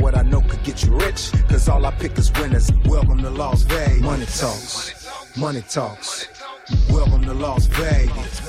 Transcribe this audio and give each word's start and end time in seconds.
What 0.00 0.16
I 0.16 0.22
know 0.22 0.40
could 0.40 0.62
get 0.62 0.82
you 0.82 0.96
rich, 0.96 1.30
cause 1.50 1.68
all 1.68 1.84
I 1.84 1.90
pick 1.90 2.16
is 2.16 2.32
winners. 2.32 2.72
Welcome 2.86 3.18
to 3.18 3.28
Las 3.28 3.62
Vegas. 3.64 4.00
Money 4.00 4.24
talks, 4.24 5.36
money 5.36 5.60
talks. 5.68 6.26
Welcome 6.88 7.22
to 7.24 7.34
Las 7.34 7.66
Vegas. 7.66 8.40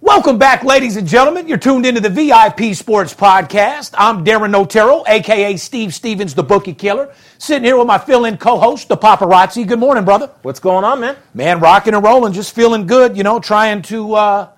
Welcome 0.00 0.38
back, 0.38 0.62
ladies 0.62 0.96
and 0.96 1.08
gentlemen. 1.08 1.48
You're 1.48 1.58
tuned 1.58 1.86
into 1.86 2.00
the 2.00 2.08
VIP 2.08 2.72
Sports 2.76 3.12
Podcast. 3.12 3.94
I'm 3.98 4.24
Darren 4.24 4.54
Otero, 4.54 5.02
aka 5.08 5.56
Steve 5.56 5.92
Stevens, 5.92 6.32
the 6.32 6.44
Bookie 6.44 6.72
Killer, 6.72 7.12
sitting 7.38 7.64
here 7.64 7.76
with 7.76 7.88
my 7.88 7.98
fill-in 7.98 8.38
co-host, 8.38 8.86
the 8.86 8.96
Paparazzi. 8.96 9.66
Good 9.66 9.80
morning, 9.80 10.04
brother. 10.04 10.30
What's 10.42 10.60
going 10.60 10.84
on, 10.84 11.00
man? 11.00 11.16
Man, 11.34 11.58
rocking 11.58 11.94
and 11.94 12.04
rolling, 12.04 12.32
just 12.32 12.54
feeling 12.54 12.86
good. 12.86 13.16
You 13.16 13.24
know, 13.24 13.40
trying 13.40 13.82
to, 13.82 14.14
uh, 14.14 14.48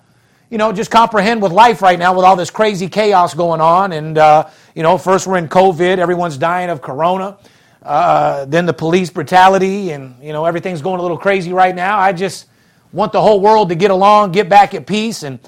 you 0.53 0.59
know, 0.59 0.71
just 0.71 0.91
comprehend 0.91 1.41
with 1.41 1.51
life 1.51 1.81
right 1.81 1.99
now 1.99 2.15
with 2.15 2.27
all 2.27 2.37
this 2.37 2.51
crazy 2.51 2.87
chaos 2.87 3.33
going 3.33 3.63
on. 3.63 3.93
And 3.93 4.19
uh, 4.19 4.51
you 4.75 4.83
know, 4.83 4.99
first 4.99 5.27
we're 5.27 5.39
in 5.39 5.49
COVID, 5.49 5.97
everyone's 5.97 6.37
dying 6.37 6.69
of 6.69 6.83
Corona. 6.83 7.39
Uh, 7.83 8.45
then 8.45 8.67
the 8.67 8.75
police 8.75 9.09
brutality, 9.09 9.93
and 9.93 10.23
you 10.23 10.35
know, 10.35 10.45
everything's 10.45 10.83
going 10.83 10.99
a 10.99 11.03
little 11.03 11.17
crazy 11.17 11.55
right 11.55 11.75
now. 11.75 11.99
I 11.99 12.13
just 12.13 12.49
want 12.93 13.13
the 13.13 13.21
whole 13.23 13.41
world 13.41 13.71
to 13.71 13.75
get 13.75 13.91
along, 13.91 14.33
get 14.33 14.51
back 14.51 14.75
at 14.75 14.87
peace, 14.87 15.23
and 15.23 15.41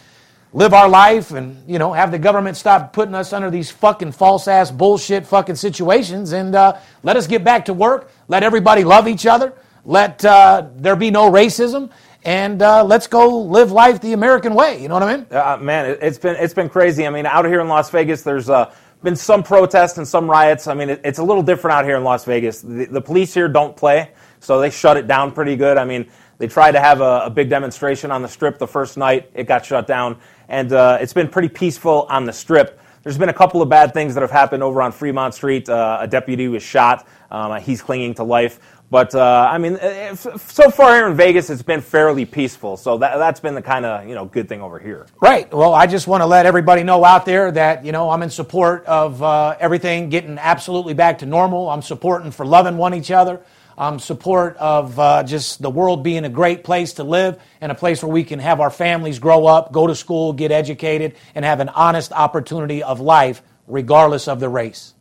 live 0.54 0.72
our 0.72 0.88
life, 0.88 1.32
and 1.32 1.62
you 1.68 1.78
know, 1.78 1.92
have 1.92 2.10
the 2.10 2.18
government 2.18 2.56
stop 2.56 2.94
putting 2.94 3.14
us 3.14 3.34
under 3.34 3.50
these 3.50 3.70
fucking 3.70 4.12
false 4.12 4.48
ass 4.48 4.70
bullshit 4.70 5.26
fucking 5.26 5.56
situations, 5.56 6.32
and 6.32 6.54
uh, 6.54 6.78
let 7.02 7.18
us 7.18 7.26
get 7.26 7.44
back 7.44 7.66
to 7.66 7.74
work. 7.74 8.10
Let 8.28 8.42
everybody 8.42 8.84
love 8.84 9.06
each 9.06 9.26
other. 9.26 9.52
Let 9.84 10.24
uh, 10.24 10.68
there 10.76 10.96
be 10.96 11.10
no 11.10 11.30
racism. 11.30 11.90
And 12.24 12.62
uh, 12.62 12.82
let's 12.84 13.06
go 13.06 13.38
live 13.42 13.70
life 13.70 14.00
the 14.00 14.14
American 14.14 14.54
way. 14.54 14.80
You 14.80 14.88
know 14.88 14.94
what 14.94 15.02
I 15.02 15.16
mean? 15.16 15.26
Uh, 15.30 15.58
man, 15.60 15.90
it, 15.90 15.98
it's 16.00 16.18
been 16.18 16.36
it's 16.36 16.54
been 16.54 16.70
crazy. 16.70 17.06
I 17.06 17.10
mean, 17.10 17.26
out 17.26 17.44
here 17.44 17.60
in 17.60 17.68
Las 17.68 17.90
Vegas, 17.90 18.22
there's 18.22 18.48
uh, 18.48 18.72
been 19.02 19.14
some 19.14 19.42
protests 19.42 19.98
and 19.98 20.08
some 20.08 20.28
riots. 20.28 20.66
I 20.66 20.74
mean, 20.74 20.88
it, 20.88 21.00
it's 21.04 21.18
a 21.18 21.22
little 21.22 21.42
different 21.42 21.74
out 21.74 21.84
here 21.84 21.96
in 21.96 22.04
Las 22.04 22.24
Vegas. 22.24 22.62
The, 22.62 22.86
the 22.86 23.00
police 23.00 23.34
here 23.34 23.48
don't 23.48 23.76
play, 23.76 24.12
so 24.40 24.58
they 24.58 24.70
shut 24.70 24.96
it 24.96 25.06
down 25.06 25.32
pretty 25.32 25.54
good. 25.54 25.76
I 25.76 25.84
mean, 25.84 26.10
they 26.38 26.48
tried 26.48 26.72
to 26.72 26.80
have 26.80 27.02
a, 27.02 27.24
a, 27.26 27.30
big 27.30 27.48
demonstration 27.48 28.10
on 28.10 28.22
the 28.22 28.28
strip 28.28 28.58
the 28.58 28.66
first 28.66 28.96
night. 28.96 29.30
It 29.34 29.44
got 29.44 29.64
shut 29.64 29.86
down. 29.86 30.18
And 30.48 30.72
uh, 30.72 30.98
it's 31.00 31.12
been 31.12 31.28
pretty 31.28 31.48
peaceful 31.48 32.06
on 32.08 32.24
the 32.24 32.32
strip. 32.32 32.80
There's 33.02 33.18
been 33.18 33.28
a 33.28 33.34
couple 33.34 33.60
of 33.60 33.68
bad 33.68 33.92
things 33.92 34.14
that 34.14 34.22
have 34.22 34.30
happened 34.30 34.62
over 34.62 34.80
on 34.80 34.90
Fremont 34.90 35.34
Street. 35.34 35.68
Uh, 35.68 35.98
a 36.00 36.08
deputy 36.08 36.48
was 36.48 36.62
shot. 36.62 37.06
Um, 37.30 37.60
he's 37.60 37.82
clinging 37.82 38.14
to 38.14 38.24
life. 38.24 38.58
But 38.94 39.12
uh, 39.12 39.48
I 39.50 39.58
mean, 39.58 39.76
so 40.14 40.70
far 40.70 40.94
here 40.94 41.08
in 41.08 41.16
Vegas, 41.16 41.50
it's 41.50 41.62
been 41.62 41.80
fairly 41.80 42.24
peaceful. 42.24 42.76
So 42.76 42.96
that, 42.98 43.16
that's 43.16 43.40
been 43.40 43.56
the 43.56 43.62
kind 43.62 43.84
of 43.84 44.08
you 44.08 44.14
know 44.14 44.24
good 44.24 44.48
thing 44.48 44.62
over 44.62 44.78
here. 44.78 45.06
Right. 45.20 45.52
Well, 45.52 45.74
I 45.74 45.88
just 45.88 46.06
want 46.06 46.20
to 46.20 46.26
let 46.26 46.46
everybody 46.46 46.84
know 46.84 47.04
out 47.04 47.26
there 47.26 47.50
that 47.50 47.84
you 47.84 47.90
know 47.90 48.08
I'm 48.10 48.22
in 48.22 48.30
support 48.30 48.86
of 48.86 49.20
uh, 49.20 49.56
everything 49.58 50.10
getting 50.10 50.38
absolutely 50.38 50.94
back 50.94 51.18
to 51.18 51.26
normal. 51.26 51.70
I'm 51.70 51.82
supporting 51.82 52.30
for 52.30 52.46
loving 52.46 52.76
one 52.76 52.94
each 52.94 53.10
other 53.10 53.40
I'm 53.76 53.98
support 53.98 54.56
of 54.58 54.96
uh, 55.00 55.24
just 55.24 55.60
the 55.60 55.70
world 55.70 56.04
being 56.04 56.24
a 56.24 56.28
great 56.28 56.62
place 56.62 56.92
to 56.94 57.02
live 57.02 57.42
and 57.60 57.72
a 57.72 57.74
place 57.74 58.00
where 58.00 58.12
we 58.12 58.22
can 58.22 58.38
have 58.38 58.60
our 58.60 58.70
families 58.70 59.18
grow 59.18 59.46
up, 59.46 59.72
go 59.72 59.88
to 59.88 59.96
school, 59.96 60.32
get 60.32 60.52
educated, 60.52 61.16
and 61.34 61.44
have 61.44 61.58
an 61.58 61.70
honest 61.70 62.12
opportunity 62.12 62.84
of 62.84 63.00
life, 63.00 63.42
regardless 63.66 64.28
of 64.28 64.38
the 64.38 64.48
race. 64.48 64.94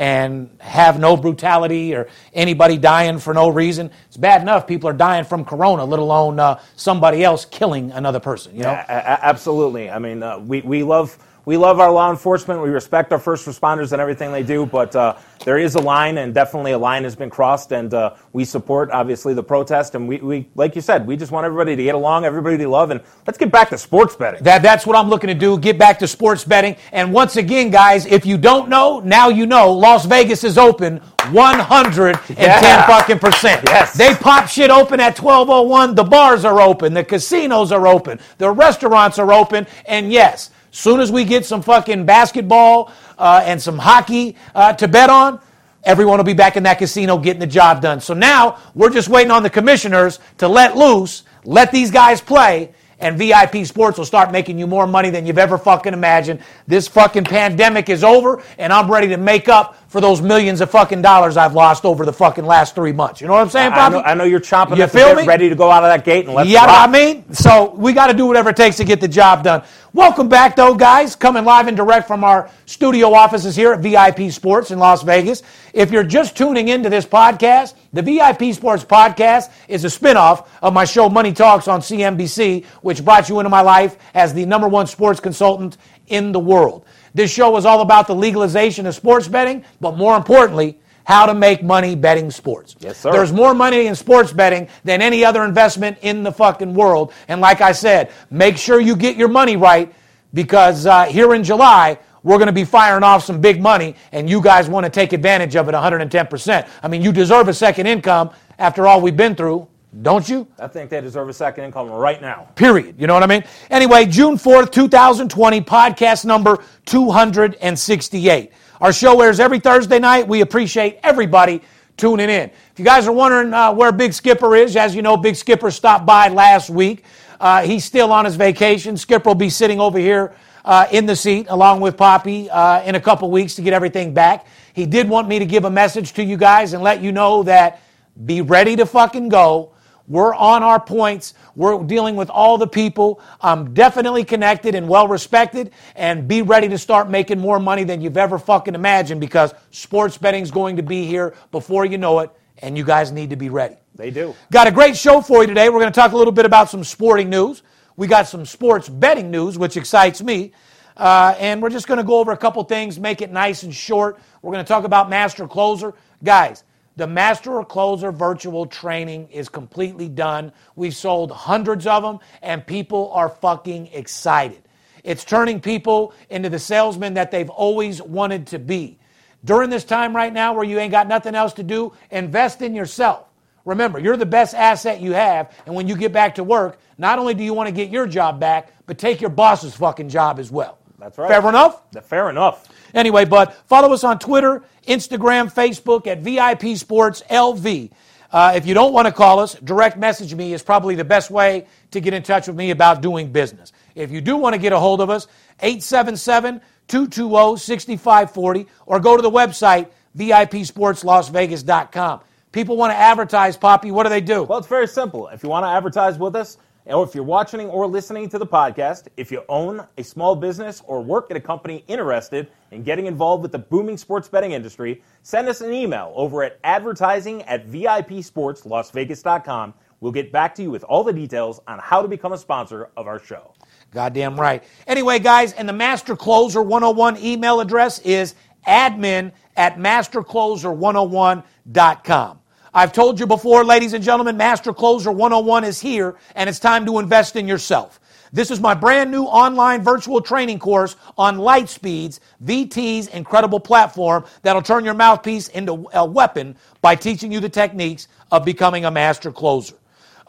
And 0.00 0.48
have 0.60 0.98
no 0.98 1.14
brutality 1.14 1.94
or 1.94 2.08
anybody 2.32 2.78
dying 2.78 3.18
for 3.18 3.34
no 3.34 3.50
reason. 3.50 3.90
It's 4.08 4.16
bad 4.16 4.40
enough 4.40 4.66
people 4.66 4.88
are 4.88 4.94
dying 4.94 5.24
from 5.24 5.44
corona, 5.44 5.84
let 5.84 6.00
alone 6.00 6.40
uh, 6.40 6.58
somebody 6.74 7.22
else 7.22 7.44
killing 7.44 7.92
another 7.92 8.18
person. 8.18 8.54
You 8.54 8.62
know, 8.62 8.70
yeah, 8.70 9.18
absolutely. 9.20 9.90
I 9.90 9.98
mean, 9.98 10.22
uh, 10.22 10.38
we 10.38 10.62
we 10.62 10.82
love 10.84 11.18
we 11.44 11.56
love 11.56 11.80
our 11.80 11.90
law 11.90 12.10
enforcement. 12.10 12.62
We 12.62 12.68
respect 12.68 13.12
our 13.12 13.18
first 13.18 13.46
responders 13.46 13.92
and 13.92 14.00
everything 14.00 14.32
they 14.32 14.42
do, 14.42 14.66
but 14.66 14.94
uh, 14.94 15.16
there 15.44 15.58
is 15.58 15.74
a 15.74 15.80
line, 15.80 16.18
and 16.18 16.34
definitely 16.34 16.72
a 16.72 16.78
line 16.78 17.04
has 17.04 17.16
been 17.16 17.30
crossed, 17.30 17.72
and 17.72 17.92
uh, 17.94 18.14
we 18.32 18.44
support, 18.44 18.90
obviously, 18.90 19.32
the 19.32 19.42
protest. 19.42 19.94
And 19.94 20.06
we, 20.06 20.18
we, 20.18 20.48
like 20.54 20.76
you 20.76 20.82
said, 20.82 21.06
we 21.06 21.16
just 21.16 21.32
want 21.32 21.46
everybody 21.46 21.76
to 21.76 21.82
get 21.82 21.94
along, 21.94 22.24
everybody 22.24 22.58
to 22.58 22.68
love, 22.68 22.90
and 22.90 23.00
let's 23.26 23.38
get 23.38 23.50
back 23.50 23.70
to 23.70 23.78
sports 23.78 24.14
betting. 24.16 24.42
That, 24.42 24.62
that's 24.62 24.86
what 24.86 24.96
I'm 24.96 25.08
looking 25.08 25.28
to 25.28 25.34
do, 25.34 25.58
get 25.58 25.78
back 25.78 25.98
to 26.00 26.06
sports 26.06 26.44
betting. 26.44 26.76
And 26.92 27.12
once 27.12 27.36
again, 27.36 27.70
guys, 27.70 28.06
if 28.06 28.26
you 28.26 28.36
don't 28.36 28.68
know, 28.68 29.00
now 29.00 29.28
you 29.28 29.46
know, 29.46 29.72
Las 29.72 30.04
Vegas 30.06 30.44
is 30.44 30.58
open 30.58 31.00
110 31.32 32.36
yeah. 32.36 32.86
fucking 32.86 33.18
percent. 33.18 33.62
Yes. 33.64 33.96
They 33.96 34.14
pop 34.14 34.48
shit 34.48 34.70
open 34.70 35.00
at 35.00 35.18
1201. 35.18 35.94
The 35.94 36.04
bars 36.04 36.44
are 36.44 36.60
open, 36.60 36.94
the 36.94 37.04
casinos 37.04 37.72
are 37.72 37.86
open, 37.86 38.20
the 38.38 38.50
restaurants 38.50 39.18
are 39.18 39.32
open, 39.32 39.66
and 39.86 40.12
yes, 40.12 40.50
Soon 40.70 41.00
as 41.00 41.10
we 41.10 41.24
get 41.24 41.44
some 41.44 41.62
fucking 41.62 42.06
basketball 42.06 42.92
uh, 43.18 43.42
and 43.44 43.60
some 43.60 43.78
hockey 43.78 44.36
uh, 44.54 44.72
to 44.74 44.86
bet 44.86 45.10
on, 45.10 45.40
everyone 45.84 46.18
will 46.18 46.24
be 46.24 46.34
back 46.34 46.56
in 46.56 46.62
that 46.62 46.78
casino 46.78 47.18
getting 47.18 47.40
the 47.40 47.46
job 47.46 47.80
done. 47.82 48.00
So 48.00 48.14
now 48.14 48.58
we're 48.74 48.90
just 48.90 49.08
waiting 49.08 49.30
on 49.30 49.42
the 49.42 49.50
commissioners 49.50 50.20
to 50.38 50.48
let 50.48 50.76
loose, 50.76 51.24
let 51.44 51.72
these 51.72 51.90
guys 51.90 52.20
play, 52.20 52.72
and 53.00 53.16
VIP 53.16 53.66
Sports 53.66 53.98
will 53.98 54.04
start 54.04 54.30
making 54.30 54.58
you 54.58 54.66
more 54.66 54.86
money 54.86 55.10
than 55.10 55.26
you've 55.26 55.38
ever 55.38 55.58
fucking 55.58 55.94
imagined. 55.94 56.40
This 56.66 56.86
fucking 56.86 57.24
pandemic 57.24 57.88
is 57.88 58.04
over, 58.04 58.42
and 58.58 58.72
I'm 58.72 58.90
ready 58.90 59.08
to 59.08 59.16
make 59.16 59.48
up 59.48 59.89
for 59.90 60.00
those 60.00 60.22
millions 60.22 60.60
of 60.60 60.70
fucking 60.70 61.02
dollars 61.02 61.36
I've 61.36 61.54
lost 61.54 61.84
over 61.84 62.06
the 62.06 62.12
fucking 62.12 62.46
last 62.46 62.76
three 62.76 62.92
months. 62.92 63.20
You 63.20 63.26
know 63.26 63.32
what 63.32 63.42
I'm 63.42 63.50
saying, 63.50 63.70
Bobby? 63.70 63.96
I 63.96 63.98
know, 63.98 64.04
I 64.04 64.14
know 64.14 64.22
you're 64.22 64.38
chomping 64.38 64.76
you 64.76 64.84
at 64.84 64.92
feel 64.92 65.16
the 65.16 65.22
me? 65.22 65.26
ready 65.26 65.48
to 65.48 65.56
go 65.56 65.68
out 65.68 65.82
of 65.82 65.90
that 65.90 66.04
gate 66.04 66.26
and 66.26 66.34
let's 66.34 66.48
Yeah. 66.48 66.64
I 66.64 66.86
mean, 66.86 67.34
so 67.34 67.74
we 67.74 67.92
got 67.92 68.06
to 68.06 68.14
do 68.14 68.26
whatever 68.26 68.50
it 68.50 68.56
takes 68.56 68.76
to 68.76 68.84
get 68.84 69.00
the 69.00 69.08
job 69.08 69.42
done. 69.42 69.64
Welcome 69.92 70.28
back, 70.28 70.54
though, 70.54 70.76
guys. 70.76 71.16
Coming 71.16 71.44
live 71.44 71.66
and 71.66 71.76
direct 71.76 72.06
from 72.06 72.22
our 72.22 72.48
studio 72.66 73.12
offices 73.12 73.56
here 73.56 73.72
at 73.72 73.80
VIP 73.80 74.30
Sports 74.30 74.70
in 74.70 74.78
Las 74.78 75.02
Vegas. 75.02 75.42
If 75.74 75.90
you're 75.90 76.04
just 76.04 76.36
tuning 76.36 76.68
into 76.68 76.88
this 76.88 77.04
podcast, 77.04 77.74
the 77.92 78.02
VIP 78.02 78.54
Sports 78.54 78.84
Podcast 78.84 79.50
is 79.66 79.84
a 79.84 79.88
spinoff 79.88 80.46
of 80.62 80.72
my 80.72 80.84
show 80.84 81.08
Money 81.08 81.32
Talks 81.32 81.66
on 81.66 81.80
CNBC, 81.80 82.64
which 82.82 83.04
brought 83.04 83.28
you 83.28 83.40
into 83.40 83.50
my 83.50 83.62
life 83.62 83.96
as 84.14 84.32
the 84.34 84.46
number 84.46 84.68
one 84.68 84.86
sports 84.86 85.18
consultant 85.18 85.78
in 86.06 86.30
the 86.30 86.38
world. 86.38 86.84
This 87.14 87.30
show 87.30 87.50
was 87.50 87.64
all 87.66 87.80
about 87.80 88.06
the 88.06 88.14
legalization 88.14 88.86
of 88.86 88.94
sports 88.94 89.28
betting, 89.28 89.64
but 89.80 89.96
more 89.96 90.16
importantly, 90.16 90.78
how 91.04 91.26
to 91.26 91.34
make 91.34 91.62
money 91.62 91.96
betting 91.96 92.30
sports. 92.30 92.76
Yes, 92.78 92.98
sir. 92.98 93.10
There's 93.10 93.32
more 93.32 93.54
money 93.54 93.86
in 93.86 93.94
sports 93.94 94.32
betting 94.32 94.68
than 94.84 95.02
any 95.02 95.24
other 95.24 95.44
investment 95.44 95.98
in 96.02 96.22
the 96.22 96.30
fucking 96.30 96.74
world. 96.74 97.12
And 97.28 97.40
like 97.40 97.60
I 97.60 97.72
said, 97.72 98.12
make 98.30 98.56
sure 98.56 98.80
you 98.80 98.94
get 98.94 99.16
your 99.16 99.28
money 99.28 99.56
right 99.56 99.92
because 100.34 100.86
uh, 100.86 101.06
here 101.06 101.34
in 101.34 101.42
July, 101.42 101.98
we're 102.22 102.36
going 102.36 102.46
to 102.46 102.52
be 102.52 102.64
firing 102.64 103.02
off 103.02 103.24
some 103.24 103.40
big 103.40 103.62
money, 103.62 103.96
and 104.12 104.28
you 104.28 104.42
guys 104.42 104.68
want 104.68 104.84
to 104.84 104.90
take 104.90 105.12
advantage 105.12 105.56
of 105.56 105.68
it 105.68 105.74
110%. 105.74 106.68
I 106.82 106.88
mean, 106.88 107.02
you 107.02 107.12
deserve 107.12 107.48
a 107.48 107.54
second 107.54 107.86
income 107.86 108.30
after 108.58 108.86
all 108.86 109.00
we've 109.00 109.16
been 109.16 109.34
through, 109.34 109.66
don't 110.02 110.28
you? 110.28 110.46
I 110.58 110.68
think 110.68 110.88
they 110.88 111.00
deserve 111.00 111.28
a 111.28 111.32
second 111.32 111.64
income 111.64 111.90
right 111.90 112.20
now. 112.22 112.48
Period. 112.54 112.94
You 112.98 113.08
know 113.08 113.14
what 113.14 113.24
I 113.24 113.26
mean? 113.26 113.42
Anyway, 113.70 114.06
June 114.06 114.36
4th, 114.36 114.70
2020, 114.70 115.60
podcast 115.62 116.24
number 116.24 116.62
268. 116.86 118.52
Our 118.80 118.92
show 118.92 119.20
airs 119.20 119.40
every 119.40 119.58
Thursday 119.58 119.98
night. 119.98 120.28
We 120.28 120.42
appreciate 120.42 121.00
everybody 121.02 121.60
tuning 121.96 122.30
in. 122.30 122.50
If 122.50 122.78
you 122.78 122.84
guys 122.84 123.08
are 123.08 123.12
wondering 123.12 123.52
uh, 123.52 123.72
where 123.74 123.90
Big 123.90 124.12
Skipper 124.12 124.54
is, 124.54 124.76
as 124.76 124.94
you 124.94 125.02
know, 125.02 125.16
Big 125.16 125.34
Skipper 125.34 125.72
stopped 125.72 126.06
by 126.06 126.28
last 126.28 126.70
week. 126.70 127.04
Uh, 127.40 127.62
he's 127.62 127.84
still 127.84 128.12
on 128.12 128.24
his 128.24 128.36
vacation. 128.36 128.96
Skipper 128.96 129.30
will 129.30 129.34
be 129.34 129.50
sitting 129.50 129.80
over 129.80 129.98
here 129.98 130.34
uh, 130.64 130.86
in 130.92 131.04
the 131.06 131.16
seat 131.16 131.46
along 131.48 131.80
with 131.80 131.96
Poppy 131.96 132.48
uh, 132.48 132.82
in 132.82 132.94
a 132.94 133.00
couple 133.00 133.30
weeks 133.30 133.56
to 133.56 133.62
get 133.62 133.72
everything 133.72 134.14
back. 134.14 134.46
He 134.72 134.86
did 134.86 135.08
want 135.08 135.26
me 135.26 135.38
to 135.40 135.46
give 135.46 135.64
a 135.64 135.70
message 135.70 136.12
to 136.14 136.22
you 136.24 136.36
guys 136.36 136.74
and 136.74 136.82
let 136.82 137.02
you 137.02 137.12
know 137.12 137.42
that 137.42 137.82
be 138.24 138.40
ready 138.40 138.76
to 138.76 138.86
fucking 138.86 139.28
go. 139.30 139.72
We're 140.08 140.34
on 140.34 140.62
our 140.62 140.80
points. 140.80 141.34
We're 141.54 141.82
dealing 141.84 142.16
with 142.16 142.30
all 142.30 142.58
the 142.58 142.66
people. 142.66 143.20
I'm 143.40 143.74
definitely 143.74 144.24
connected 144.24 144.74
and 144.74 144.88
well 144.88 145.08
respected. 145.08 145.72
And 145.94 146.26
be 146.26 146.42
ready 146.42 146.68
to 146.68 146.78
start 146.78 147.08
making 147.08 147.38
more 147.38 147.60
money 147.60 147.84
than 147.84 148.00
you've 148.00 148.16
ever 148.16 148.38
fucking 148.38 148.74
imagined 148.74 149.20
because 149.20 149.54
sports 149.70 150.18
betting's 150.18 150.50
going 150.50 150.76
to 150.76 150.82
be 150.82 151.06
here 151.06 151.34
before 151.52 151.84
you 151.84 151.98
know 151.98 152.20
it. 152.20 152.30
And 152.58 152.76
you 152.76 152.84
guys 152.84 153.12
need 153.12 153.30
to 153.30 153.36
be 153.36 153.48
ready. 153.48 153.76
They 153.94 154.10
do. 154.10 154.34
Got 154.50 154.66
a 154.66 154.70
great 154.70 154.96
show 154.96 155.20
for 155.20 155.42
you 155.42 155.46
today. 155.46 155.68
We're 155.68 155.80
going 155.80 155.92
to 155.92 155.98
talk 155.98 156.12
a 156.12 156.16
little 156.16 156.32
bit 156.32 156.44
about 156.44 156.70
some 156.70 156.84
sporting 156.84 157.30
news. 157.30 157.62
We 157.96 158.06
got 158.06 158.28
some 158.28 158.46
sports 158.46 158.88
betting 158.88 159.30
news, 159.30 159.58
which 159.58 159.76
excites 159.76 160.22
me. 160.22 160.52
Uh, 160.96 161.34
and 161.38 161.62
we're 161.62 161.70
just 161.70 161.86
going 161.86 161.98
to 161.98 162.04
go 162.04 162.18
over 162.18 162.32
a 162.32 162.36
couple 162.36 162.62
things, 162.64 162.98
make 162.98 163.22
it 163.22 163.30
nice 163.32 163.62
and 163.62 163.74
short. 163.74 164.18
We're 164.42 164.52
going 164.52 164.64
to 164.64 164.68
talk 164.68 164.84
about 164.84 165.08
Master 165.08 165.46
Closer. 165.48 165.94
Guys, 166.22 166.64
the 167.00 167.06
Master 167.06 167.54
or 167.56 167.64
Closer 167.64 168.12
virtual 168.12 168.66
training 168.66 169.30
is 169.30 169.48
completely 169.48 170.06
done. 170.06 170.52
We've 170.76 170.94
sold 170.94 171.30
hundreds 171.30 171.86
of 171.86 172.02
them, 172.02 172.18
and 172.42 172.64
people 172.66 173.10
are 173.14 173.30
fucking 173.30 173.86
excited. 173.94 174.62
It's 175.02 175.24
turning 175.24 175.60
people 175.62 176.12
into 176.28 176.50
the 176.50 176.58
salesmen 176.58 177.14
that 177.14 177.30
they've 177.30 177.48
always 177.48 178.02
wanted 178.02 178.48
to 178.48 178.58
be. 178.58 178.98
During 179.42 179.70
this 179.70 179.84
time 179.84 180.14
right 180.14 180.30
now 180.30 180.52
where 180.52 180.62
you 180.62 180.78
ain't 180.78 180.90
got 180.90 181.08
nothing 181.08 181.34
else 181.34 181.54
to 181.54 181.62
do, 181.62 181.94
invest 182.10 182.60
in 182.60 182.74
yourself. 182.74 183.26
Remember, 183.64 183.98
you're 183.98 184.18
the 184.18 184.26
best 184.26 184.54
asset 184.54 185.00
you 185.00 185.14
have, 185.14 185.54
and 185.64 185.74
when 185.74 185.88
you 185.88 185.96
get 185.96 186.12
back 186.12 186.34
to 186.34 186.44
work, 186.44 186.78
not 186.98 187.18
only 187.18 187.32
do 187.32 187.42
you 187.42 187.54
want 187.54 187.68
to 187.68 187.74
get 187.74 187.88
your 187.88 188.06
job 188.06 188.38
back, 188.38 188.74
but 188.84 188.98
take 188.98 189.22
your 189.22 189.30
boss's 189.30 189.74
fucking 189.74 190.10
job 190.10 190.38
as 190.38 190.50
well. 190.50 190.76
That's 190.98 191.16
right. 191.16 191.30
Fair 191.30 191.48
enough? 191.48 191.82
Fair 192.02 192.28
enough. 192.28 192.68
Anyway, 192.94 193.24
but 193.24 193.54
follow 193.66 193.92
us 193.92 194.04
on 194.04 194.18
Twitter, 194.18 194.62
Instagram, 194.86 195.52
Facebook 195.52 196.06
at 196.06 196.20
VIP 196.20 196.76
Sports 196.76 197.22
LV. 197.30 197.90
Uh, 198.32 198.52
if 198.54 198.64
you 198.66 198.74
don't 198.74 198.92
want 198.92 199.06
to 199.06 199.12
call 199.12 199.40
us, 199.40 199.54
direct 199.54 199.96
message 199.96 200.34
me 200.34 200.52
is 200.52 200.62
probably 200.62 200.94
the 200.94 201.04
best 201.04 201.30
way 201.30 201.66
to 201.90 202.00
get 202.00 202.14
in 202.14 202.22
touch 202.22 202.46
with 202.46 202.56
me 202.56 202.70
about 202.70 203.02
doing 203.02 203.32
business. 203.32 203.72
If 203.94 204.12
you 204.12 204.20
do 204.20 204.36
want 204.36 204.54
to 204.54 204.60
get 204.60 204.72
a 204.72 204.78
hold 204.78 205.00
of 205.00 205.10
us, 205.10 205.26
877 205.60 206.60
220 206.86 207.58
6540 207.58 208.66
or 208.86 209.00
go 209.00 209.16
to 209.16 209.22
the 209.22 209.30
website 209.30 209.88
VIPSportsLasVegas.com. 210.16 212.20
People 212.52 212.76
want 212.76 212.92
to 212.92 212.96
advertise, 212.96 213.56
Poppy. 213.56 213.92
What 213.92 214.04
do 214.04 214.08
they 214.08 214.20
do? 214.20 214.42
Well, 214.42 214.58
it's 214.58 214.66
very 214.66 214.88
simple. 214.88 215.28
If 215.28 215.42
you 215.42 215.48
want 215.48 215.64
to 215.64 215.68
advertise 215.68 216.18
with 216.18 216.34
us, 216.34 216.58
or 216.86 217.04
if 217.04 217.14
you're 217.14 217.24
watching 217.24 217.68
or 217.68 217.86
listening 217.86 218.28
to 218.30 218.38
the 218.38 218.46
podcast, 218.46 219.08
if 219.16 219.30
you 219.30 219.42
own 219.48 219.86
a 219.98 220.04
small 220.04 220.34
business 220.34 220.82
or 220.86 221.02
work 221.02 221.30
at 221.30 221.36
a 221.36 221.40
company 221.40 221.84
interested 221.88 222.48
in 222.70 222.82
getting 222.82 223.06
involved 223.06 223.42
with 223.42 223.52
the 223.52 223.58
booming 223.58 223.96
sports 223.96 224.28
betting 224.28 224.52
industry, 224.52 225.02
send 225.22 225.48
us 225.48 225.60
an 225.60 225.72
email 225.72 226.12
over 226.14 226.42
at 226.42 226.58
advertising 226.64 227.42
at 227.42 227.68
VIPSportsLasVegas.com. 227.68 229.74
We'll 230.00 230.12
get 230.12 230.32
back 230.32 230.54
to 230.54 230.62
you 230.62 230.70
with 230.70 230.84
all 230.84 231.04
the 231.04 231.12
details 231.12 231.60
on 231.66 231.78
how 231.78 232.00
to 232.02 232.08
become 232.08 232.32
a 232.32 232.38
sponsor 232.38 232.88
of 232.96 233.06
our 233.06 233.18
show. 233.18 233.52
Goddamn 233.92 234.40
right. 234.40 234.64
Anyway, 234.86 235.18
guys, 235.18 235.52
and 235.52 235.68
the 235.68 235.74
Master 235.74 236.16
Closer 236.16 236.62
101 236.62 237.18
email 237.18 237.60
address 237.60 237.98
is 238.00 238.34
admin 238.66 239.32
at 239.56 239.76
mastercloser101.com. 239.76 242.39
I've 242.72 242.92
told 242.92 243.18
you 243.18 243.26
before, 243.26 243.64
ladies 243.64 243.94
and 243.94 244.04
gentlemen, 244.04 244.36
Master 244.36 244.72
Closer 244.72 245.10
101 245.10 245.64
is 245.64 245.80
here, 245.80 246.16
and 246.36 246.48
it's 246.48 246.60
time 246.60 246.86
to 246.86 247.00
invest 247.00 247.34
in 247.34 247.48
yourself. 247.48 247.98
This 248.32 248.52
is 248.52 248.60
my 248.60 248.74
brand 248.74 249.10
new 249.10 249.24
online 249.24 249.82
virtual 249.82 250.20
training 250.20 250.60
course 250.60 250.94
on 251.18 251.38
Lightspeed's 251.38 252.20
VT's 252.40 253.08
incredible 253.08 253.58
platform 253.58 254.24
that'll 254.42 254.62
turn 254.62 254.84
your 254.84 254.94
mouthpiece 254.94 255.48
into 255.48 255.88
a 255.92 256.06
weapon 256.06 256.54
by 256.80 256.94
teaching 256.94 257.32
you 257.32 257.40
the 257.40 257.48
techniques 257.48 258.06
of 258.30 258.44
becoming 258.44 258.84
a 258.84 258.90
master 258.90 259.32
closer. 259.32 259.74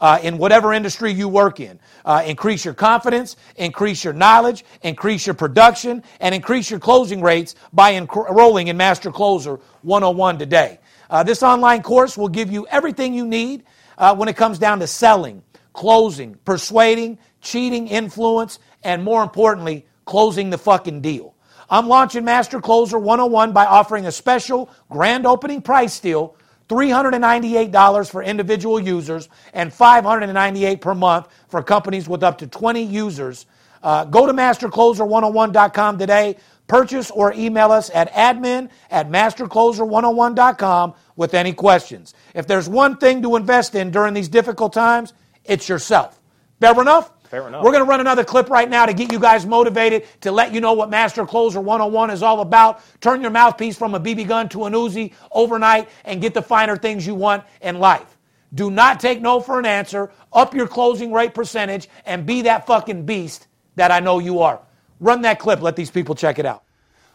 Uh, 0.00 0.18
in 0.24 0.36
whatever 0.36 0.72
industry 0.72 1.12
you 1.12 1.28
work 1.28 1.60
in. 1.60 1.78
Uh, 2.04 2.24
increase 2.26 2.64
your 2.64 2.74
confidence, 2.74 3.36
increase 3.54 4.02
your 4.02 4.12
knowledge, 4.12 4.64
increase 4.82 5.24
your 5.24 5.34
production, 5.34 6.02
and 6.18 6.34
increase 6.34 6.68
your 6.68 6.80
closing 6.80 7.20
rates 7.20 7.54
by 7.72 7.94
enrolling 7.94 8.66
in 8.66 8.76
Master 8.76 9.12
Closer 9.12 9.60
101 9.82 10.40
today. 10.40 10.80
Uh, 11.12 11.22
this 11.22 11.42
online 11.42 11.82
course 11.82 12.16
will 12.16 12.30
give 12.30 12.50
you 12.50 12.66
everything 12.68 13.12
you 13.12 13.26
need 13.26 13.64
uh, 13.98 14.16
when 14.16 14.30
it 14.30 14.36
comes 14.36 14.58
down 14.58 14.80
to 14.80 14.86
selling, 14.86 15.42
closing, 15.74 16.34
persuading, 16.46 17.18
cheating, 17.42 17.86
influence, 17.86 18.58
and 18.82 19.04
more 19.04 19.22
importantly, 19.22 19.84
closing 20.06 20.48
the 20.48 20.56
fucking 20.56 21.02
deal. 21.02 21.34
I'm 21.68 21.86
launching 21.86 22.24
Master 22.24 22.62
Closer 22.62 22.98
101 22.98 23.52
by 23.52 23.66
offering 23.66 24.06
a 24.06 24.12
special 24.12 24.70
grand 24.88 25.26
opening 25.26 25.60
price 25.60 26.00
deal 26.00 26.34
$398 26.70 28.10
for 28.10 28.22
individual 28.22 28.80
users 28.80 29.28
and 29.52 29.70
$598 29.70 30.80
per 30.80 30.94
month 30.94 31.28
for 31.48 31.62
companies 31.62 32.08
with 32.08 32.22
up 32.22 32.38
to 32.38 32.46
20 32.46 32.82
users. 32.82 33.44
Uh, 33.82 34.06
go 34.06 34.26
to 34.26 34.32
mastercloser101.com 34.32 35.98
today. 35.98 36.36
Purchase 36.66 37.10
or 37.10 37.32
email 37.34 37.70
us 37.72 37.90
at 37.94 38.10
admin 38.12 38.70
at 38.90 39.10
mastercloser101.com 39.10 40.94
with 41.16 41.34
any 41.34 41.52
questions. 41.52 42.14
If 42.34 42.46
there's 42.46 42.68
one 42.68 42.96
thing 42.96 43.22
to 43.22 43.36
invest 43.36 43.74
in 43.74 43.90
during 43.90 44.14
these 44.14 44.28
difficult 44.28 44.72
times, 44.72 45.12
it's 45.44 45.68
yourself. 45.68 46.18
Fair 46.60 46.80
enough? 46.80 47.10
Fair 47.28 47.48
enough. 47.48 47.64
We're 47.64 47.72
going 47.72 47.84
to 47.84 47.88
run 47.88 48.00
another 48.00 48.24
clip 48.24 48.50
right 48.50 48.68
now 48.68 48.86
to 48.86 48.92
get 48.92 49.10
you 49.10 49.18
guys 49.18 49.46
motivated, 49.46 50.06
to 50.20 50.30
let 50.30 50.52
you 50.52 50.60
know 50.60 50.74
what 50.74 50.90
Master 50.90 51.24
Closer 51.24 51.60
101 51.60 52.10
is 52.10 52.22
all 52.22 52.40
about. 52.40 52.82
Turn 53.00 53.22
your 53.22 53.30
mouthpiece 53.30 53.76
from 53.76 53.94
a 53.94 54.00
BB 54.00 54.28
gun 54.28 54.48
to 54.50 54.66
an 54.66 54.74
Uzi 54.74 55.14
overnight 55.30 55.88
and 56.04 56.20
get 56.20 56.34
the 56.34 56.42
finer 56.42 56.76
things 56.76 57.06
you 57.06 57.14
want 57.14 57.44
in 57.60 57.78
life. 57.78 58.18
Do 58.54 58.70
not 58.70 59.00
take 59.00 59.22
no 59.22 59.40
for 59.40 59.58
an 59.58 59.64
answer. 59.64 60.12
Up 60.32 60.54
your 60.54 60.68
closing 60.68 61.10
rate 61.10 61.34
percentage 61.34 61.88
and 62.04 62.26
be 62.26 62.42
that 62.42 62.66
fucking 62.66 63.06
beast 63.06 63.48
that 63.76 63.90
I 63.90 64.00
know 64.00 64.18
you 64.18 64.40
are. 64.40 64.60
Run 65.02 65.22
that 65.22 65.40
clip. 65.40 65.60
Let 65.60 65.74
these 65.74 65.90
people 65.90 66.14
check 66.14 66.38
it 66.38 66.46
out. 66.46 66.62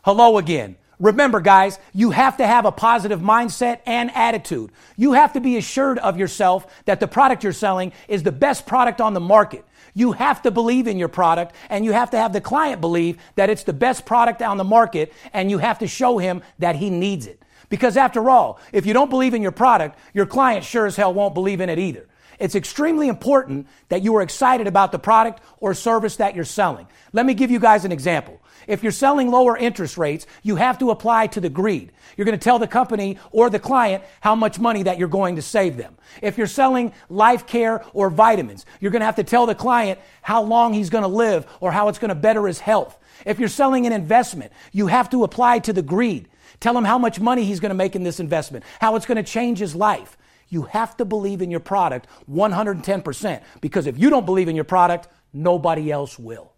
Hello 0.04 0.38
again. 0.38 0.76
Remember, 1.00 1.40
guys, 1.40 1.80
you 1.94 2.12
have 2.12 2.36
to 2.38 2.46
have 2.46 2.66
a 2.66 2.72
positive 2.72 3.22
mindset 3.22 3.80
and 3.86 4.12
attitude. 4.14 4.72
You 4.98 5.14
have 5.14 5.34
to 5.34 5.40
be 5.40 5.56
assured 5.56 5.98
of 6.00 6.18
yourself 6.18 6.68
that 6.84 7.00
the 7.00 7.08
product 7.08 7.46
you're 7.46 7.54
selling 7.54 7.94
is 8.10 8.24
the 8.24 8.32
best 8.32 8.66
product 8.66 9.00
on 9.00 9.14
the 9.14 9.22
market. 9.22 9.64
You 9.94 10.12
have 10.12 10.42
to 10.42 10.52
believe 10.52 10.88
in 10.88 10.98
your 10.98 11.08
product 11.08 11.56
and 11.70 11.86
you 11.86 11.94
have 11.94 12.10
to 12.12 12.18
have 12.18 12.34
the 12.34 12.42
client 12.42 12.82
believe 12.82 13.20
that 13.36 13.50
it's 13.50 13.64
the 13.64 13.74
best 13.74 14.06
product 14.06 14.42
on 14.42 14.58
the 14.58 14.66
market 14.66 15.14
and 15.32 15.50
you 15.50 15.60
have 15.60 15.80
to 15.80 15.88
show 15.88 16.18
him 16.18 16.42
that 16.60 16.76
he 16.76 16.90
needs 16.90 17.26
it. 17.26 17.42
Because 17.70 17.96
after 17.96 18.30
all, 18.30 18.60
if 18.74 18.86
you 18.86 18.94
don't 18.94 19.10
believe 19.10 19.34
in 19.34 19.42
your 19.42 19.52
product, 19.54 19.98
your 20.14 20.26
client 20.26 20.66
sure 20.66 20.88
as 20.88 20.98
hell 20.98 21.14
won't 21.14 21.34
believe 21.34 21.62
in 21.62 21.70
it 21.70 21.80
either. 21.80 22.07
It's 22.40 22.56
extremely 22.56 23.08
important 23.08 23.68
that 23.90 24.04
you 24.04 24.16
are 24.16 24.22
excited 24.22 24.68
about 24.68 24.92
the 24.92 25.00
product 25.00 25.42
or 25.60 25.74
service 25.74 26.18
that 26.18 26.36
you're 26.36 26.46
selling. 26.46 26.88
Let 27.14 27.26
me 27.26 27.34
give 27.34 27.50
you 27.50 27.60
guys 27.60 27.84
an 27.84 27.92
example. 27.92 28.40
If 28.68 28.84
you're 28.84 28.92
selling 28.92 29.32
lower 29.32 29.58
interest 29.58 29.98
rates, 29.98 30.28
you 30.44 30.58
have 30.58 30.78
to 30.80 30.92
apply 30.92 31.28
to 31.28 31.42
the 31.42 31.50
greed. 31.50 31.92
You're 32.16 32.26
going 32.26 32.38
to 32.38 32.44
tell 32.44 32.60
the 32.60 32.68
company 32.68 33.18
or 33.32 33.50
the 33.50 33.60
client 33.60 34.04
how 34.20 34.36
much 34.36 34.60
money 34.60 34.84
that 34.84 35.00
you're 35.00 35.08
going 35.08 35.38
to 35.38 35.42
save 35.42 35.78
them. 35.78 35.98
If 36.22 36.38
you're 36.38 36.48
selling 36.48 36.94
life 37.10 37.48
care 37.48 37.84
or 37.94 38.10
vitamins, 38.10 38.66
you're 38.80 38.92
going 38.92 39.00
to 39.02 39.06
have 39.06 39.16
to 39.16 39.24
tell 39.24 39.46
the 39.46 39.56
client 39.56 40.00
how 40.22 40.42
long 40.44 40.74
he's 40.74 40.90
going 40.90 41.04
to 41.04 41.08
live 41.08 41.48
or 41.60 41.72
how 41.72 41.88
it's 41.88 42.00
going 42.00 42.10
to 42.10 42.16
better 42.16 42.46
his 42.46 42.60
health. 42.60 42.98
If 43.26 43.40
you're 43.40 43.50
selling 43.50 43.86
an 43.88 43.94
investment, 43.94 44.52
you 44.72 44.88
have 44.88 45.10
to 45.12 45.24
apply 45.24 45.60
to 45.60 45.74
the 45.74 45.82
greed. 45.82 46.28
Tell 46.60 46.78
him 46.78 46.86
how 46.86 46.98
much 46.98 47.20
money 47.20 47.46
he's 47.46 47.60
going 47.60 47.70
to 47.70 47.76
make 47.76 47.96
in 47.96 48.04
this 48.04 48.20
investment, 48.20 48.66
how 48.80 48.96
it's 48.96 49.06
going 49.06 49.18
to 49.18 49.24
change 49.24 49.60
his 49.60 49.76
life. 49.76 50.18
You 50.50 50.64
have 50.64 50.96
to 50.98 51.06
believe 51.06 51.42
in 51.42 51.52
your 51.52 51.60
product 51.60 52.08
110% 52.30 53.44
because 53.62 53.88
if 53.88 53.98
you 53.98 54.10
don't 54.10 54.26
believe 54.26 54.48
in 54.48 54.56
your 54.56 54.66
product, 54.66 55.08
nobody 55.34 55.92
else 55.92 56.18
will. 56.18 56.54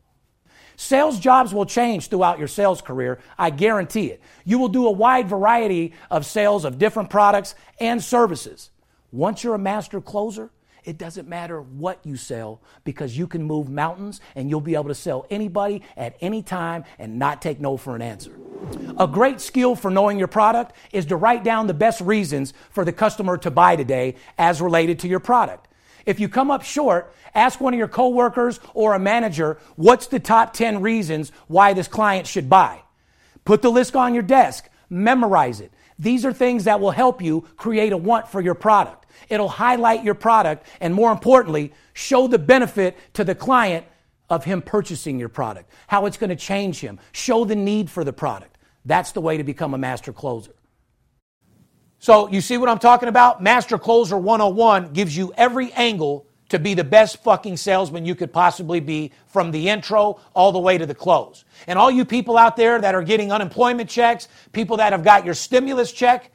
Sales 0.76 1.20
jobs 1.20 1.54
will 1.54 1.66
change 1.66 2.08
throughout 2.08 2.40
your 2.40 2.48
sales 2.48 2.82
career. 2.82 3.20
I 3.38 3.50
guarantee 3.50 4.08
it. 4.08 4.22
You 4.46 4.60
will 4.60 4.70
do 4.70 4.88
a 4.88 4.92
wide 4.92 5.28
variety 5.28 5.94
of 6.10 6.26
sales 6.26 6.64
of 6.64 6.78
different 6.78 7.10
products 7.10 7.54
and 7.82 8.02
services. 8.02 8.70
Once 9.12 9.44
you're 9.44 9.56
a 9.56 9.60
master 9.60 10.00
closer, 10.00 10.52
it 10.84 10.98
doesn't 10.98 11.28
matter 11.28 11.62
what 11.62 12.00
you 12.04 12.16
sell 12.16 12.62
because 12.84 13.18
you 13.18 13.28
can 13.28 13.44
move 13.44 13.70
mountains 13.70 14.22
and 14.36 14.50
you'll 14.50 14.62
be 14.62 14.76
able 14.76 14.88
to 14.88 14.96
sell 14.96 15.26
anybody 15.30 15.82
at 15.98 16.18
any 16.22 16.42
time 16.42 16.84
and 16.98 17.20
not 17.20 17.42
take 17.42 17.60
no 17.60 17.78
for 17.78 17.96
an 17.96 18.02
answer. 18.02 18.32
A 18.98 19.08
great 19.08 19.40
skill 19.42 19.76
for 19.76 19.90
knowing 19.90 20.20
your 20.20 20.28
product 20.28 20.76
is 20.92 21.06
to 21.08 21.16
write 21.16 21.44
down 21.44 21.68
the 21.68 21.74
best 21.74 22.02
reasons 22.02 22.54
for 22.72 22.84
the 22.84 22.92
customer 22.92 23.38
to 23.38 23.52
buy 23.52 23.76
today 23.76 24.16
as 24.38 24.62
related 24.62 25.00
to 25.00 25.08
your 25.08 25.20
product. 25.20 25.68
If 26.06 26.20
you 26.20 26.28
come 26.28 26.52
up 26.52 26.64
short, 26.64 27.14
ask 27.36 27.62
one 27.62 27.74
of 27.74 27.78
your 27.78 27.88
coworkers 27.88 28.60
or 28.74 28.94
a 28.94 29.00
manager, 29.00 29.60
what's 29.76 30.08
the 30.08 30.20
top 30.20 30.54
10 30.54 30.82
reasons 30.82 31.32
why 31.48 31.74
this 31.74 31.88
client 31.88 32.28
should 32.28 32.50
buy? 32.50 32.82
Put 33.46 33.62
the 33.62 33.72
list 33.72 33.96
on 33.96 34.14
your 34.14 34.24
desk, 34.24 34.70
memorize 34.90 35.62
it. 35.62 35.72
These 35.98 36.26
are 36.26 36.34
things 36.34 36.64
that 36.64 36.80
will 36.80 36.92
help 36.92 37.22
you 37.22 37.42
create 37.58 37.92
a 37.92 37.98
want 37.98 38.28
for 38.28 38.40
your 38.42 38.56
product. 38.56 39.06
It'll 39.28 39.50
highlight 39.50 40.04
your 40.04 40.16
product 40.16 40.66
and 40.80 40.94
more 40.94 41.12
importantly, 41.12 41.74
show 41.94 42.28
the 42.28 42.40
benefit 42.40 42.98
to 43.14 43.24
the 43.24 43.36
client 43.36 43.86
of 44.30 44.46
him 44.46 44.62
purchasing 44.62 45.20
your 45.20 45.30
product, 45.30 45.70
how 45.88 46.06
it's 46.06 46.18
going 46.18 46.30
to 46.30 46.36
change 46.36 46.80
him, 46.80 47.00
show 47.12 47.46
the 47.46 47.56
need 47.56 47.90
for 47.90 48.04
the 48.04 48.14
product. 48.14 48.58
That's 48.86 49.12
the 49.12 49.22
way 49.22 49.38
to 49.38 49.44
become 49.44 49.74
a 49.74 49.78
master 49.78 50.14
closer. 50.14 50.54
So, 52.02 52.30
you 52.30 52.40
see 52.40 52.58
what 52.58 52.70
I'm 52.70 52.80
talking 52.80 53.10
about? 53.10 53.44
Master 53.44 53.78
Closer 53.78 54.18
101 54.18 54.94
gives 54.94 55.18
you 55.18 55.34
every 55.36 55.74
angle 55.74 56.26
to 56.48 56.58
be 56.58 56.74
the 56.74 56.84
best 56.84 57.22
fucking 57.24 57.58
salesman 57.58 58.06
you 58.06 58.16
could 58.16 58.32
possibly 58.32 58.80
be 58.80 59.12
from 59.28 59.52
the 59.52 59.70
intro 59.70 60.20
all 60.34 60.52
the 60.52 60.60
way 60.60 60.78
to 60.78 60.86
the 60.86 60.96
close. 60.96 61.46
And 61.68 61.78
all 61.78 61.92
you 61.92 62.06
people 62.06 62.38
out 62.38 62.56
there 62.56 62.80
that 62.80 62.96
are 62.96 63.04
getting 63.04 63.32
unemployment 63.32 63.90
checks, 63.90 64.28
people 64.54 64.78
that 64.78 64.94
have 64.94 65.04
got 65.04 65.26
your 65.26 65.34
stimulus 65.34 65.92
check, 65.92 66.32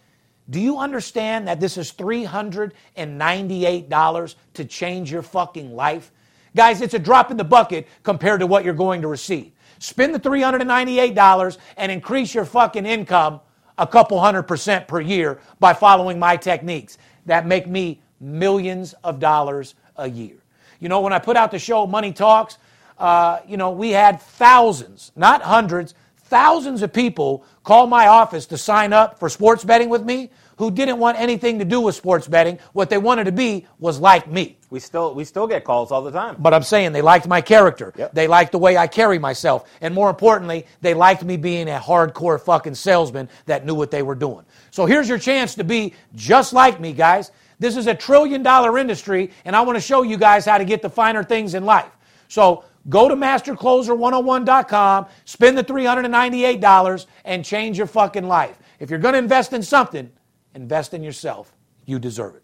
do 0.51 0.61
you 0.61 0.79
understand 0.79 1.49
that 1.49 1.59
this 1.61 1.79
is 1.79 1.91
$398 1.93 4.35
to 4.55 4.65
change 4.65 5.11
your 5.11 5.23
fucking 5.23 5.75
life? 5.75 6.13
Guys, 6.55 6.83
it's 6.83 6.95
a 6.95 6.99
drop 6.99 7.31
in 7.31 7.37
the 7.37 7.45
bucket 7.45 7.89
compared 8.03 8.41
to 8.41 8.47
what 8.47 8.65
you're 8.65 8.75
going 8.75 9.03
to 9.03 9.09
receive. 9.09 9.53
Spend 9.79 10.15
the 10.15 10.21
$398 10.21 11.59
and 11.77 11.91
increase 11.91 12.35
your 12.35 12.45
fucking 12.45 12.87
income 12.87 13.41
a 13.79 13.87
couple 13.87 14.21
hundred 14.21 14.45
percent 14.45 14.87
per 14.87 15.01
year 15.01 15.41
by 15.59 15.73
following 15.73 16.19
my 16.19 16.37
techniques 16.37 16.99
that 17.27 17.47
make 17.47 17.67
me 17.67 18.01
millions 18.21 18.95
of 19.03 19.19
dollars 19.19 19.75
a 19.97 20.09
year. 20.09 20.37
You 20.79 20.89
know, 20.89 21.01
when 21.01 21.13
I 21.13 21.19
put 21.19 21.37
out 21.37 21.51
the 21.51 21.59
show 21.59 21.87
Money 21.87 22.13
Talks, 22.13 22.59
uh, 22.99 23.41
you 23.47 23.57
know, 23.57 23.71
we 23.71 23.91
had 23.91 24.21
thousands, 24.21 25.11
not 25.17 25.43
hundreds, 25.43 25.95
thousands 26.35 26.83
of 26.83 26.93
people 26.93 27.45
call 27.63 27.87
my 27.87 28.09
office 28.09 28.45
to 28.47 28.59
sign 28.59 28.93
up 28.93 29.21
for 29.21 29.29
sports 29.29 29.63
betting 29.63 29.89
with 29.89 30.03
me 30.03 30.31
who 30.57 30.69
didn't 30.69 30.99
want 30.99 31.17
anything 31.17 31.61
to 31.61 31.65
do 31.65 31.81
with 31.81 31.95
sports 31.95 32.27
betting. 32.27 32.59
What 32.73 32.91
they 32.91 32.99
wanted 32.99 33.25
to 33.25 33.33
be 33.33 33.69
was 33.79 34.01
like 34.01 34.29
me. 34.29 34.59
We 34.69 34.81
still 34.81 35.15
we 35.15 35.25
still 35.25 35.47
get 35.47 35.63
calls 35.63 35.93
all 35.93 36.03
the 36.03 36.11
time. 36.11 36.35
But 36.41 36.53
I'm 36.53 36.65
saying 36.65 36.91
they 36.91 37.03
liked 37.03 37.29
my 37.29 37.41
character. 37.41 37.93
Yep. 37.97 38.15
They 38.15 38.27
liked 38.27 38.51
the 38.51 38.59
way 38.59 38.77
I 38.77 38.89
carry 38.89 39.17
myself. 39.17 39.71
And 39.81 39.95
more 39.95 40.11
importantly, 40.11 40.67
they 40.81 40.93
liked 40.93 41.23
me 41.23 41.37
being 41.37 41.69
a 41.69 41.79
hardcore 41.79 42.41
fucking 42.41 42.75
salesman 42.75 43.29
that 43.47 43.65
knew 43.65 43.77
what 43.77 43.93
they 43.93 44.03
were 44.03 44.17
doing. 44.17 44.45
So 44.73 44.87
here's 44.87 45.09
your 45.09 45.19
chance 45.19 45.55
to 45.55 45.63
be 45.63 45.95
just 46.17 46.53
like 46.53 46.81
me, 46.81 46.93
guys. 46.93 47.31
This 47.61 47.77
is 47.77 47.87
a 47.87 47.95
trillion 47.95 48.43
dollar 48.43 48.77
industry, 48.77 49.31
and 49.45 49.55
I 49.55 49.61
want 49.61 49.77
to 49.77 49.81
show 49.81 50.03
you 50.03 50.17
guys 50.17 50.47
how 50.47 50.59
to 50.59 50.65
get 50.65 50.83
the 50.83 50.91
finer 50.91 51.23
things 51.23 51.55
in 51.55 51.65
life. 51.65 51.93
So 52.27 52.65
go 52.89 53.09
to 53.09 53.17
mastercloser101.com, 53.17 55.07
spend 55.25 55.59
the 55.59 55.65
$398, 55.65 57.07
and 57.25 57.45
change 57.45 57.79
your 57.79 57.87
fucking 57.87 58.27
life. 58.27 58.59
If 58.79 58.91
you're 58.91 58.99
going 58.99 59.15
to 59.15 59.19
invest 59.19 59.53
in 59.53 59.63
something, 59.63 60.11
invest 60.55 60.95
in 60.95 61.03
yourself. 61.03 61.55
You 61.87 61.99
deserve 61.99 62.37
it. 62.37 62.43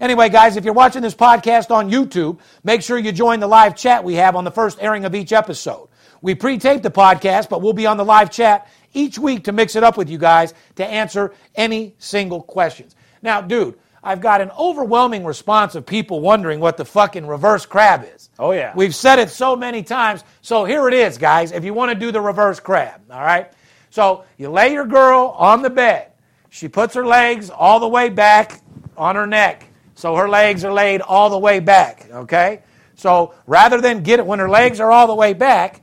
Anyway, 0.00 0.28
guys, 0.28 0.56
if 0.56 0.64
you're 0.64 0.74
watching 0.74 1.02
this 1.02 1.14
podcast 1.14 1.70
on 1.70 1.90
YouTube, 1.90 2.38
make 2.64 2.82
sure 2.82 2.98
you 2.98 3.12
join 3.12 3.40
the 3.40 3.46
live 3.46 3.74
chat 3.74 4.04
we 4.04 4.14
have 4.14 4.36
on 4.36 4.44
the 4.44 4.50
first 4.50 4.78
airing 4.80 5.04
of 5.04 5.14
each 5.14 5.32
episode. 5.32 5.88
We 6.20 6.34
pre 6.34 6.58
tape 6.58 6.82
the 6.82 6.90
podcast, 6.90 7.48
but 7.48 7.62
we'll 7.62 7.72
be 7.72 7.86
on 7.86 7.96
the 7.96 8.04
live 8.04 8.30
chat 8.30 8.68
each 8.92 9.18
week 9.18 9.44
to 9.44 9.52
mix 9.52 9.76
it 9.76 9.82
up 9.82 9.96
with 9.96 10.10
you 10.10 10.18
guys 10.18 10.54
to 10.76 10.86
answer 10.86 11.34
any 11.54 11.94
single 11.98 12.42
questions. 12.42 12.94
Now, 13.22 13.40
dude, 13.40 13.78
I've 14.06 14.20
got 14.20 14.40
an 14.40 14.52
overwhelming 14.56 15.24
response 15.24 15.74
of 15.74 15.84
people 15.84 16.20
wondering 16.20 16.60
what 16.60 16.76
the 16.76 16.84
fucking 16.84 17.26
reverse 17.26 17.66
crab 17.66 18.06
is. 18.14 18.30
Oh, 18.38 18.52
yeah. 18.52 18.72
We've 18.76 18.94
said 18.94 19.18
it 19.18 19.30
so 19.30 19.56
many 19.56 19.82
times. 19.82 20.22
So 20.42 20.64
here 20.64 20.86
it 20.86 20.94
is, 20.94 21.18
guys, 21.18 21.50
if 21.50 21.64
you 21.64 21.74
want 21.74 21.90
to 21.90 21.98
do 21.98 22.12
the 22.12 22.20
reverse 22.20 22.60
crab, 22.60 23.00
all 23.10 23.20
right? 23.20 23.52
So 23.90 24.22
you 24.36 24.48
lay 24.48 24.72
your 24.72 24.86
girl 24.86 25.34
on 25.36 25.62
the 25.62 25.70
bed. 25.70 26.12
She 26.50 26.68
puts 26.68 26.94
her 26.94 27.04
legs 27.04 27.50
all 27.50 27.80
the 27.80 27.88
way 27.88 28.08
back 28.08 28.60
on 28.96 29.16
her 29.16 29.26
neck. 29.26 29.66
So 29.96 30.14
her 30.14 30.28
legs 30.28 30.64
are 30.64 30.72
laid 30.72 31.00
all 31.00 31.28
the 31.28 31.38
way 31.38 31.58
back, 31.58 32.08
okay? 32.12 32.62
So 32.94 33.34
rather 33.48 33.80
than 33.80 34.04
get 34.04 34.20
it 34.20 34.26
when 34.26 34.38
her 34.38 34.48
legs 34.48 34.78
are 34.78 34.92
all 34.92 35.08
the 35.08 35.16
way 35.16 35.32
back, 35.32 35.82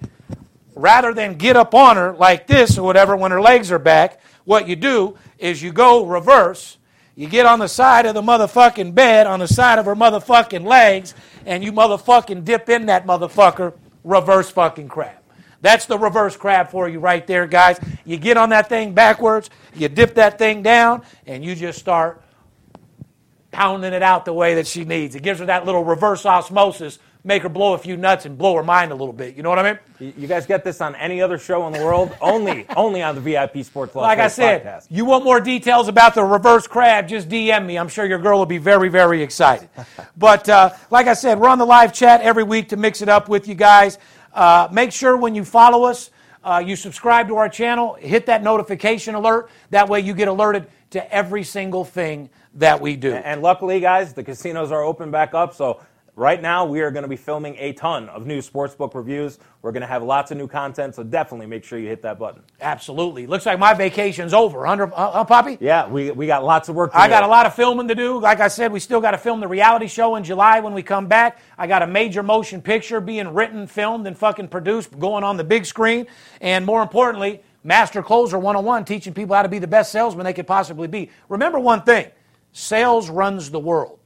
rather 0.75 1.13
than 1.13 1.33
get 1.33 1.57
up 1.57 1.75
on 1.75 1.97
her 1.97 2.13
like 2.13 2.47
this 2.47 2.77
or 2.77 2.85
whatever 2.85 3.17
when 3.17 3.31
her 3.31 3.41
legs 3.41 3.69
are 3.69 3.79
back, 3.79 4.21
what 4.45 4.65
you 4.65 4.77
do 4.77 5.17
is 5.39 5.61
you 5.61 5.73
go 5.73 6.05
reverse. 6.05 6.77
You 7.15 7.27
get 7.27 7.45
on 7.45 7.59
the 7.59 7.67
side 7.67 8.05
of 8.05 8.15
the 8.15 8.21
motherfucking 8.21 8.95
bed, 8.95 9.27
on 9.27 9.39
the 9.39 9.47
side 9.47 9.77
of 9.77 9.85
her 9.85 9.95
motherfucking 9.95 10.65
legs, 10.65 11.13
and 11.45 11.63
you 11.63 11.71
motherfucking 11.71 12.43
dip 12.43 12.69
in 12.69 12.87
that 12.87 13.05
motherfucker, 13.05 13.73
reverse 14.03 14.49
fucking 14.49 14.87
crab. 14.87 15.17
That's 15.61 15.85
the 15.85 15.97
reverse 15.97 16.35
crab 16.35 16.69
for 16.69 16.89
you 16.89 16.99
right 16.99 17.25
there, 17.25 17.47
guys. 17.47 17.79
You 18.03 18.17
get 18.17 18.35
on 18.35 18.49
that 18.49 18.67
thing 18.67 18.93
backwards, 18.93 19.49
you 19.75 19.87
dip 19.89 20.15
that 20.15 20.37
thing 20.37 20.63
down, 20.63 21.03
and 21.25 21.45
you 21.45 21.55
just 21.55 21.79
start 21.79 22.21
pounding 23.51 23.93
it 23.93 24.01
out 24.01 24.25
the 24.25 24.33
way 24.33 24.55
that 24.55 24.67
she 24.67 24.83
needs. 24.83 25.15
It 25.15 25.23
gives 25.23 25.39
her 25.39 25.45
that 25.45 25.65
little 25.65 25.83
reverse 25.83 26.25
osmosis, 26.25 26.99
make 27.23 27.41
her 27.43 27.49
blow 27.49 27.73
a 27.73 27.77
few 27.77 27.95
nuts 27.95 28.25
and 28.25 28.37
blow 28.37 28.55
her 28.55 28.63
mind 28.63 28.91
a 28.91 28.95
little 28.95 29.13
bit. 29.13 29.35
You 29.35 29.43
know 29.43 29.49
what 29.49 29.59
I 29.59 29.79
mean? 29.99 30.13
You 30.17 30.27
guys 30.27 30.45
get 30.45 30.63
this 30.63 30.81
on 30.81 30.95
any 30.95 31.21
other 31.21 31.37
show 31.37 31.65
in 31.67 31.73
the 31.73 31.79
world? 31.79 32.15
only 32.21 32.65
only 32.75 33.01
on 33.01 33.15
the 33.15 33.21
VIP 33.21 33.63
Sports 33.63 33.95
Las 33.95 34.03
Like 34.03 34.19
I 34.19 34.27
said, 34.27 34.63
podcast. 34.63 34.87
you 34.89 35.05
want 35.05 35.23
more 35.23 35.39
details 35.39 35.87
about 35.87 36.15
the 36.15 36.23
reverse 36.23 36.67
crab, 36.67 37.07
just 37.07 37.29
DM 37.29 37.65
me. 37.65 37.77
I'm 37.77 37.87
sure 37.87 38.05
your 38.05 38.19
girl 38.19 38.37
will 38.37 38.45
be 38.45 38.57
very, 38.57 38.89
very 38.89 39.21
excited. 39.21 39.69
but 40.17 40.47
uh, 40.49 40.71
like 40.91 41.07
I 41.07 41.13
said, 41.13 41.39
we're 41.39 41.49
on 41.49 41.59
the 41.59 41.65
live 41.65 41.93
chat 41.93 42.21
every 42.21 42.43
week 42.43 42.69
to 42.69 42.77
mix 42.77 43.01
it 43.01 43.09
up 43.09 43.29
with 43.29 43.47
you 43.47 43.55
guys. 43.55 43.97
Uh, 44.33 44.67
make 44.71 44.91
sure 44.91 45.15
when 45.15 45.35
you 45.35 45.45
follow 45.45 45.83
us, 45.83 46.09
uh, 46.43 46.61
you 46.65 46.75
subscribe 46.75 47.27
to 47.29 47.37
our 47.37 47.47
channel, 47.47 47.93
hit 47.93 48.25
that 48.25 48.43
notification 48.43 49.15
alert. 49.15 49.49
That 49.69 49.87
way 49.87 50.01
you 50.01 50.13
get 50.13 50.27
alerted 50.27 50.67
to 50.89 51.13
every 51.13 51.43
single 51.43 51.85
thing 51.85 52.29
that 52.55 52.81
we 52.81 52.95
do. 52.95 53.13
And 53.13 53.41
luckily, 53.41 53.79
guys, 53.79 54.13
the 54.13 54.23
casinos 54.23 54.71
are 54.71 54.81
open 54.83 55.09
back 55.09 55.33
up. 55.33 55.53
So 55.53 55.79
right 56.15 56.41
now, 56.41 56.65
we 56.65 56.81
are 56.81 56.91
going 56.91 57.03
to 57.03 57.09
be 57.09 57.15
filming 57.15 57.55
a 57.57 57.73
ton 57.73 58.09
of 58.09 58.25
new 58.25 58.39
sportsbook 58.39 58.93
reviews. 58.93 59.39
We're 59.61 59.71
going 59.71 59.81
to 59.81 59.87
have 59.87 60.03
lots 60.03 60.31
of 60.31 60.37
new 60.37 60.47
content. 60.47 60.95
So 60.95 61.03
definitely 61.03 61.45
make 61.47 61.63
sure 61.63 61.79
you 61.79 61.87
hit 61.87 62.01
that 62.03 62.19
button. 62.19 62.41
Absolutely. 62.61 63.27
Looks 63.27 63.45
like 63.45 63.59
my 63.59 63.73
vacation's 63.73 64.33
over. 64.33 64.67
Under, 64.67 64.93
uh, 64.93 64.95
uh, 64.95 65.23
Poppy? 65.25 65.57
Yeah, 65.59 65.87
we, 65.87 66.11
we 66.11 66.27
got 66.27 66.43
lots 66.43 66.69
of 66.69 66.75
work 66.75 66.91
to 66.91 66.97
I 66.97 67.07
do. 67.07 67.11
got 67.11 67.23
a 67.23 67.27
lot 67.27 67.45
of 67.45 67.55
filming 67.55 67.87
to 67.87 67.95
do. 67.95 68.19
Like 68.19 68.39
I 68.39 68.47
said, 68.47 68.71
we 68.71 68.79
still 68.79 69.01
got 69.01 69.11
to 69.11 69.17
film 69.17 69.39
the 69.39 69.47
reality 69.47 69.87
show 69.87 70.15
in 70.15 70.23
July 70.23 70.59
when 70.59 70.73
we 70.73 70.83
come 70.83 71.07
back. 71.07 71.39
I 71.57 71.67
got 71.67 71.81
a 71.81 71.87
major 71.87 72.23
motion 72.23 72.61
picture 72.61 72.99
being 73.01 73.33
written, 73.33 73.67
filmed, 73.67 74.07
and 74.07 74.17
fucking 74.17 74.49
produced 74.49 74.97
going 74.99 75.23
on 75.23 75.37
the 75.37 75.43
big 75.43 75.65
screen. 75.65 76.07
And 76.41 76.65
more 76.65 76.81
importantly, 76.81 77.41
Master 77.63 78.03
Closer 78.03 78.37
101 78.37 78.85
teaching 78.85 79.13
people 79.13 79.35
how 79.35 79.43
to 79.43 79.49
be 79.49 79.59
the 79.59 79.67
best 79.67 79.91
salesman 79.91 80.25
they 80.25 80.33
could 80.33 80.47
possibly 80.47 80.87
be. 80.87 81.09
Remember 81.29 81.59
one 81.59 81.83
thing 81.83 82.07
sales 82.51 83.09
runs 83.09 83.49
the 83.49 83.59
world. 83.59 83.99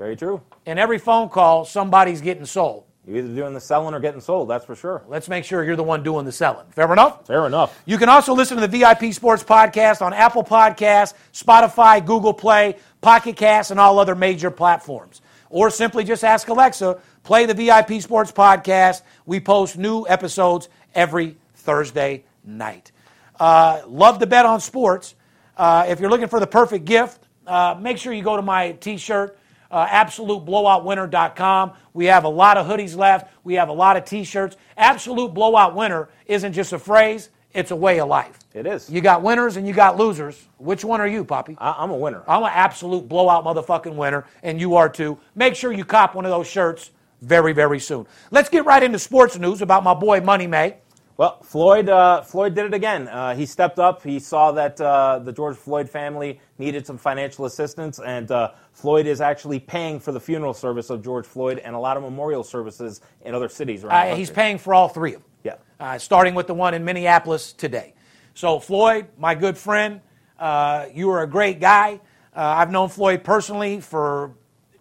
Very 0.00 0.16
true. 0.16 0.40
And 0.64 0.78
every 0.78 0.98
phone 0.98 1.28
call, 1.28 1.66
somebody's 1.66 2.22
getting 2.22 2.46
sold. 2.46 2.84
You're 3.06 3.18
either 3.18 3.34
doing 3.34 3.52
the 3.52 3.60
selling 3.60 3.94
or 3.94 4.00
getting 4.00 4.22
sold, 4.22 4.48
that's 4.48 4.64
for 4.64 4.74
sure. 4.74 5.04
Let's 5.08 5.28
make 5.28 5.44
sure 5.44 5.62
you're 5.62 5.76
the 5.76 5.82
one 5.82 6.02
doing 6.02 6.24
the 6.24 6.32
selling. 6.32 6.64
Fair 6.70 6.90
enough? 6.90 7.26
Fair 7.26 7.46
enough. 7.46 7.78
You 7.84 7.98
can 7.98 8.08
also 8.08 8.32
listen 8.32 8.56
to 8.56 8.66
the 8.66 8.78
VIP 8.78 9.12
Sports 9.12 9.44
Podcast 9.44 10.00
on 10.00 10.14
Apple 10.14 10.42
Podcasts, 10.42 11.12
Spotify, 11.34 12.02
Google 12.04 12.32
Play, 12.32 12.76
Pocket 13.02 13.36
Cast, 13.36 13.72
and 13.72 13.78
all 13.78 13.98
other 13.98 14.14
major 14.14 14.50
platforms. 14.50 15.20
Or 15.50 15.68
simply 15.68 16.02
just 16.02 16.24
ask 16.24 16.48
Alexa, 16.48 16.98
play 17.22 17.44
the 17.44 17.52
VIP 17.52 18.00
Sports 18.00 18.32
Podcast. 18.32 19.02
We 19.26 19.38
post 19.38 19.76
new 19.76 20.06
episodes 20.08 20.70
every 20.94 21.36
Thursday 21.56 22.24
night. 22.42 22.90
Uh, 23.38 23.82
love 23.86 24.18
to 24.20 24.26
bet 24.26 24.46
on 24.46 24.62
sports. 24.62 25.14
Uh, 25.58 25.84
if 25.88 26.00
you're 26.00 26.08
looking 26.08 26.28
for 26.28 26.40
the 26.40 26.46
perfect 26.46 26.86
gift, 26.86 27.22
uh, 27.46 27.76
make 27.78 27.98
sure 27.98 28.14
you 28.14 28.22
go 28.22 28.36
to 28.36 28.42
my 28.42 28.72
t 28.72 28.96
shirt, 28.96 29.36
uh, 29.70 29.86
absoluteblowoutwinner.com. 29.86 31.72
We 31.92 32.06
have 32.06 32.24
a 32.24 32.28
lot 32.28 32.56
of 32.56 32.66
hoodies 32.66 32.96
left. 32.96 33.32
We 33.44 33.54
have 33.54 33.68
a 33.68 33.72
lot 33.72 33.96
of 33.96 34.04
t 34.04 34.24
shirts. 34.24 34.56
Absolute 34.76 35.34
Blowout 35.34 35.74
Winner 35.74 36.08
isn't 36.26 36.52
just 36.52 36.72
a 36.72 36.78
phrase, 36.78 37.30
it's 37.52 37.70
a 37.70 37.76
way 37.76 38.00
of 38.00 38.08
life. 38.08 38.38
It 38.54 38.66
is. 38.66 38.90
You 38.90 39.00
got 39.00 39.22
winners 39.22 39.56
and 39.56 39.66
you 39.66 39.72
got 39.72 39.96
losers. 39.96 40.48
Which 40.58 40.84
one 40.84 41.00
are 41.00 41.06
you, 41.06 41.24
Poppy? 41.24 41.56
I, 41.58 41.76
I'm 41.78 41.90
a 41.90 41.96
winner. 41.96 42.22
I'm 42.26 42.42
an 42.42 42.50
absolute 42.52 43.08
blowout 43.08 43.44
motherfucking 43.44 43.94
winner, 43.94 44.26
and 44.42 44.60
you 44.60 44.76
are 44.76 44.88
too. 44.88 45.18
Make 45.34 45.54
sure 45.54 45.72
you 45.72 45.84
cop 45.84 46.14
one 46.14 46.24
of 46.24 46.30
those 46.30 46.48
shirts 46.48 46.90
very, 47.22 47.52
very 47.52 47.78
soon. 47.78 48.06
Let's 48.30 48.48
get 48.48 48.64
right 48.64 48.82
into 48.82 48.98
sports 48.98 49.38
news 49.38 49.62
about 49.62 49.84
my 49.84 49.94
boy 49.94 50.20
Money 50.20 50.46
May. 50.46 50.76
Well, 51.20 51.36
Floyd, 51.42 51.90
uh, 51.90 52.22
Floyd 52.22 52.54
did 52.54 52.64
it 52.64 52.72
again. 52.72 53.06
Uh, 53.06 53.34
he 53.34 53.44
stepped 53.44 53.78
up. 53.78 54.02
He 54.02 54.18
saw 54.18 54.52
that 54.52 54.80
uh, 54.80 55.18
the 55.18 55.34
George 55.34 55.54
Floyd 55.54 55.86
family 55.86 56.40
needed 56.56 56.86
some 56.86 56.96
financial 56.96 57.44
assistance, 57.44 58.00
and 58.00 58.30
uh, 58.30 58.52
Floyd 58.72 59.06
is 59.06 59.20
actually 59.20 59.60
paying 59.60 60.00
for 60.00 60.12
the 60.12 60.20
funeral 60.20 60.54
service 60.54 60.88
of 60.88 61.04
George 61.04 61.26
Floyd 61.26 61.58
and 61.58 61.76
a 61.76 61.78
lot 61.78 61.98
of 61.98 62.02
memorial 62.02 62.42
services 62.42 63.02
in 63.22 63.34
other 63.34 63.50
cities 63.50 63.84
around 63.84 63.92
he's 64.16 64.30
paying 64.30 64.56
for 64.56 64.72
all 64.72 64.88
three 64.88 65.12
of 65.12 65.20
them. 65.20 65.30
Yeah. 65.44 65.56
uh, 65.78 65.98
starting 65.98 66.34
with 66.34 66.46
the 66.46 66.54
one 66.54 66.72
in 66.72 66.86
Minneapolis 66.86 67.52
today. 67.52 67.92
So, 68.32 68.58
Floyd, 68.58 69.08
my 69.18 69.34
good 69.34 69.58
friend, 69.58 70.00
uh, 70.38 70.86
you 70.94 71.10
are 71.10 71.22
a 71.22 71.28
great 71.28 71.60
guy. 71.60 72.00
Uh, 72.34 72.40
I've 72.40 72.70
known 72.70 72.88
Floyd 72.88 73.24
personally 73.24 73.82
for 73.82 74.32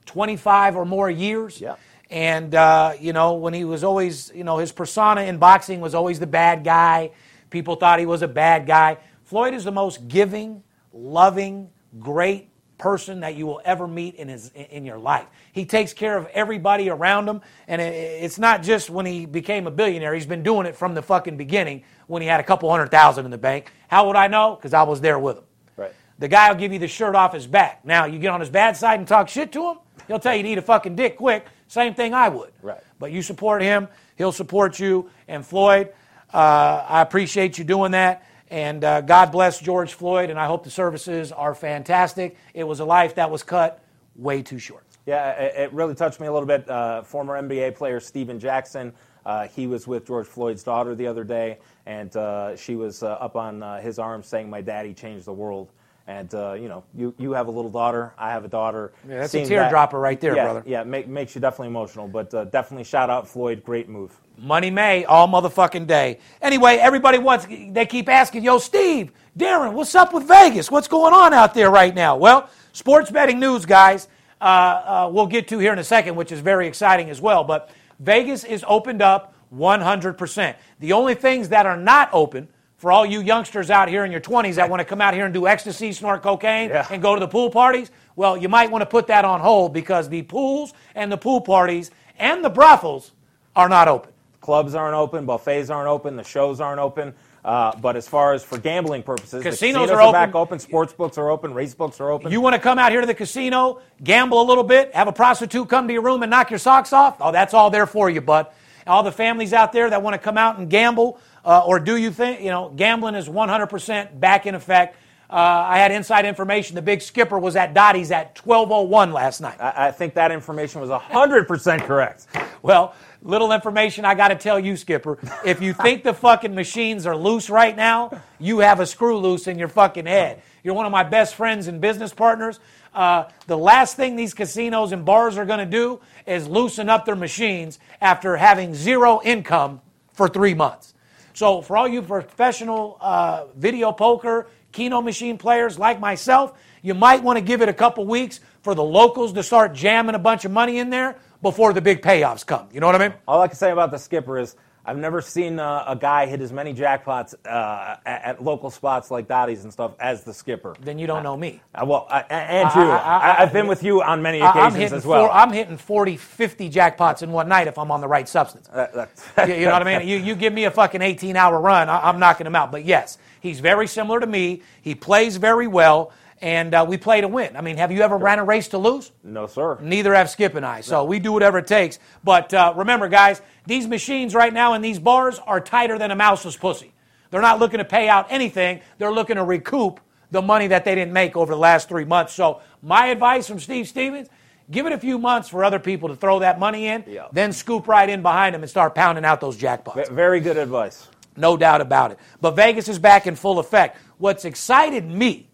25 0.05 0.77
or 0.77 0.85
more 0.85 1.09
years. 1.09 1.59
Yeah. 1.59 1.75
And, 2.09 2.55
uh, 2.55 2.93
you 2.99 3.13
know, 3.13 3.33
when 3.33 3.53
he 3.53 3.65
was 3.65 3.83
always, 3.83 4.31
you 4.33 4.43
know, 4.43 4.57
his 4.57 4.71
persona 4.71 5.21
in 5.21 5.37
boxing 5.37 5.79
was 5.79 5.93
always 5.93 6.19
the 6.19 6.27
bad 6.27 6.63
guy. 6.63 7.11
People 7.49 7.75
thought 7.75 7.99
he 7.99 8.05
was 8.05 8.21
a 8.21 8.27
bad 8.27 8.65
guy. 8.65 8.97
Floyd 9.23 9.53
is 9.53 9.63
the 9.63 9.71
most 9.71 10.07
giving, 10.07 10.63
loving, 10.91 11.69
great 11.99 12.49
person 12.79 13.19
that 13.19 13.35
you 13.35 13.45
will 13.45 13.61
ever 13.63 13.87
meet 13.87 14.15
in 14.15 14.27
his 14.27 14.49
in 14.49 14.85
your 14.85 14.97
life. 14.97 15.27
He 15.51 15.65
takes 15.65 15.93
care 15.93 16.17
of 16.17 16.25
everybody 16.27 16.89
around 16.89 17.27
him, 17.27 17.41
and 17.67 17.79
it's 17.81 18.39
not 18.39 18.63
just 18.63 18.89
when 18.89 19.05
he 19.05 19.27
became 19.27 19.67
a 19.67 19.71
billionaire. 19.71 20.13
He's 20.15 20.25
been 20.25 20.43
doing 20.43 20.65
it 20.65 20.75
from 20.75 20.95
the 20.95 21.01
fucking 21.01 21.37
beginning 21.37 21.83
when 22.07 22.23
he 22.23 22.27
had 22.27 22.39
a 22.39 22.43
couple 22.43 22.71
hundred 22.71 22.89
thousand 22.89 23.25
in 23.25 23.31
the 23.31 23.37
bank. 23.37 23.71
How 23.87 24.07
would 24.07 24.15
I 24.15 24.27
know? 24.27 24.55
Because 24.55 24.73
I 24.73 24.83
was 24.83 25.01
there 25.01 25.19
with 25.19 25.37
him. 25.37 25.43
Right. 25.77 25.93
The 26.17 26.27
guy 26.27 26.49
will 26.49 26.57
give 26.57 26.73
you 26.73 26.79
the 26.79 26.87
shirt 26.87 27.15
off 27.15 27.33
his 27.33 27.45
back. 27.45 27.85
Now 27.85 28.05
you 28.05 28.17
get 28.17 28.29
on 28.29 28.39
his 28.39 28.49
bad 28.49 28.77
side 28.77 28.97
and 28.97 29.07
talk 29.07 29.29
shit 29.29 29.51
to 29.51 29.71
him, 29.71 29.77
he'll 30.07 30.19
tell 30.19 30.35
you 30.35 30.43
to 30.43 30.49
eat 30.49 30.57
a 30.57 30.63
fucking 30.63 30.95
dick 30.95 31.17
quick. 31.17 31.45
Same 31.69 31.93
thing 31.93 32.13
I 32.13 32.27
would. 32.29 32.51
Right. 32.61 32.81
But 32.97 33.11
you 33.11 33.21
support 33.21 33.61
him, 33.61 33.87
he'll 34.17 34.33
support 34.33 34.79
you. 34.79 35.09
And 35.27 35.45
Floyd, 35.45 35.93
uh, 36.33 36.85
I 36.89 37.01
appreciate 37.01 37.57
you 37.57 37.63
doing 37.63 37.91
that. 37.91 38.25
And 38.49 38.83
uh, 38.83 39.01
God 39.01 39.31
bless 39.31 39.59
George 39.59 39.93
Floyd, 39.93 40.31
and 40.31 40.39
I 40.39 40.47
hope 40.47 40.63
the 40.63 40.71
services 40.71 41.31
are 41.31 41.53
fantastic. 41.53 42.35
It 42.55 42.63
was 42.63 42.79
a 42.79 42.85
life 42.85 43.13
that 43.15 43.29
was 43.29 43.43
cut 43.43 43.83
way 44.15 44.41
too 44.41 44.57
short. 44.57 44.83
Yeah, 45.05 45.31
it, 45.31 45.71
really 45.71 45.93
touched 45.93 46.19
me 46.19 46.25
a 46.25 46.33
little 46.33 46.47
bit. 46.47 46.67
Uh, 46.67 47.03
former 47.03 47.39
NBA 47.39 47.75
player 47.75 47.99
Stephen 47.99 48.39
Jackson 48.39 48.93
Uh, 49.25 49.47
he 49.47 49.67
was 49.67 49.85
with 49.85 50.07
George 50.07 50.25
Floyd's 50.25 50.63
daughter 50.63 50.95
the 50.95 51.05
other 51.05 51.23
day, 51.23 51.59
and 51.85 52.15
uh, 52.15 52.55
she 52.55 52.75
was 52.75 53.03
uh, 53.03 53.09
up 53.09 53.35
on 53.35 53.61
uh, 53.61 53.79
his 53.79 53.99
arm 53.99 54.23
saying, 54.23 54.49
"My 54.49 54.61
daddy 54.61 54.93
changed 54.93 55.25
the 55.25 55.33
world." 55.33 55.71
And 56.09 56.33
uh, 56.33 56.53
you 56.53 56.69
know, 56.69 56.83
you, 56.95 57.13
you 57.19 57.33
have 57.33 57.49
a 57.49 57.51
little 57.51 57.69
daughter. 57.69 58.13
I 58.17 58.31
have 58.31 58.43
a 58.43 58.47
daughter. 58.47 58.93
Yeah, 59.07 59.19
that's 59.19 59.27
a 59.27 59.45
Seeing 59.45 59.49
that- 59.49 59.71
teardropper 59.71 60.01
right 60.01 60.19
there, 60.19 60.35
yeah, 60.35 60.43
brother. 60.43 60.63
Yeah, 60.65 60.83
make, 60.83 61.07
makes 61.07 61.35
you 61.35 61.41
definitely 61.41 61.67
emotional. 61.67 62.07
But 62.07 62.33
uh, 62.33 62.45
definitely 62.45 62.85
shout 62.85 63.11
out 63.11 63.27
Floyd. 63.27 63.63
Great 63.63 63.87
move. 63.87 64.19
Money 64.35 64.71
May 64.71 65.05
all 65.05 65.27
motherfucking 65.27 65.85
day. 65.85 66.17
Anyway, 66.41 66.77
everybody 66.77 67.19
wants, 67.19 67.45
they 67.45 67.85
keep 67.85 68.09
asking, 68.09 68.43
yo, 68.43 68.57
Steve, 68.57 69.11
Darren, 69.37 69.73
what's 69.73 69.93
up 69.93 70.11
with 70.11 70.27
Vegas? 70.27 70.71
What's 70.71 70.87
going 70.87 71.13
on 71.13 71.31
out 71.31 71.53
there 71.53 71.69
right 71.69 71.93
now? 71.93 72.17
Well, 72.17 72.49
sports 72.71 73.11
betting 73.11 73.39
news, 73.39 73.67
guys, 73.67 74.07
uh, 74.41 74.43
uh, 74.43 75.09
we'll 75.13 75.27
get 75.27 75.47
to 75.49 75.59
here 75.59 75.73
in 75.73 75.79
a 75.79 75.83
second, 75.83 76.15
which 76.15 76.31
is 76.31 76.39
very 76.39 76.67
exciting 76.67 77.11
as 77.11 77.21
well. 77.21 77.43
But 77.43 77.69
Vegas 77.99 78.43
is 78.45 78.65
opened 78.67 79.03
up 79.03 79.35
100%. 79.53 80.55
The 80.79 80.93
only 80.93 81.13
things 81.13 81.49
that 81.49 81.67
are 81.67 81.77
not 81.77 82.09
open 82.13 82.47
for 82.79 82.91
all 82.91 83.05
you 83.05 83.21
youngsters 83.21 83.69
out 83.69 83.87
here 83.89 84.03
in 84.05 84.11
your 84.11 84.21
20s 84.21 84.55
that 84.55 84.69
want 84.69 84.79
to 84.79 84.85
come 84.85 84.99
out 85.01 85.13
here 85.13 85.25
and 85.25 85.33
do 85.33 85.47
ecstasy, 85.47 85.91
snort 85.91 86.23
cocaine, 86.23 86.69
Yeah. 86.69 86.87
and 86.89 87.01
go 87.01 87.13
to 87.13 87.19
the 87.19 87.27
pool 87.27 87.49
parties, 87.51 87.91
well, 88.15 88.35
you 88.35 88.49
might 88.49 88.71
want 88.71 88.81
to 88.81 88.85
put 88.87 89.07
that 89.07 89.23
on 89.25 89.41
hold 89.41 89.73
because 89.73 90.09
the 90.09 90.23
pools 90.23 90.73
and 90.95 91.11
the 91.11 91.17
pool 91.17 91.41
parties 91.41 91.91
and 92.17 92.43
the 92.43 92.49
brothels 92.49 93.11
are 93.55 93.69
not 93.69 93.87
open. 93.87 94.11
Clubs 94.41 94.73
aren't 94.73 94.95
open, 94.95 95.25
buffets 95.25 95.69
aren't 95.69 95.87
open, 95.89 96.15
the 96.15 96.23
shows 96.23 96.59
aren't 96.59 96.79
open. 96.79 97.13
Uh, 97.43 97.73
but 97.81 97.95
as 97.95 98.07
far 98.07 98.33
as 98.33 98.43
for 98.43 98.57
gambling 98.57 99.01
purposes, 99.03 99.41
Casinos 99.43 99.87
the 99.87 99.93
are 99.93 99.97
casinos 99.97 100.07
are, 100.07 100.11
back 100.11 100.29
open. 100.29 100.41
open, 100.41 100.59
sports 100.59 100.91
books 100.91 101.17
are 101.17 101.29
open, 101.29 101.53
race 101.53 101.73
books 101.73 101.99
are 102.01 102.09
open. 102.11 102.31
You 102.31 102.41
want 102.41 102.53
to 102.55 102.59
come 102.59 102.77
out 102.77 102.91
here 102.91 102.99
to 103.01 103.07
the 103.07 103.13
casino, 103.13 103.79
gamble 104.03 104.41
a 104.41 104.43
little 104.43 104.63
bit, 104.65 104.93
have 104.93 105.07
a 105.07 105.13
prostitute 105.13 105.67
come 105.69 105.87
to 105.87 105.93
your 105.93 106.01
room 106.01 106.21
and 106.23 106.29
knock 106.29 106.49
your 106.49 106.59
socks 106.59 106.91
off? 106.91 107.17
Oh, 107.21 107.31
that's 107.31 107.53
all 107.53 107.69
there 107.69 107.85
for 107.87 108.09
you, 108.09 108.19
bud. 108.21 108.47
All 108.87 109.03
the 109.03 109.11
families 109.11 109.53
out 109.53 109.71
there 109.71 109.89
that 109.89 110.01
want 110.01 110.15
to 110.15 110.17
come 110.17 110.37
out 110.37 110.57
and 110.57 110.69
gamble, 110.69 111.19
uh, 111.45 111.63
or 111.65 111.79
do 111.79 111.97
you 111.97 112.11
think, 112.11 112.41
you 112.41 112.49
know, 112.49 112.71
gambling 112.75 113.15
is 113.15 113.27
100% 113.27 114.19
back 114.19 114.45
in 114.45 114.55
effect. 114.55 114.97
Uh, 115.29 115.35
I 115.67 115.77
had 115.77 115.91
inside 115.91 116.25
information. 116.25 116.75
The 116.75 116.81
big 116.81 117.03
skipper 117.03 117.37
was 117.37 117.55
at 117.55 117.75
Dotty's 117.75 118.09
at 118.09 118.35
12:01 118.35 119.13
last 119.13 119.41
night. 119.41 119.61
I, 119.61 119.87
I 119.87 119.91
think 119.91 120.15
that 120.15 120.31
information 120.31 120.81
was 120.81 120.89
100% 120.89 121.81
correct. 121.81 122.25
Well, 122.63 122.95
little 123.21 123.51
information 123.51 124.05
I 124.05 124.15
got 124.15 124.29
to 124.29 124.35
tell 124.35 124.59
you, 124.59 124.75
Skipper. 124.75 125.19
If 125.45 125.61
you 125.61 125.73
think 125.83 126.03
the 126.03 126.15
fucking 126.15 126.55
machines 126.55 127.05
are 127.05 127.15
loose 127.15 127.49
right 127.49 127.75
now, 127.75 128.21
you 128.39 128.59
have 128.59 128.79
a 128.79 128.87
screw 128.87 129.17
loose 129.17 129.45
in 129.45 129.59
your 129.59 129.67
fucking 129.67 130.07
head. 130.07 130.41
You're 130.63 130.73
one 130.73 130.87
of 130.87 130.91
my 130.91 131.03
best 131.03 131.35
friends 131.35 131.67
and 131.67 131.79
business 131.79 132.11
partners. 132.11 132.59
Uh, 132.93 133.25
the 133.45 133.57
last 133.57 133.95
thing 133.95 134.15
these 134.15 134.33
casinos 134.33 134.91
and 134.91 135.05
bars 135.05 135.37
are 135.37 135.45
going 135.45 135.59
to 135.59 135.65
do 135.65 136.01
is 136.25 136.47
loosen 136.47 136.89
up 136.89 137.05
their 137.05 137.15
machines 137.15 137.77
after 138.01 138.35
having 138.35 138.73
zero 138.73 139.21
income 139.23 139.79
for 140.11 140.27
three 140.27 140.55
months. 140.55 140.95
So, 141.39 141.61
for 141.61 141.77
all 141.77 141.87
you 141.87 142.01
professional 142.01 142.97
uh, 142.99 143.45
video 143.55 143.93
poker, 143.93 144.47
Keno 144.73 145.01
machine 145.01 145.37
players 145.37 145.79
like 145.79 145.97
myself, 145.97 146.51
you 146.81 146.93
might 146.93 147.23
want 147.23 147.37
to 147.37 147.41
give 147.41 147.61
it 147.61 147.69
a 147.69 147.73
couple 147.73 148.05
weeks 148.05 148.41
for 148.61 148.75
the 148.75 148.83
locals 148.83 149.31
to 149.31 149.41
start 149.41 149.73
jamming 149.73 150.15
a 150.15 150.19
bunch 150.19 150.43
of 150.43 150.51
money 150.51 150.79
in 150.79 150.89
there 150.89 151.15
before 151.41 151.71
the 151.71 151.79
big 151.79 152.01
payoffs 152.01 152.45
come. 152.45 152.67
You 152.73 152.81
know 152.81 152.87
what 152.87 152.95
I 152.95 153.07
mean? 153.07 153.13
All 153.25 153.39
I 153.39 153.47
can 153.47 153.55
say 153.55 153.71
about 153.71 153.89
the 153.89 153.97
skipper 153.97 154.37
is 154.37 154.57
I've 154.85 154.97
never 154.97 155.21
seen 155.21 155.59
uh, 155.59 155.83
a 155.87 155.95
guy 155.95 156.25
hit 156.25 156.41
as 156.41 156.51
many 156.51 156.73
jackpots 156.73 157.35
uh, 157.45 157.97
at, 158.05 158.23
at 158.23 158.43
local 158.43 158.71
spots 158.71 159.11
like 159.11 159.27
Dotty's 159.27 159.63
and 159.63 159.71
stuff 159.73 159.91
as 159.99 160.23
the 160.23 160.33
skipper. 160.33 160.75
Then 160.81 160.97
you 160.97 161.05
don't 161.05 161.21
know 161.23 161.37
me. 161.37 161.61
Uh, 161.75 161.85
well, 161.85 162.07
I, 162.09 162.21
and 162.21 162.69
you. 162.75 162.81
I- 162.81 162.97
I- 162.97 163.29
I, 163.29 163.33
have 163.41 163.53
been 163.53 163.67
with 163.67 163.83
you 163.83 164.01
on 164.01 164.21
many 164.21 164.39
occasions 164.39 164.91
as 164.93 165.05
well. 165.05 165.27
four, 165.27 165.31
I'm 165.35 165.51
hitting 165.51 165.77
40, 165.77 166.17
50 166.17 166.69
jackpots 166.69 167.21
in 167.21 167.31
one 167.31 167.47
night 167.49 167.67
if 167.67 167.77
I'm 167.77 167.91
on 167.91 168.01
the 168.01 168.07
right 168.07 168.27
substance. 168.27 168.67
That's- 168.67 169.31
you, 169.47 169.55
you 169.55 169.65
know 169.65 169.73
what 169.73 169.85
I 169.85 169.99
mean? 169.99 170.07
You, 170.07 170.17
you 170.17 170.35
give 170.35 170.53
me 170.53 170.63
a 170.65 170.71
fucking 170.71 171.01
18 171.01 171.35
hour 171.35 171.59
run, 171.59 171.89
I, 171.89 172.09
I'm 172.09 172.19
knocking 172.19 172.47
him 172.47 172.55
out. 172.55 172.71
But 172.71 172.85
yes, 172.85 173.17
he's 173.41 173.59
very 173.59 173.85
similar 173.87 174.19
to 174.19 174.27
me. 174.27 174.63
He 174.81 174.95
plays 174.95 175.37
very 175.37 175.67
well, 175.67 176.11
and 176.41 176.73
uh, 176.73 176.85
we 176.87 176.97
play 176.97 177.21
to 177.21 177.27
win. 177.27 177.55
I 177.57 177.61
mean, 177.61 177.77
have 177.77 177.91
you 177.91 178.01
ever 178.01 178.17
ran 178.17 178.39
a 178.39 178.43
race 178.43 178.69
to 178.69 178.77
lose? 178.77 179.11
no, 179.23 179.47
sir. 179.47 179.77
Neither 179.81 180.13
have 180.13 180.29
Skip 180.29 180.55
and 180.55 180.65
I. 180.65 180.81
So 180.81 181.03
we 181.03 181.19
do 181.19 181.31
whatever 181.33 181.57
it 181.59 181.67
takes. 181.67 181.99
But 182.23 182.53
uh, 182.53 182.73
remember, 182.75 183.07
guys, 183.09 183.41
these 183.65 183.87
machines 183.87 184.33
right 184.33 184.53
now 184.53 184.73
in 184.73 184.81
these 184.81 184.99
bars 184.99 185.39
are 185.39 185.59
tighter 185.59 185.97
than 185.97 186.11
a 186.11 186.15
mouse's 186.15 186.55
pussy. 186.55 186.93
They're 187.31 187.41
not 187.41 187.59
looking 187.59 187.77
to 187.79 187.85
pay 187.85 188.09
out 188.09 188.27
anything, 188.31 188.81
they're 188.97 189.11
looking 189.11 189.35
to 189.35 189.43
recoup 189.43 189.99
the 190.31 190.41
money 190.41 190.67
that 190.67 190.85
they 190.85 190.95
didn't 190.95 191.13
make 191.13 191.35
over 191.35 191.51
the 191.53 191.59
last 191.59 191.89
three 191.89 192.05
months. 192.05 192.33
So 192.33 192.61
my 192.81 193.07
advice 193.07 193.47
from 193.47 193.59
Steve 193.59 193.87
Stevens 193.87 194.27
give 194.71 194.85
it 194.85 194.91
a 194.93 194.97
few 194.99 195.17
months 195.17 195.49
for 195.49 195.63
other 195.63 195.79
people 195.79 196.09
to 196.09 196.15
throw 196.15 196.39
that 196.39 196.59
money 196.59 196.85
in, 196.87 197.03
Yeah. 197.07 197.27
then 197.31 197.51
scoop 197.51 197.87
right 197.87 198.07
in 198.07 198.21
behind 198.21 198.53
them 198.53 198.61
and 198.61 198.69
start 198.69 198.93
pounding 198.93 199.25
out 199.25 199.41
those 199.41 199.57
jackpots. 199.57 200.07
V- 200.07 200.13
Very 200.13 200.39
good 200.39 200.57
advice. 200.57 201.07
No 201.35 201.57
doubt 201.57 201.81
about 201.81 202.11
it. 202.11 202.19
But 202.41 202.51
Vegas 202.55 202.87
is 202.87 202.99
back 202.99 203.25
in 203.25 203.35
full 203.35 203.57
effect. 203.57 203.97
What's 204.19 204.45
excited 204.45 205.09
me, 205.09 205.48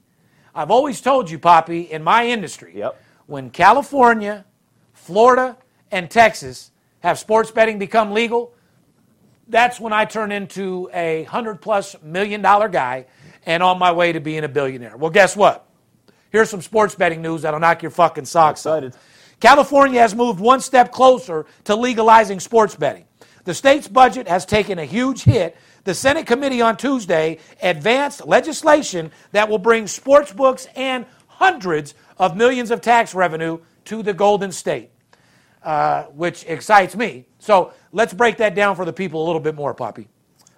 I've 0.56 0.72
always 0.72 1.02
told 1.02 1.30
you, 1.30 1.38
Poppy, 1.38 1.82
in 1.82 2.02
my 2.02 2.28
industry, 2.28 2.74
Yep. 2.78 3.00
when 3.28 3.50
California, 3.50 4.46
Florida, 4.94 5.58
and 5.92 6.10
Texas 6.10 6.72
have 7.02 7.20
sports 7.20 7.52
betting 7.52 7.78
become 7.78 8.12
legal, 8.14 8.54
that's 9.48 9.80
when 9.80 9.94
I 9.94 10.06
turn 10.06 10.32
into 10.32 10.90
a 10.94 11.24
hundred 11.26 11.62
plus 11.62 11.96
million 12.02 12.42
dollar 12.42 12.70
guy 12.70 13.06
and 13.46 13.62
on 13.62 13.78
my 13.78 13.92
way 13.92 14.12
to 14.14 14.20
being 14.20 14.44
a 14.44 14.48
billionaire. 14.48 14.98
Well, 14.98 15.12
guess 15.12 15.36
what? 15.36 15.68
Here's 16.32 16.50
some 16.50 16.62
sports 16.62 16.96
betting 16.96 17.22
news 17.22 17.44
that'll 17.44 17.60
knock 17.60 17.82
your 17.84 17.92
fucking 17.92 18.26
socks 18.26 18.66
off. 18.66 18.84
California 19.40 20.00
has 20.00 20.16
moved 20.16 20.40
one 20.40 20.62
step 20.62 20.92
closer 20.92 21.46
to 21.66 21.76
legalizing 21.76 22.40
sports 22.40 22.76
betting. 22.76 23.06
The 23.44 23.54
state's 23.54 23.88
budget 23.88 24.28
has 24.28 24.46
taken 24.46 24.80
a 24.80 24.86
huge 24.86 25.24
hit. 25.24 25.56
The 25.86 25.94
Senate 25.94 26.26
committee 26.26 26.62
on 26.62 26.78
Tuesday 26.78 27.38
advanced 27.62 28.26
legislation 28.26 29.12
that 29.32 29.48
will 29.48 29.60
bring 29.60 29.86
sports 29.86 30.34
books 30.34 30.68
and 30.76 31.06
hundreds 31.28 31.94
of 32.18 32.36
millions 32.36 32.72
of 32.72 32.82
tax 32.82 33.14
revenue 33.14 33.60
to 33.86 34.02
the 34.02 34.12
Golden 34.12 34.52
State, 34.52 34.90
uh, 35.62 36.06
which 36.06 36.44
excites 36.46 36.96
me. 36.96 37.28
So 37.38 37.72
let's 37.92 38.16
break 38.16 38.38
that 38.38 38.56
down 38.56 38.76
for 38.76 38.84
the 38.84 38.94
people 38.94 39.24
a 39.24 39.26
little 39.26 39.40
bit 39.40 39.54
more, 39.54 39.76
Poppy. 39.76 40.08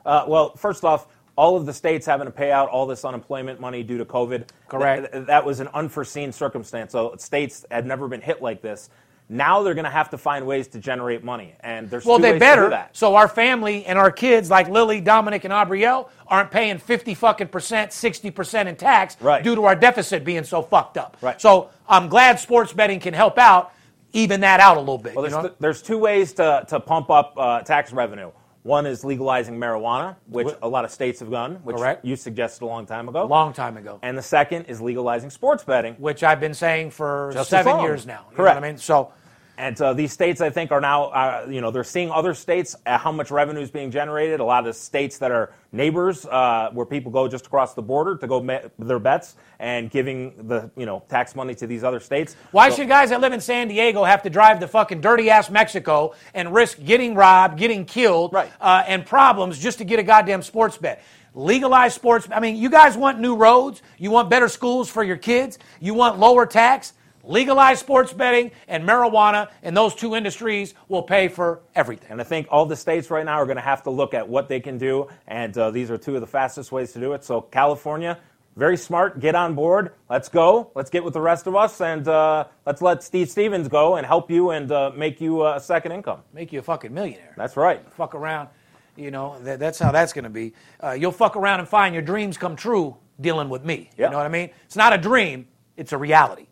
Uh, 0.06 0.24
well, 0.30 0.56
first 0.56 0.86
off, 0.86 1.08
all 1.36 1.58
of 1.58 1.66
the 1.66 1.74
states 1.74 2.06
having 2.06 2.26
to 2.26 2.32
pay 2.32 2.52
out 2.52 2.70
all 2.70 2.88
this 2.88 3.04
unemployment 3.04 3.60
money 3.60 3.84
due 3.84 3.98
to 3.98 4.06
COVID. 4.06 4.48
Correct. 4.70 5.12
th- 5.12 5.28
that 5.28 5.44
was 5.44 5.60
an 5.60 5.68
unforeseen 5.74 6.32
circumstance. 6.32 6.94
So 6.94 7.16
states 7.18 7.66
had 7.70 7.86
never 7.86 8.08
been 8.08 8.22
hit 8.22 8.42
like 8.42 8.62
this. 8.62 8.90
Now 9.30 9.62
they're 9.64 9.74
going 9.74 9.84
to 9.86 9.90
have 9.92 10.12
to 10.12 10.18
find 10.18 10.48
ways 10.48 10.70
to 10.70 10.80
generate 10.80 11.22
money, 11.24 11.54
and 11.60 11.90
there's 11.90 12.06
Well, 12.06 12.18
two 12.18 12.22
they 12.22 12.32
ways 12.34 12.40
better. 12.40 12.62
to 12.62 12.68
do 12.68 12.72
that. 12.72 12.96
So 12.96 13.16
our 13.16 13.28
family 13.28 13.86
and 13.86 14.00
our 14.00 14.10
kids, 14.10 14.50
like 14.50 14.70
Lily, 14.70 15.02
Dominic, 15.02 15.44
and 15.44 15.52
Aubrielle, 15.54 16.08
aren't 16.28 16.50
paying 16.50 16.78
fifty 16.78 17.14
fucking 17.14 17.50
percent, 17.50 17.92
sixty 17.92 18.32
percent 18.32 18.70
in 18.70 18.78
tax 18.78 19.18
Right. 19.20 19.44
due 19.44 19.56
to 19.56 19.66
our 19.66 19.76
deficit 19.76 20.24
being 20.24 20.46
so 20.46 20.62
fucked 20.62 20.98
up. 20.98 21.18
Right. 21.22 21.42
So 21.42 21.70
I'm 21.90 22.08
glad 22.08 22.40
sports 22.40 22.72
betting 22.72 23.02
can 23.02 23.14
help 23.14 23.38
out, 23.38 23.74
even 24.14 24.40
that 24.42 24.62
out 24.62 24.78
a 24.78 24.80
little 24.80 24.98
bit. 24.98 25.14
Well, 25.16 25.26
you 25.26 25.32
there's, 25.32 25.44
know? 25.44 25.50
th- 25.50 25.60
there's 25.60 25.82
two 25.82 25.98
ways 25.98 26.32
to, 26.34 26.64
to 26.70 26.80
pump 26.80 27.10
up 27.10 27.34
uh, 27.36 27.62
tax 27.64 27.92
revenue. 27.92 28.32
One 28.68 28.86
is 28.86 29.06
legalizing 29.06 29.58
marijuana, 29.58 30.18
which 30.28 30.50
a 30.62 30.68
lot 30.68 30.84
of 30.84 30.92
states 30.92 31.22
have 31.22 31.32
done, 31.32 31.56
which 31.64 31.78
Correct. 31.78 32.04
you 32.04 32.18
suggested 32.18 32.66
a 32.66 32.68
long 32.68 32.86
time 32.86 33.08
ago. 33.08 33.26
long 33.26 33.54
time 33.54 33.78
ago, 33.78 33.98
and 34.04 34.18
the 34.18 34.22
second 34.22 34.66
is 34.66 34.82
legalizing 34.82 35.30
sports 35.30 35.64
betting. 35.64 35.94
which 35.96 36.22
I've 36.22 36.42
been 36.42 36.54
saying 36.54 36.92
for 36.92 37.30
Just 37.34 37.54
as 37.54 37.60
seven 37.64 37.78
long. 37.78 37.84
years 37.86 38.06
now. 38.06 38.26
You 38.30 38.36
Correct. 38.36 38.56
Know 38.58 38.62
what 38.62 38.68
I 38.68 38.72
mean, 38.72 38.78
so 38.78 39.14
And 39.60 39.80
uh, 39.82 39.94
these 39.94 40.14
states, 40.14 40.40
I 40.40 40.52
think, 40.52 40.72
are 40.72 40.80
now, 40.80 41.06
uh, 41.06 41.48
you 41.50 41.62
know, 41.62 41.72
they're 41.72 41.84
seeing 41.84 42.12
other 42.12 42.36
states 42.36 42.76
uh, 42.86 43.00
how 43.00 43.12
much 43.12 43.32
revenue 43.32 43.62
is 43.62 43.72
being 43.72 43.90
generated. 43.90 44.40
A 44.40 44.44
lot 44.44 44.60
of 44.60 44.66
the 44.66 44.74
states 44.80 45.18
that 45.18 45.32
are 45.32 45.52
neighbors, 45.72 46.28
uh, 46.28 46.70
where 46.74 46.86
people 46.86 47.12
go 47.12 47.28
just 47.28 47.48
across 47.48 47.74
the 47.74 47.82
border 47.82 48.16
to 48.18 48.28
go 48.28 48.40
ma- 48.40 48.60
their 48.78 49.00
bets, 49.00 49.36
and 49.60 49.90
giving 49.90 50.48
the, 50.48 50.70
you 50.78 50.86
know, 50.86 51.02
tax 51.10 51.36
money 51.36 51.56
to 51.56 51.66
these 51.66 51.84
other 51.84 52.00
states. 52.00 52.36
Why 52.52 52.70
So- 52.70 52.76
should 52.78 52.88
guys 52.88 53.10
that 53.10 53.20
live 53.20 53.34
in 53.34 53.42
San 53.42 53.68
Diego 53.68 54.04
have 54.04 54.22
to 54.24 54.30
drive 54.30 54.60
to 54.60 54.68
fucking 54.68 55.02
dirty 55.02 55.32
ass 55.32 55.50
Mexico 55.50 56.14
and 56.36 56.54
risk 56.54 56.78
getting 56.86 57.16
robbed, 57.16 57.58
getting 57.58 57.84
killed, 57.86 58.34
Right. 58.34 58.52
uh, 58.62 58.84
and 58.88 59.08
problems 59.08 59.58
just 59.58 59.80
to 59.80 59.86
get 59.86 59.98
a 59.98 60.04
goddamn 60.04 60.44
sports 60.44 60.78
bet? 60.78 61.02
Legalize 61.34 61.96
sports. 61.96 62.28
I 62.32 62.40
mean, 62.40 62.58
you 62.58 62.70
guys 62.70 62.96
want 62.96 63.20
new 63.20 63.36
roads. 63.36 63.82
You 63.98 64.12
want 64.12 64.30
better 64.30 64.50
schools 64.50 64.88
for 64.88 65.04
your 65.04 65.18
kids. 65.18 65.58
You 65.80 65.96
want 65.96 66.20
lower 66.20 66.46
tax. 66.46 66.94
Legalize 67.28 67.80
sports 67.80 68.14
betting 68.14 68.52
and 68.70 68.88
marijuana, 68.88 69.50
and 69.62 69.76
those 69.76 69.94
two 69.94 70.16
industries 70.16 70.74
will 70.88 71.04
pay 71.04 71.28
for 71.28 71.62
everything. 71.76 72.12
And 72.12 72.22
I 72.22 72.24
think 72.24 72.48
all 72.50 72.66
the 72.66 72.76
states 72.76 73.12
right 73.12 73.26
now 73.26 73.36
are 73.36 73.46
going 73.46 73.58
to 73.58 73.62
have 73.62 73.84
to 73.84 73.90
look 73.90 74.14
at 74.14 74.28
what 74.28 74.48
they 74.48 74.62
can 74.62 74.78
do, 74.78 75.08
and 75.28 75.56
uh, 75.58 75.70
these 75.72 75.92
are 75.92 75.98
two 75.98 76.16
of 76.16 76.22
the 76.22 76.28
fastest 76.28 76.72
ways 76.72 76.94
to 76.94 77.00
do 77.00 77.12
it. 77.12 77.26
So, 77.26 77.42
California, 77.42 78.18
very 78.56 78.78
smart, 78.78 79.20
get 79.20 79.36
on 79.36 79.56
board. 79.56 79.92
Let's 80.10 80.30
go. 80.30 80.72
Let's 80.74 80.90
get 80.90 81.04
with 81.04 81.14
the 81.14 81.22
rest 81.22 81.48
of 81.48 81.56
us, 81.56 81.82
and 81.82 82.08
uh, 82.08 82.46
let's 82.66 82.82
let 82.82 83.04
Steve 83.04 83.30
Stevens 83.30 83.68
go 83.68 83.98
and 83.98 84.06
help 84.08 84.32
you 84.32 84.52
and 84.52 84.72
uh, 84.72 84.92
make 84.96 85.20
you 85.20 85.46
uh, 85.46 85.58
a 85.58 85.60
second 85.60 85.92
income. 85.92 86.22
Make 86.34 86.54
you 86.54 86.60
a 86.60 86.64
fucking 86.64 86.94
millionaire. 86.94 87.34
That's 87.36 87.58
right. 87.58 87.82
fuck 87.92 88.16
around. 88.16 88.48
You 88.96 89.12
know, 89.12 89.38
that, 89.44 89.60
that's 89.60 89.78
how 89.78 89.92
that's 89.92 90.14
going 90.14 90.24
to 90.24 90.30
be. 90.30 90.54
Uh, 90.82 90.92
you'll 90.92 91.12
fuck 91.12 91.36
around 91.36 91.60
and 91.60 91.68
find 91.68 91.94
your 91.94 92.02
dreams 92.02 92.38
come 92.38 92.56
true 92.56 92.98
dealing 93.20 93.50
with 93.50 93.64
me. 93.64 93.90
Yeah. 93.98 94.06
You 94.06 94.12
know 94.12 94.18
what 94.18 94.26
I 94.26 94.30
mean? 94.30 94.50
It's 94.66 94.76
not 94.76 94.94
a 94.94 94.98
dream, 94.98 95.48
it's 95.76 95.92
a 95.92 95.98
reality. 95.98 96.48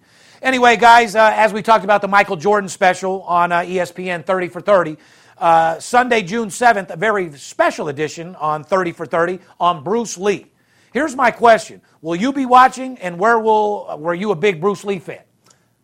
Anyway, 0.45 0.77
guys, 0.77 1.15
uh, 1.15 1.31
as 1.35 1.51
we 1.51 1.63
talked 1.63 1.83
about 1.83 2.03
the 2.03 2.07
Michael 2.07 2.35
Jordan 2.35 2.69
special 2.69 3.23
on 3.23 3.51
uh, 3.51 3.61
ESPN 3.61 4.23
30 4.23 4.47
for 4.49 4.61
30, 4.61 4.95
Uh, 5.39 5.79
Sunday, 5.79 6.21
June 6.21 6.49
7th, 6.49 6.91
a 6.91 6.95
very 6.95 7.29
special 7.35 7.89
edition 7.89 8.35
on 8.35 8.63
30 8.63 8.91
for 8.91 9.07
30 9.07 9.39
on 9.59 9.83
Bruce 9.83 10.19
Lee. 10.19 10.45
Here's 10.93 11.15
my 11.15 11.31
question 11.31 11.81
Will 12.01 12.15
you 12.15 12.31
be 12.31 12.45
watching, 12.45 12.99
and 12.99 13.17
where 13.17 13.39
will, 13.39 13.97
were 13.97 14.13
you 14.13 14.29
a 14.31 14.35
big 14.35 14.61
Bruce 14.61 14.83
Lee 14.85 14.99
fan? 14.99 15.23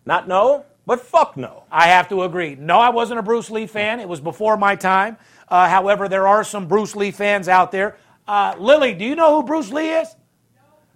Not 0.05 0.27
no, 0.27 0.63
but 0.85 1.01
fuck 1.01 1.35
no. 1.37 1.63
I 1.71 1.87
have 1.87 2.07
to 2.09 2.21
agree. 2.21 2.55
No, 2.55 2.79
I 2.79 2.89
wasn't 2.89 3.19
a 3.19 3.23
Bruce 3.23 3.49
Lee 3.49 3.65
fan. 3.65 3.99
It 3.99 4.07
was 4.07 4.21
before 4.21 4.57
my 4.57 4.75
time. 4.75 5.17
Uh, 5.49 5.67
however, 5.67 6.07
there 6.07 6.27
are 6.27 6.43
some 6.43 6.67
Bruce 6.67 6.95
Lee 6.95 7.09
fans 7.11 7.49
out 7.49 7.71
there. 7.71 7.97
Uh, 8.27 8.53
Lily, 8.59 8.93
do 8.93 9.03
you 9.05 9.15
know 9.15 9.41
who 9.41 9.43
Bruce 9.47 9.71
Lee 9.71 9.89
is? 9.89 10.07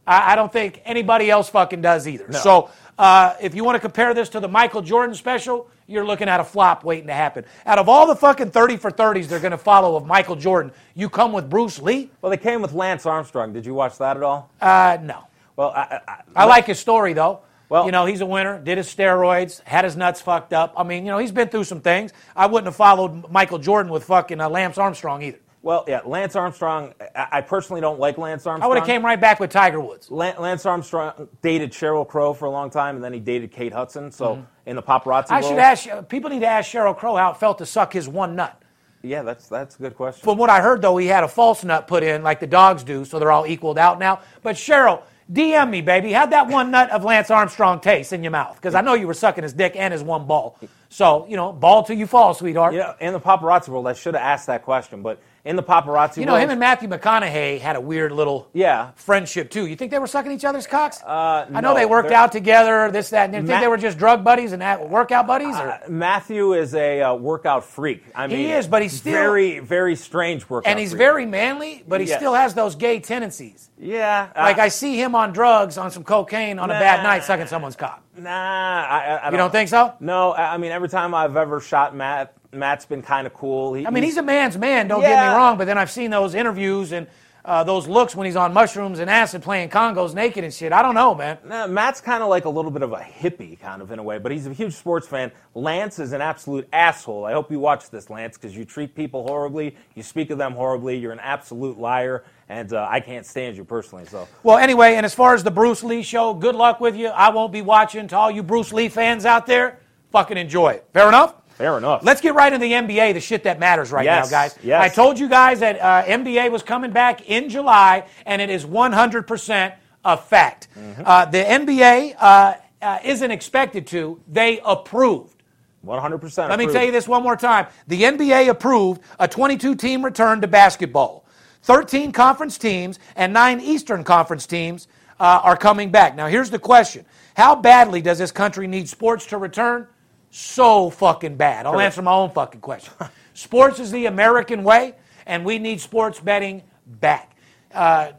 I, 0.08 0.34
I 0.34 0.36
don't 0.36 0.54
think 0.54 0.82
anybody 0.86 1.30
else 1.30 1.50
fucking 1.50 1.82
does 1.82 2.08
either. 2.08 2.32
So 2.32 2.70
uh, 2.98 3.36
if 3.42 3.56
you 3.56 3.64
want 3.64 3.76
to 3.76 3.80
compare 3.80 4.14
this 4.14 4.30
to 4.30 4.40
the 4.40 4.48
Michael 4.48 4.82
Jordan 4.82 5.16
special, 5.16 5.70
you're 5.88 6.06
looking 6.06 6.30
at 6.30 6.40
a 6.40 6.44
flop 6.44 6.84
waiting 6.84 7.08
to 7.08 7.14
happen. 7.14 7.46
Out 7.66 7.78
of 7.78 7.90
all 7.90 8.08
the 8.08 8.16
fucking 8.16 8.52
30 8.52 8.78
for 8.78 8.90
30s 8.92 9.28
they're 9.28 9.40
going 9.40 9.52
to 9.52 9.58
follow 9.58 9.96
of 9.96 10.06
Michael 10.06 10.36
Jordan, 10.36 10.72
you 10.96 11.10
come 11.10 11.32
with 11.34 11.50
Bruce 11.50 11.82
Lee? 11.82 12.10
Well, 12.22 12.30
they 12.30 12.38
came 12.38 12.62
with 12.62 12.74
Lance 12.74 13.06
Armstrong. 13.06 13.54
Did 13.54 13.66
you 13.66 13.74
watch 13.74 13.98
that 13.98 14.18
at 14.18 14.24
all? 14.24 14.50
Uh, 14.62 14.98
no. 15.02 15.28
Well, 15.56 15.70
I, 15.70 16.00
I, 16.08 16.22
I 16.36 16.46
like 16.46 16.66
his 16.66 16.80
story 16.80 17.14
though. 17.14 17.42
Well- 17.68 17.86
you 17.86 17.92
know, 17.92 18.06
he's 18.06 18.22
a 18.22 18.26
winner, 18.26 18.60
did 18.60 18.78
his 18.78 18.88
steroids, 18.94 19.62
had 19.64 19.86
his 19.86 19.96
nuts 19.98 20.22
fucked 20.22 20.54
up. 20.54 20.74
I 20.78 20.84
mean, 20.84 21.06
you 21.06 21.12
know, 21.12 21.18
he's 21.18 21.32
been 21.32 21.50
through 21.50 21.64
some 21.64 21.82
things. 21.82 22.14
I 22.36 22.46
wouldn't 22.46 22.68
have 22.68 22.76
followed 22.76 23.30
Michael 23.32 23.58
Jordan 23.60 23.92
with 23.92 24.04
fucking 24.06 24.40
uh, 24.40 24.50
Lance 24.50 24.78
Armstrong 24.78 25.24
either. 25.24 25.40
Well, 25.66 25.84
yeah, 25.88 26.02
Lance 26.06 26.36
Armstrong. 26.36 26.94
I, 27.16 27.28
I 27.32 27.42
personally 27.42 27.82
don't 27.82 28.00
like 28.00 28.20
Lance 28.20 28.46
Armstrong. 28.46 28.64
I 28.64 28.68
would 28.68 28.78
have 28.78 28.86
came 28.86 29.04
right 29.04 29.20
back 29.20 29.40
with 29.40 29.50
Tiger 29.50 29.80
Woods. 29.80 30.12
Lance 30.12 30.64
Armstrong 30.64 31.28
dated 31.42 31.72
Sheryl 31.72 32.08
Crow 32.08 32.36
for 32.36 32.46
a 32.46 32.52
long 32.52 32.70
time, 32.70 32.94
and 32.96 33.04
then 33.04 33.12
he 33.14 33.20
dated 33.20 33.52
Kate 33.52 33.74
Hudson. 33.74 34.12
So 34.12 34.46
in 34.68 34.76
the 34.76 34.84
paparazzi 34.84 35.26
Mm-hmm. 35.26 35.34
I 35.34 35.42
world, 35.42 35.52
should 35.52 35.60
ask 35.92 36.08
people 36.08 36.30
need 36.30 36.42
to 36.42 36.46
ask 36.48 36.72
Sheryl 36.72 36.96
Crow 36.96 37.16
how 37.16 37.32
it 37.32 37.38
felt 37.38 37.58
to 37.58 37.66
suck 37.66 37.94
his 37.94 38.08
one 38.08 38.36
nut. 38.36 38.62
yeah, 39.02 39.24
that's 39.24 39.48
that's 39.48 39.76
a 39.78 39.80
good 39.80 39.96
question. 39.96 40.24
From 40.24 40.38
what 40.38 40.52
I 40.52 40.62
heard, 40.62 40.84
though, 40.84 40.98
he 40.98 41.08
had 41.08 41.24
a 41.24 41.28
false 41.28 41.64
nut 41.64 41.88
put 41.88 42.04
in, 42.04 42.22
like 42.22 42.40
the 42.40 42.48
dogs 42.48 42.84
do, 42.84 43.04
so 43.04 43.18
they're 43.18 43.32
all 43.32 43.48
equaled 43.48 43.80
out 43.80 43.98
now. 43.98 44.20
But 44.44 44.56
Sheryl, 44.58 45.02
DM 45.34 45.72
me, 45.72 45.82
baby. 45.82 46.12
How'd 46.12 46.30
that 46.30 46.48
one 46.48 46.70
nut 46.70 46.92
of 46.92 47.04
Lance 47.04 47.32
Armstrong 47.32 47.80
taste 47.80 48.14
in 48.14 48.24
your 48.24 48.32
mouth? 48.32 48.56
Because 48.56 48.76
I 48.76 48.82
know 48.82 48.94
you 48.94 49.08
were 49.08 49.16
sucking 49.16 49.42
his 49.44 49.54
dick 49.54 49.76
and 49.76 49.92
his 49.92 50.04
one 50.04 50.28
ball. 50.28 50.60
So, 50.90 51.26
you 51.28 51.36
know, 51.36 51.52
ball 51.52 51.84
till 51.84 51.98
you 51.98 52.06
fall, 52.06 52.36
sweetheart. 52.36 52.74
You 52.74 52.82
know, 52.82 52.94
in 53.02 53.14
the 53.14 53.20
paparazzi 53.20 53.70
world, 53.70 53.88
I 53.88 53.94
should 53.94 54.14
have 54.14 54.24
asked 54.24 54.46
that 54.48 54.64
question, 54.64 55.02
but 55.02 55.20
in 55.46 55.56
the 55.56 55.62
paparazzi 55.64 56.18
You 56.18 56.26
know, 56.26 56.32
world, 56.34 56.44
him 56.44 56.50
and 56.50 56.60
Matthew 56.60 56.90
McConaughey 56.90 57.60
had 57.62 57.76
a 57.76 57.80
weird 57.82 58.12
little 58.12 58.48
Yeah. 58.52 58.90
friendship 58.96 59.52
too. 59.52 59.68
You 59.68 59.76
think 59.76 59.92
they 59.92 60.00
were 60.00 60.08
sucking 60.08 60.32
each 60.32 60.44
other's 60.44 60.66
cocks? 60.66 61.02
Uh, 61.04 61.46
I 61.48 61.62
know 61.62 61.70
no, 61.72 61.76
they 61.76 61.86
worked 61.86 62.12
out 62.12 62.32
together, 62.32 62.90
this, 62.92 63.12
that, 63.12 63.26
and 63.30 63.36
you 63.36 63.48
think 63.48 63.62
they 63.62 63.68
were 63.68 63.78
just 63.78 64.00
drug 64.00 64.24
buddies 64.24 64.54
and 64.54 64.62
that 64.64 64.90
workout 64.90 65.28
buddies? 65.28 65.56
Uh, 65.56 65.78
Matthew 65.88 66.54
is 66.54 66.74
a 66.74 67.02
uh, 67.04 67.14
workout 67.14 67.64
freak. 67.64 68.04
I 68.16 68.26
mean, 68.26 68.38
he 68.38 68.52
is, 68.52 68.66
but 68.68 68.82
he's 68.82 68.94
still- 68.98 69.14
very, 69.14 69.60
very 69.60 69.96
strange 69.96 70.50
workout. 70.50 70.68
and 70.70 70.80
he's 70.80 70.90
freak. 70.92 70.98
very 70.98 71.26
manly, 71.28 71.84
but 71.88 72.02
he 72.02 72.08
Yes. 72.08 72.18
still 72.18 72.34
has 72.34 72.56
those 72.56 72.74
gay 72.76 73.00
tendencies. 73.00 73.70
yeah. 73.78 74.30
Like 74.36 74.58
uh, 74.58 74.64
I 74.64 74.68
see 74.70 74.96
him 75.00 75.14
on 75.14 75.32
drugs, 75.32 75.78
on 75.78 75.92
some 75.92 76.04
cocaine, 76.04 76.58
on 76.58 76.72
a 76.72 76.74
bad 76.74 77.04
night, 77.04 77.24
sucking 77.24 77.48
someone's 77.48 77.76
cock. 77.76 78.02
Nah, 78.18 78.30
I, 78.30 78.98
I, 78.98 79.16
I 79.28 79.32
You 79.32 79.38
don't 79.38 79.52
think 79.52 79.70
so? 79.70 79.94
No, 80.00 80.34
I 80.34 80.58
mean 80.58 80.72
every 80.72 80.90
time 80.90 81.14
I've 81.14 81.36
ever 81.36 81.60
shot 81.60 81.96
Matt, 81.96 82.34
Matt's 82.52 82.86
been 82.86 83.02
kind 83.02 83.28
of 83.28 83.34
cool. 83.34 83.74
He, 83.74 83.86
I 83.86 83.90
mean, 83.90 84.04
he's 84.04 84.18
a 84.18 84.24
man's 84.24 84.58
man. 84.58 84.88
Don't 84.88 85.02
get 85.02 85.30
me 85.30 85.36
wrong, 85.36 85.58
but 85.58 85.66
then 85.66 85.78
I've 85.78 85.92
seen 85.92 86.12
those 86.12 86.36
interviews 86.36 86.92
and 86.92 87.08
uh, 87.46 87.64
those 87.64 87.88
looks 87.88 88.16
when 88.16 88.26
he's 88.26 88.36
on 88.36 88.54
mushrooms 88.54 88.98
and 88.98 89.08
acid 89.10 89.44
playing 89.44 89.70
congos 89.70 90.16
naked 90.16 90.44
and 90.44 90.52
shit. 90.52 90.74
I 90.74 90.82
don't 90.82 90.96
know, 90.96 91.14
man. 91.14 91.38
Nah, 91.46 91.68
Matt's 91.68 92.02
kind 92.02 92.24
of 92.24 92.30
like 92.30 92.46
a 92.46 92.50
little 92.50 92.72
bit 92.72 92.82
of 92.82 92.92
a 92.92 92.98
hippie, 92.98 93.60
kind 93.60 93.84
of 93.84 93.92
in 93.92 94.00
a 94.00 94.04
way, 94.04 94.18
but 94.18 94.32
he's 94.32 94.48
a 94.48 94.54
huge 94.54 94.74
sports 94.74 95.08
fan. 95.08 95.32
Lance 95.54 96.00
is 96.00 96.12
an 96.12 96.22
absolute 96.22 96.68
asshole. 96.74 97.24
I 97.24 97.34
hope 97.34 97.52
you 97.52 97.60
watch 97.60 97.92
this, 97.92 98.10
Lance, 98.10 98.36
because 98.36 98.58
you 98.58 98.66
treat 98.66 98.96
people 98.96 99.28
horribly, 99.28 99.76
you 99.94 100.02
speak 100.02 100.32
of 100.32 100.40
them 100.40 100.54
horribly, 100.54 100.98
you're 100.98 101.12
an 101.12 101.20
absolute 101.20 101.78
liar, 101.78 102.24
and 102.50 102.74
uh, 102.74 102.88
I 102.90 103.00
can't 103.00 103.26
stand 103.26 103.58
you 103.58 103.64
personally. 103.64 104.06
So 104.06 104.28
Well, 104.44 104.58
anyway, 104.58 104.96
and 104.96 105.06
as 105.06 105.14
far 105.14 105.34
as 105.34 105.44
the 105.44 105.52
Bruce 105.52 105.84
Lee 105.84 106.04
show, 106.04 106.34
good 106.34 106.56
luck 106.56 106.80
with 106.80 106.96
you. 106.96 107.08
I 107.08 107.30
won't 107.30 107.52
be 107.52 107.62
watching. 107.62 108.08
To 108.10 108.18
all 108.18 108.32
you 108.32 108.44
Bruce 108.44 108.72
Lee 108.72 108.90
fans 108.90 109.26
out 109.26 109.46
there, 109.46 109.80
fucking 110.12 110.38
enjoy 110.38 110.74
it. 110.74 110.86
Fair 110.94 111.08
enough? 111.08 111.36
fair 111.56 111.78
enough. 111.78 112.04
Let's 112.04 112.22
get 112.22 112.36
right 112.36 112.52
into 112.52 112.66
the 112.66 112.74
NBA, 112.74 113.14
the 113.14 113.22
shit 113.22 113.44
that 113.44 113.60
matters 113.60 113.92
right 113.92 114.06
Yes, 114.06 114.30
now, 114.30 114.38
guys. 114.38 114.60
yes. 114.62 114.82
I 114.82 114.94
told 114.94 115.18
you 115.18 115.30
guys 115.30 115.62
that 115.62 115.80
uh, 115.80 116.04
NBA 116.06 116.52
was 116.52 116.64
coming 116.64 116.92
back 116.92 117.30
in 117.30 117.50
July, 117.50 118.06
and 118.26 118.42
it 118.42 118.50
is 118.50 118.66
100% 118.66 119.74
a 120.04 120.18
fact. 120.18 120.68
Mm-hmm. 120.78 121.02
Uh, 121.06 121.26
the 121.26 121.38
NBA 121.38 122.16
uh, 122.20 122.56
uh, 122.82 123.00
isn't 123.04 123.32
expected 123.32 123.88
to, 123.88 124.22
they 124.28 124.60
approved. 124.66 125.44
100%. 125.86 126.50
Let 126.50 126.60
me 126.60 126.68
tell 126.68 126.84
you 126.84 126.92
this 126.92 127.08
one 127.08 127.24
more 127.24 127.36
time. 127.36 127.68
The 127.88 128.02
NBA 128.02 128.50
approved 128.50 129.02
a 129.20 129.28
22 129.28 129.76
team 129.76 130.04
return 130.04 130.42
to 130.42 130.48
basketball. 130.48 131.25
13 131.66 132.12
conference 132.12 132.60
teams 132.60 133.00
and 133.16 133.34
nine 133.34 133.60
Eastern 133.60 134.04
Conference 134.04 134.46
teams 134.46 134.88
uh, 135.20 135.42
are 135.44 135.58
coming 135.58 135.90
back. 135.90 136.16
Now, 136.16 136.28
here's 136.28 136.52
the 136.52 136.60
question 136.60 137.06
How 137.36 137.56
badly 137.56 138.02
does 138.02 138.20
this 138.20 138.32
country 138.32 138.68
need 138.68 138.88
sports 138.88 139.26
to 139.28 139.38
return? 139.38 139.88
So 140.30 140.90
fucking 140.92 141.38
bad. 141.38 141.66
I'll 141.66 141.80
answer 141.80 142.02
my 142.02 142.12
own 142.12 142.30
fucking 142.30 142.62
question. 142.62 142.94
sports 143.34 143.80
is 143.80 143.92
the 143.92 144.06
American 144.06 144.64
way, 144.64 144.94
and 145.26 145.44
we 145.44 145.58
need 145.58 145.82
sports 145.82 146.20
betting 146.20 146.62
back. 146.86 147.36
Uh, 147.74 148.12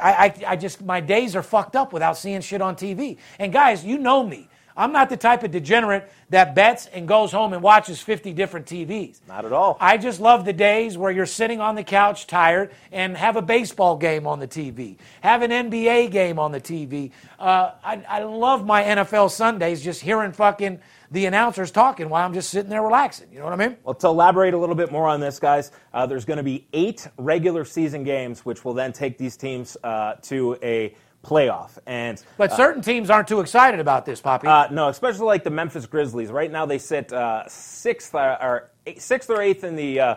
I, 0.00 0.12
I, 0.12 0.34
I 0.48 0.56
just 0.56 0.82
my 0.82 1.00
days 1.00 1.36
are 1.36 1.42
fucked 1.42 1.76
up 1.76 1.92
without 1.92 2.16
seeing 2.16 2.40
shit 2.40 2.60
on 2.60 2.74
TV. 2.74 3.18
And 3.38 3.52
guys, 3.52 3.84
you 3.84 3.96
know 3.96 4.24
me. 4.24 4.48
I'm 4.78 4.92
not 4.92 5.10
the 5.10 5.16
type 5.16 5.42
of 5.42 5.50
degenerate 5.50 6.08
that 6.30 6.54
bets 6.54 6.86
and 6.86 7.08
goes 7.08 7.32
home 7.32 7.52
and 7.52 7.62
watches 7.62 8.00
50 8.00 8.32
different 8.32 8.66
TVs. 8.66 9.18
Not 9.26 9.44
at 9.44 9.52
all. 9.52 9.76
I 9.80 9.98
just 9.98 10.20
love 10.20 10.44
the 10.44 10.52
days 10.52 10.96
where 10.96 11.10
you're 11.10 11.26
sitting 11.26 11.60
on 11.60 11.74
the 11.74 11.82
couch 11.82 12.28
tired 12.28 12.70
and 12.92 13.16
have 13.16 13.34
a 13.34 13.42
baseball 13.42 13.96
game 13.96 14.26
on 14.26 14.38
the 14.38 14.46
TV, 14.46 14.96
have 15.20 15.42
an 15.42 15.50
NBA 15.50 16.12
game 16.12 16.38
on 16.38 16.52
the 16.52 16.60
TV. 16.60 17.10
Uh, 17.40 17.72
I, 17.82 18.04
I 18.08 18.22
love 18.22 18.64
my 18.64 18.84
NFL 18.84 19.30
Sundays 19.32 19.82
just 19.82 20.00
hearing 20.00 20.30
fucking 20.30 20.78
the 21.10 21.26
announcers 21.26 21.70
talking 21.70 22.08
while 22.08 22.24
I'm 22.24 22.34
just 22.34 22.50
sitting 22.50 22.70
there 22.70 22.82
relaxing. 22.82 23.28
You 23.32 23.38
know 23.38 23.44
what 23.46 23.54
I 23.54 23.68
mean? 23.68 23.76
Well, 23.82 23.94
to 23.94 24.06
elaborate 24.06 24.54
a 24.54 24.58
little 24.58 24.74
bit 24.76 24.92
more 24.92 25.08
on 25.08 25.20
this, 25.20 25.40
guys, 25.40 25.72
uh, 25.92 26.06
there's 26.06 26.24
going 26.24 26.36
to 26.36 26.42
be 26.42 26.68
eight 26.72 27.08
regular 27.16 27.64
season 27.64 28.04
games, 28.04 28.44
which 28.44 28.64
will 28.64 28.74
then 28.74 28.92
take 28.92 29.18
these 29.18 29.36
teams 29.36 29.76
uh, 29.82 30.14
to 30.22 30.56
a 30.62 30.94
playoff. 31.24 31.78
And 31.86 32.22
But 32.36 32.52
certain 32.52 32.82
teams 32.82 33.10
aren't 33.10 33.28
too 33.28 33.40
excited 33.40 33.80
about 33.80 34.06
this, 34.06 34.20
Poppy. 34.20 34.46
Uh, 34.46 34.68
no, 34.70 34.88
especially 34.88 35.26
like 35.26 35.44
the 35.44 35.50
Memphis 35.50 35.86
Grizzlies. 35.86 36.30
Right 36.30 36.50
now, 36.50 36.66
they 36.66 36.78
sit 36.78 37.12
uh, 37.12 37.48
sixth 37.48 38.14
uh, 38.14 38.38
or 38.40 38.70
eight, 38.86 39.02
sixth 39.02 39.30
or 39.30 39.42
eighth 39.42 39.64
in 39.64 39.76
the 39.76 40.00
uh, 40.00 40.14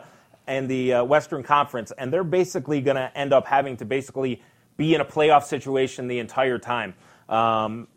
in 0.48 0.68
the 0.68 0.94
uh, 0.94 1.04
Western 1.04 1.44
Conference, 1.44 1.92
and 1.98 2.12
they're 2.12 2.24
basically 2.24 2.82
going 2.82 2.98
to 2.98 3.16
end 3.18 3.34
up 3.34 3.48
having 3.48 3.78
to 3.78 3.86
basically 3.86 4.42
be 4.78 4.96
in 4.96 5.02
a 5.02 5.06
playoff 5.06 5.44
situation 5.44 6.08
the 6.08 6.20
entire 6.20 6.58
time. 6.58 6.94
Um, 7.30 7.88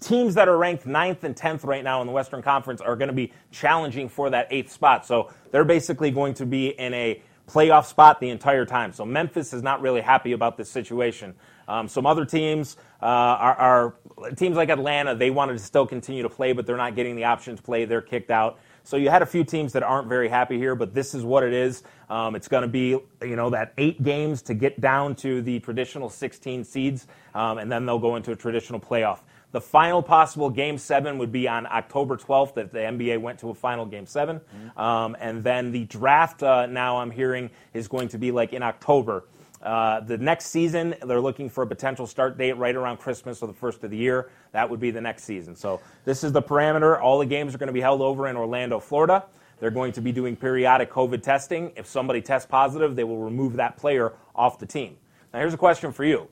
teams 0.00 0.34
that 0.34 0.48
are 0.48 0.56
ranked 0.56 0.86
ninth 0.86 1.24
and 1.24 1.36
tenth 1.36 1.64
right 1.64 1.84
now 1.84 2.00
in 2.00 2.06
the 2.06 2.12
Western 2.12 2.42
Conference 2.42 2.80
are 2.80 2.96
going 2.96 3.08
to 3.08 3.14
be 3.14 3.32
challenging 3.50 4.08
for 4.08 4.30
that 4.30 4.48
eighth 4.50 4.72
spot. 4.72 5.06
So 5.06 5.32
they're 5.50 5.64
basically 5.64 6.10
going 6.10 6.34
to 6.34 6.46
be 6.46 6.68
in 6.68 6.92
a 6.94 7.22
playoff 7.46 7.86
spot 7.86 8.20
the 8.20 8.30
entire 8.30 8.64
time. 8.66 8.92
So 8.92 9.04
Memphis 9.04 9.52
is 9.52 9.62
not 9.62 9.80
really 9.80 10.00
happy 10.00 10.32
about 10.32 10.56
this 10.56 10.70
situation. 10.70 11.34
Um, 11.68 11.88
some 11.88 12.06
other 12.06 12.24
teams 12.24 12.76
uh, 13.02 13.06
are, 13.06 13.56
are 13.56 13.94
teams 14.36 14.56
like 14.56 14.68
Atlanta. 14.68 15.14
They 15.14 15.30
wanted 15.30 15.54
to 15.54 15.58
still 15.58 15.86
continue 15.86 16.22
to 16.22 16.28
play, 16.28 16.52
but 16.52 16.66
they're 16.66 16.76
not 16.76 16.94
getting 16.94 17.16
the 17.16 17.24
option 17.24 17.56
to 17.56 17.62
play. 17.62 17.84
They're 17.84 18.02
kicked 18.02 18.30
out. 18.30 18.58
So 18.84 18.96
you 18.96 19.10
had 19.10 19.20
a 19.20 19.26
few 19.26 19.42
teams 19.42 19.72
that 19.72 19.82
aren't 19.82 20.08
very 20.08 20.28
happy 20.28 20.58
here, 20.58 20.76
but 20.76 20.94
this 20.94 21.12
is 21.12 21.24
what 21.24 21.42
it 21.42 21.52
is. 21.52 21.82
Um, 22.08 22.36
it's 22.36 22.46
going 22.46 22.62
to 22.62 22.68
be 22.68 22.90
you 23.22 23.36
know 23.36 23.50
that 23.50 23.72
eight 23.78 24.02
games 24.02 24.42
to 24.42 24.54
get 24.54 24.80
down 24.80 25.16
to 25.16 25.42
the 25.42 25.58
traditional 25.58 26.08
16 26.08 26.62
seeds, 26.62 27.08
um, 27.34 27.58
and 27.58 27.70
then 27.70 27.84
they'll 27.84 27.98
go 27.98 28.14
into 28.14 28.30
a 28.30 28.36
traditional 28.36 28.78
playoff. 28.78 29.20
The 29.50 29.60
final 29.60 30.02
possible 30.02 30.50
game 30.50 30.76
seven 30.78 31.18
would 31.18 31.32
be 31.32 31.48
on 31.48 31.66
October 31.66 32.16
12th 32.16 32.54
that 32.54 32.72
the 32.72 32.80
NBA 32.80 33.20
went 33.20 33.38
to 33.40 33.50
a 33.50 33.54
final 33.54 33.86
game 33.86 34.06
7 34.06 34.40
Um, 34.76 35.16
and 35.18 35.42
then 35.42 35.72
the 35.72 35.84
draft, 35.86 36.42
uh, 36.42 36.66
now 36.66 36.98
I'm 36.98 37.10
hearing, 37.10 37.50
is 37.72 37.88
going 37.88 38.08
to 38.08 38.18
be 38.18 38.30
like 38.30 38.52
in 38.52 38.62
October. 38.62 39.24
Uh, 39.66 39.98
the 39.98 40.16
next 40.16 40.46
season, 40.46 40.94
they're 41.04 41.20
looking 41.20 41.50
for 41.50 41.64
a 41.64 41.66
potential 41.66 42.06
start 42.06 42.38
date 42.38 42.52
right 42.52 42.76
around 42.76 42.98
Christmas 42.98 43.42
or 43.42 43.48
the 43.48 43.52
first 43.52 43.82
of 43.82 43.90
the 43.90 43.96
year. 43.96 44.30
That 44.52 44.70
would 44.70 44.78
be 44.78 44.92
the 44.92 45.00
next 45.00 45.24
season. 45.24 45.56
So 45.56 45.80
this 46.04 46.22
is 46.22 46.30
the 46.30 46.40
parameter. 46.40 47.02
All 47.02 47.18
the 47.18 47.26
games 47.26 47.52
are 47.52 47.58
going 47.58 47.66
to 47.66 47.72
be 47.72 47.80
held 47.80 48.00
over 48.00 48.28
in 48.28 48.36
Orlando, 48.36 48.78
Florida. 48.78 49.24
They're 49.58 49.72
going 49.72 49.90
to 49.92 50.00
be 50.00 50.12
doing 50.12 50.36
periodic 50.36 50.88
COVID 50.88 51.20
testing. 51.20 51.72
If 51.74 51.88
somebody 51.88 52.22
tests 52.22 52.46
positive, 52.48 52.94
they 52.94 53.02
will 53.02 53.18
remove 53.18 53.54
that 53.54 53.76
player 53.76 54.12
off 54.36 54.60
the 54.60 54.66
team. 54.66 54.98
Now, 55.34 55.40
here's 55.40 55.54
a 55.54 55.58
question 55.58 55.90
for 55.90 56.04
you 56.04 56.28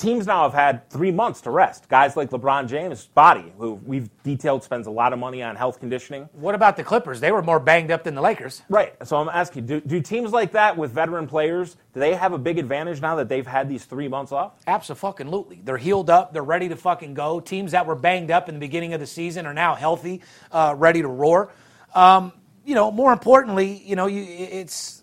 teams 0.00 0.26
now 0.26 0.42
have 0.44 0.54
had 0.54 0.88
three 0.90 1.10
months 1.10 1.42
to 1.42 1.50
rest. 1.50 1.88
Guys 1.88 2.16
like 2.16 2.30
LeBron 2.30 2.68
James' 2.68 3.06
body, 3.06 3.52
who 3.58 3.74
we've 3.74 4.08
detailed 4.22 4.64
spends 4.64 4.86
a 4.86 4.90
lot 4.90 5.12
of 5.12 5.18
money 5.18 5.42
on 5.42 5.56
health 5.56 5.78
conditioning. 5.78 6.28
what 6.32 6.54
about 6.54 6.76
the 6.76 6.84
Clippers? 6.84 7.20
They 7.20 7.32
were 7.32 7.42
more 7.42 7.60
banged 7.60 7.90
up 7.90 8.04
than 8.04 8.14
the 8.14 8.20
Lakers. 8.20 8.62
Right. 8.68 8.94
So 9.06 9.16
I'm 9.16 9.28
asking, 9.28 9.66
do, 9.66 9.80
do 9.80 10.00
teams 10.00 10.32
like 10.32 10.52
that 10.52 10.76
with 10.76 10.90
veteran 10.92 11.26
players, 11.26 11.76
do 11.92 12.00
they 12.00 12.14
have 12.14 12.32
a 12.32 12.38
big 12.38 12.58
advantage 12.58 13.00
now 13.00 13.16
that 13.16 13.28
they've 13.28 13.46
had 13.46 13.68
these 13.68 13.84
three 13.84 14.08
months 14.08 14.32
off? 14.32 14.52
Absolutely. 14.66 15.60
They're 15.62 15.76
healed 15.76 16.10
up. 16.10 16.32
They're 16.32 16.42
ready 16.42 16.68
to 16.70 16.76
fucking 16.76 17.14
go. 17.14 17.40
Teams 17.40 17.72
that 17.72 17.86
were 17.86 17.94
banged 17.94 18.30
up 18.30 18.48
in 18.48 18.54
the 18.54 18.60
beginning 18.60 18.94
of 18.94 19.00
the 19.00 19.06
season 19.06 19.46
are 19.46 19.54
now 19.54 19.74
healthy, 19.74 20.22
uh, 20.50 20.74
ready 20.76 21.02
to 21.02 21.08
roar. 21.08 21.52
Um, 21.94 22.32
you 22.64 22.74
know, 22.74 22.90
more 22.90 23.12
importantly, 23.12 23.82
you 23.84 23.96
know, 23.96 24.06
you, 24.06 24.22
it's, 24.22 24.99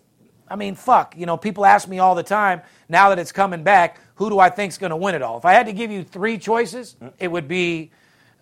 I 0.50 0.56
mean, 0.56 0.74
fuck. 0.74 1.14
You 1.16 1.26
know, 1.26 1.36
people 1.36 1.64
ask 1.64 1.88
me 1.88 1.98
all 1.98 2.14
the 2.14 2.22
time, 2.22 2.62
now 2.88 3.08
that 3.10 3.18
it's 3.18 3.32
coming 3.32 3.62
back, 3.62 4.00
who 4.16 4.28
do 4.30 4.38
I 4.38 4.50
think's 4.50 4.78
going 4.78 4.90
to 4.90 4.96
win 4.96 5.14
it 5.14 5.22
all? 5.22 5.38
If 5.38 5.44
I 5.44 5.52
had 5.52 5.66
to 5.66 5.72
give 5.72 5.90
you 5.90 6.02
three 6.02 6.38
choices, 6.38 6.96
it 7.18 7.28
would 7.28 7.48
be 7.48 7.90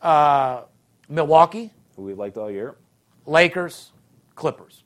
uh, 0.02 0.62
Milwaukee, 1.08 1.70
Who 1.96 2.02
we 2.02 2.14
liked 2.14 2.36
all 2.36 2.50
year. 2.50 2.76
Lakers, 3.26 3.92
Clippers. 4.34 4.84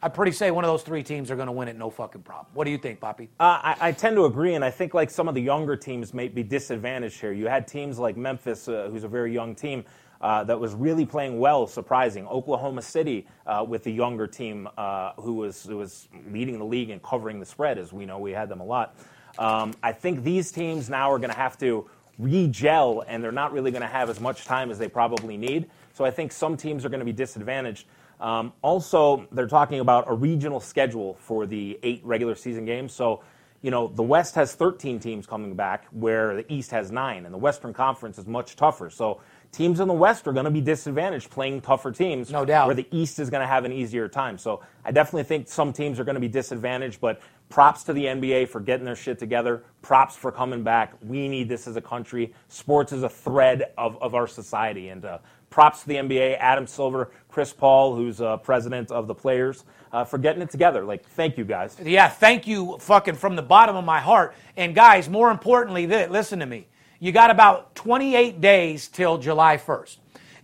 I'd 0.00 0.14
pretty 0.14 0.30
say 0.30 0.52
one 0.52 0.64
of 0.64 0.68
those 0.68 0.82
three 0.82 1.02
teams 1.02 1.28
are 1.30 1.34
going 1.34 1.46
to 1.46 1.52
win 1.52 1.66
it, 1.66 1.76
no 1.76 1.90
fucking 1.90 2.22
problem. 2.22 2.46
What 2.54 2.64
do 2.64 2.70
you 2.70 2.78
think, 2.78 3.00
Poppy? 3.00 3.28
Uh, 3.40 3.58
I, 3.62 3.76
I 3.80 3.92
tend 3.92 4.14
to 4.16 4.26
agree, 4.26 4.54
and 4.54 4.64
I 4.64 4.70
think 4.70 4.94
like 4.94 5.10
some 5.10 5.28
of 5.28 5.34
the 5.34 5.40
younger 5.42 5.76
teams 5.76 6.14
may 6.14 6.28
be 6.28 6.44
disadvantaged 6.44 7.20
here. 7.20 7.32
You 7.32 7.48
had 7.48 7.66
teams 7.66 7.98
like 7.98 8.16
Memphis, 8.16 8.68
uh, 8.68 8.88
who's 8.92 9.02
a 9.02 9.08
very 9.08 9.32
young 9.32 9.56
team, 9.56 9.84
uh, 10.20 10.44
that 10.44 10.58
was 10.58 10.74
really 10.74 11.06
playing 11.06 11.38
well, 11.38 11.66
surprising. 11.66 12.26
Oklahoma 12.26 12.82
City 12.82 13.26
uh, 13.46 13.64
with 13.66 13.84
the 13.84 13.92
younger 13.92 14.26
team 14.26 14.68
uh, 14.76 15.12
who 15.12 15.34
was 15.34 15.64
who 15.64 15.76
was 15.76 16.08
leading 16.30 16.58
the 16.58 16.64
league 16.64 16.90
and 16.90 17.02
covering 17.02 17.40
the 17.40 17.46
spread, 17.46 17.78
as 17.78 17.92
we 17.92 18.04
know 18.04 18.18
we 18.18 18.32
had 18.32 18.48
them 18.48 18.60
a 18.60 18.64
lot. 18.64 18.96
Um, 19.38 19.74
I 19.82 19.92
think 19.92 20.24
these 20.24 20.50
teams 20.50 20.90
now 20.90 21.12
are 21.12 21.18
going 21.18 21.30
to 21.30 21.36
have 21.36 21.56
to 21.58 21.88
re-gel, 22.18 23.04
and 23.06 23.22
they're 23.22 23.30
not 23.30 23.52
really 23.52 23.70
going 23.70 23.82
to 23.82 23.88
have 23.88 24.10
as 24.10 24.20
much 24.20 24.44
time 24.44 24.70
as 24.70 24.78
they 24.78 24.88
probably 24.88 25.36
need. 25.36 25.70
So 25.94 26.04
I 26.04 26.10
think 26.10 26.32
some 26.32 26.56
teams 26.56 26.84
are 26.84 26.88
going 26.88 27.00
to 27.00 27.06
be 27.06 27.12
disadvantaged. 27.12 27.86
Um, 28.20 28.52
also, 28.62 29.28
they're 29.30 29.46
talking 29.46 29.80
about 29.80 30.10
a 30.10 30.14
regional 30.14 30.58
schedule 30.58 31.14
for 31.20 31.46
the 31.46 31.78
eight 31.82 32.00
regular 32.04 32.34
season 32.34 32.64
games. 32.64 32.92
So, 32.92 33.22
you 33.62 33.70
know, 33.70 33.88
the 33.88 34.02
West 34.02 34.34
has 34.34 34.54
13 34.54 34.98
teams 34.98 35.26
coming 35.26 35.54
back, 35.54 35.86
where 35.92 36.34
the 36.36 36.52
East 36.52 36.72
has 36.72 36.90
nine, 36.90 37.24
and 37.24 37.32
the 37.32 37.38
Western 37.38 37.72
Conference 37.72 38.18
is 38.18 38.26
much 38.26 38.56
tougher. 38.56 38.90
So, 38.90 39.20
teams 39.52 39.80
in 39.80 39.88
the 39.88 39.94
West 39.94 40.26
are 40.26 40.32
going 40.32 40.44
to 40.44 40.50
be 40.50 40.60
disadvantaged 40.60 41.30
playing 41.30 41.60
tougher 41.60 41.90
teams. 41.90 42.30
No 42.30 42.44
doubt. 42.44 42.66
Where 42.66 42.74
the 42.74 42.86
East 42.90 43.18
is 43.18 43.30
going 43.30 43.40
to 43.40 43.46
have 43.46 43.64
an 43.64 43.72
easier 43.72 44.08
time. 44.08 44.38
So, 44.38 44.62
I 44.84 44.90
definitely 44.90 45.24
think 45.24 45.48
some 45.48 45.72
teams 45.72 45.98
are 45.98 46.04
going 46.04 46.14
to 46.14 46.20
be 46.20 46.28
disadvantaged, 46.28 47.00
but 47.00 47.20
props 47.48 47.82
to 47.84 47.92
the 47.92 48.04
NBA 48.04 48.48
for 48.48 48.60
getting 48.60 48.84
their 48.84 48.96
shit 48.96 49.18
together. 49.18 49.64
Props 49.82 50.16
for 50.16 50.30
coming 50.30 50.62
back. 50.62 50.94
We 51.02 51.28
need 51.28 51.48
this 51.48 51.66
as 51.66 51.76
a 51.76 51.80
country. 51.80 52.34
Sports 52.48 52.92
is 52.92 53.02
a 53.02 53.08
thread 53.08 53.72
of, 53.76 54.00
of 54.02 54.14
our 54.14 54.26
society. 54.26 54.88
And 54.88 55.04
uh, 55.04 55.18
props 55.50 55.82
to 55.82 55.88
the 55.88 55.96
NBA, 55.96 56.38
Adam 56.38 56.66
Silver, 56.66 57.10
Chris 57.28 57.52
Paul, 57.52 57.96
who's 57.96 58.20
uh, 58.20 58.36
president 58.38 58.90
of 58.90 59.06
the 59.06 59.14
players, 59.14 59.64
uh, 59.92 60.04
for 60.04 60.18
getting 60.18 60.42
it 60.42 60.50
together. 60.50 60.84
Like, 60.84 61.04
thank 61.04 61.38
you 61.38 61.44
guys. 61.44 61.76
Yeah, 61.82 62.08
thank 62.08 62.46
you 62.46 62.76
fucking 62.80 63.14
from 63.14 63.36
the 63.36 63.42
bottom 63.42 63.76
of 63.76 63.84
my 63.84 64.00
heart. 64.00 64.34
And 64.56 64.74
guys, 64.74 65.08
more 65.08 65.30
importantly, 65.30 65.86
listen 65.86 66.40
to 66.40 66.46
me. 66.46 66.66
You 67.00 67.12
got 67.12 67.30
about 67.30 67.76
28 67.76 68.40
days 68.40 68.88
till 68.88 69.18
July 69.18 69.56
1st. 69.56 69.98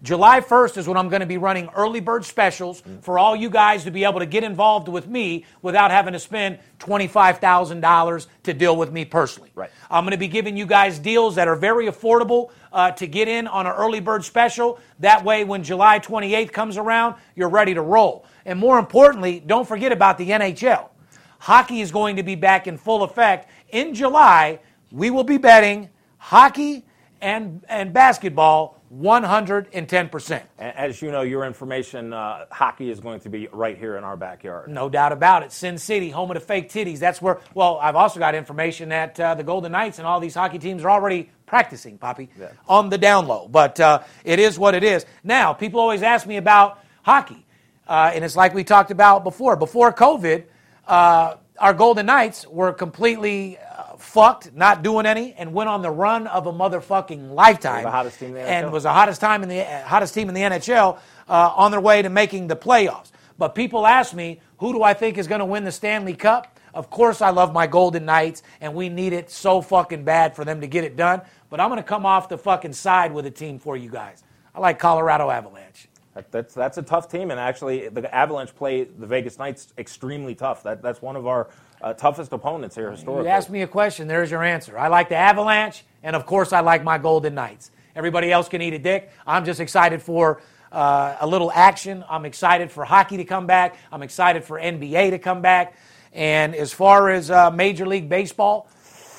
July 0.05 0.41
1st 0.41 0.77
is 0.77 0.87
when 0.87 0.97
I'm 0.97 1.09
going 1.09 1.21
to 1.21 1.27
be 1.27 1.39
running 1.39 1.69
early 1.75 1.99
bird 1.99 2.25
specials 2.25 2.83
for 3.01 3.19
all 3.19 3.35
you 3.35 3.49
guys 3.49 3.85
to 3.85 3.91
be 3.91 4.05
able 4.05 4.21
to 4.21 4.27
get 4.27 4.45
involved 4.45 4.87
with 4.87 5.09
me 5.09 5.47
without 5.63 5.91
having 5.91 6.13
to 6.13 6.19
spend 6.19 6.59
$25,000 6.79 8.27
to 8.43 8.53
deal 8.53 8.77
with 8.77 8.93
me 8.93 9.05
personally. 9.05 9.51
Right. 9.55 9.71
I'm 9.91 10.05
going 10.05 10.13
to 10.13 10.19
be 10.19 10.29
giving 10.29 10.57
you 10.57 10.67
guys 10.67 10.99
deals 10.99 11.35
that 11.37 11.49
are 11.49 11.57
very 11.57 11.87
affordable 11.87 12.51
uh, 12.71 12.91
to 12.93 13.07
get 13.07 13.27
in 13.27 13.49
on 13.49 13.67
an 13.67 13.73
early 13.73 14.01
bird 14.01 14.25
special. 14.25 14.79
That 15.01 15.25
way, 15.25 15.43
when 15.43 15.65
July 15.65 15.99
28th 15.99 16.53
comes 16.53 16.77
around, 16.77 17.17
you're 17.35 17.49
ready 17.49 17.73
to 17.75 17.83
roll. 17.83 18.27
And 18.45 18.61
more 18.61 18.79
importantly, 18.79 19.43
don't 19.45 19.67
forget 19.67 19.91
about 19.91 20.19
the 20.19 20.29
NHL. 20.29 20.91
Hockey 21.39 21.81
is 21.81 21.91
going 21.91 22.17
to 22.17 22.23
be 22.23 22.35
back 22.35 22.67
in 22.67 22.77
full 22.77 23.03
effect. 23.03 23.51
In 23.71 23.95
July, 23.95 24.61
we 24.93 25.11
will 25.11 25.25
be 25.25 25.39
betting 25.39 25.89
hockey 26.25 26.83
and, 27.21 27.63
and 27.69 27.93
basketball 27.93 28.81
110%. 28.99 30.43
As 30.59 31.03
you 31.03 31.11
know, 31.11 31.21
your 31.21 31.45
information, 31.45 32.15
uh, 32.15 32.47
hockey 32.51 32.91
is 32.91 32.99
going 33.01 33.21
to 33.21 33.29
be 33.29 33.47
right 33.53 33.77
here 33.77 33.99
in 33.99 34.05
our 34.05 34.17
backyard. 34.17 34.71
No 34.71 34.89
doubt 34.89 35.13
about 35.13 35.43
it. 35.43 35.53
Sin 35.53 35.77
City, 35.77 36.09
home 36.09 36.31
of 36.31 36.35
the 36.37 36.41
fake 36.41 36.71
titties. 36.71 36.99
That's 36.99 37.21
where, 37.21 37.41
well, 37.53 37.79
I've 37.83 37.97
also 37.97 38.19
got 38.21 38.35
information 38.35 38.89
that 38.89 39.21
uh, 39.21 39.35
the 39.35 39.43
Golden 39.45 39.73
Knights 39.73 39.99
and 39.99 40.07
all 40.07 40.19
these 40.19 40.35
hockey 40.35 40.59
teams 40.59 40.83
are 40.83 40.91
already 40.91 41.29
practicing, 41.45 41.99
Poppy, 41.99 42.31
Yeah. 42.41 42.49
on 42.69 42.89
the 42.89 42.97
down 42.97 43.27
low. 43.27 43.47
But 43.47 43.79
uh, 43.81 44.01
it 44.25 44.39
is 44.39 44.59
what 44.59 44.75
it 44.75 44.83
is. 44.83 45.05
Now, 45.23 45.53
people 45.53 45.81
always 45.81 46.03
ask 46.03 46.27
me 46.27 46.39
about 46.39 46.79
hockey. 47.03 47.45
Uh, 47.87 48.13
and 48.15 48.25
it's 48.25 48.37
like 48.37 48.55
we 48.55 48.65
talked 48.65 48.91
about 48.91 49.25
before. 49.25 49.57
Before 49.57 49.93
COVID, 49.93 50.45
uh, 50.87 51.35
our 51.59 51.75
Golden 51.75 52.07
Knights 52.07 52.47
were 52.47 52.73
completely 52.73 53.59
uh, 53.59 53.74
fucked, 54.05 54.55
not 54.55 54.83
doing 54.83 55.07
any, 55.07 55.33
and 55.33 55.53
went 55.53 55.69
on 55.69 55.83
the 55.83 55.91
run 55.91 56.27
of 56.27 56.47
a 56.47 56.53
motherfucking 56.53 57.33
lifetime. 57.33 57.85
the 57.85 57.91
hottest 57.91 58.19
team 58.21 58.29
in 58.29 58.35
the 58.35 58.41
And 58.43 58.71
was 58.71 58.85
the 58.85 58.93
hottest 58.93 59.21
time 59.21 59.43
in 59.43 59.49
the 59.49 59.61
uh, 59.63 59.85
hottest 59.85 60.15
team 60.15 60.29
in 60.29 60.35
the 60.35 60.43
NHL 60.43 60.99
uh, 61.29 61.53
on 61.57 61.71
their 61.71 61.81
way 61.81 62.03
to 62.03 62.09
making 62.09 62.47
the 62.47 62.57
playoffs. 62.57 63.11
But 63.39 63.55
people 63.55 63.87
ask 63.87 64.15
me, 64.15 64.41
who 64.59 64.73
do 64.73 64.83
I 64.83 64.95
think 64.95 65.19
is 65.19 65.27
going 65.27 65.41
to 65.41 65.45
win 65.45 65.65
the 65.65 65.73
Stanley 65.73 66.15
Cup? 66.15 66.59
Of 66.73 66.91
course, 66.91 67.23
I 67.23 67.31
love 67.31 67.53
my 67.53 67.67
Golden 67.67 68.05
Knights, 68.05 68.43
and 68.61 68.75
we 68.75 68.89
need 68.89 69.13
it 69.13 69.31
so 69.31 69.61
fucking 69.61 70.05
bad 70.05 70.37
for 70.37 70.45
them 70.45 70.61
to 70.61 70.67
get 70.67 70.85
it 70.85 70.97
done. 70.97 71.23
But 71.51 71.61
I'm 71.61 71.69
going 71.69 71.83
to 71.83 71.89
come 71.89 72.05
off 72.05 72.29
the 72.29 72.39
fucking 72.39 72.73
side 72.73 73.13
with 73.13 73.27
a 73.27 73.31
team 73.31 73.59
for 73.59 73.77
you 73.77 73.91
guys. 73.91 74.25
I 74.55 74.61
like 74.61 74.79
Colorado 74.79 75.31
Avalanche. 75.31 75.89
That, 76.15 76.31
that's 76.31 76.55
that's 76.55 76.79
a 76.79 76.83
tough 76.83 77.11
team, 77.11 77.33
and 77.33 77.41
actually, 77.41 77.89
the 77.89 78.13
Avalanche 78.15 78.55
play 78.55 78.85
the 78.85 79.07
Vegas 79.07 79.37
Knights 79.39 79.73
extremely 79.79 80.37
tough. 80.37 80.63
That 80.63 80.81
that's 80.81 81.03
one 81.03 81.17
of 81.17 81.27
our 81.27 81.49
uh, 81.85 81.93
toughest 81.93 82.33
opponents 82.33 82.75
here 82.75 82.91
historically. 82.91 83.25
You 83.25 83.31
asked 83.37 83.51
me 83.51 83.61
a 83.61 83.67
question, 83.67 84.09
there's 84.09 84.31
your 84.31 84.43
answer. 84.43 84.79
I 84.79 84.89
like 84.89 85.11
the 85.11 85.17
Avalanche, 85.17 85.85
and 86.03 86.17
of 86.17 86.25
course, 86.25 86.53
I 86.53 86.61
like 86.61 86.83
my 86.83 86.97
Golden 86.97 87.35
Knights. 87.35 87.71
Everybody 87.95 88.33
else 88.33 88.49
can 88.49 88.63
eat 88.63 88.73
a 88.73 88.79
dick. 88.79 89.11
I'm 89.27 89.45
just 89.45 89.61
excited 89.61 90.01
for 90.01 90.41
uh, 90.73 91.17
a 91.21 91.27
little 91.27 91.53
action. 91.53 92.03
I'm 92.09 92.25
excited 92.25 92.73
for 92.73 92.87
hockey 92.87 93.19
to 93.19 93.25
come 93.25 93.47
back. 93.47 93.77
I'm 93.93 94.03
excited 94.03 94.45
for 94.45 94.59
NBA 94.59 95.11
to 95.11 95.19
come 95.19 95.43
back. 95.43 95.77
And 96.15 96.55
as 96.55 96.73
far 96.73 97.11
as 97.11 97.31
uh, 97.31 97.51
Major 97.51 97.87
League 97.87 98.09
Baseball, 98.09 98.67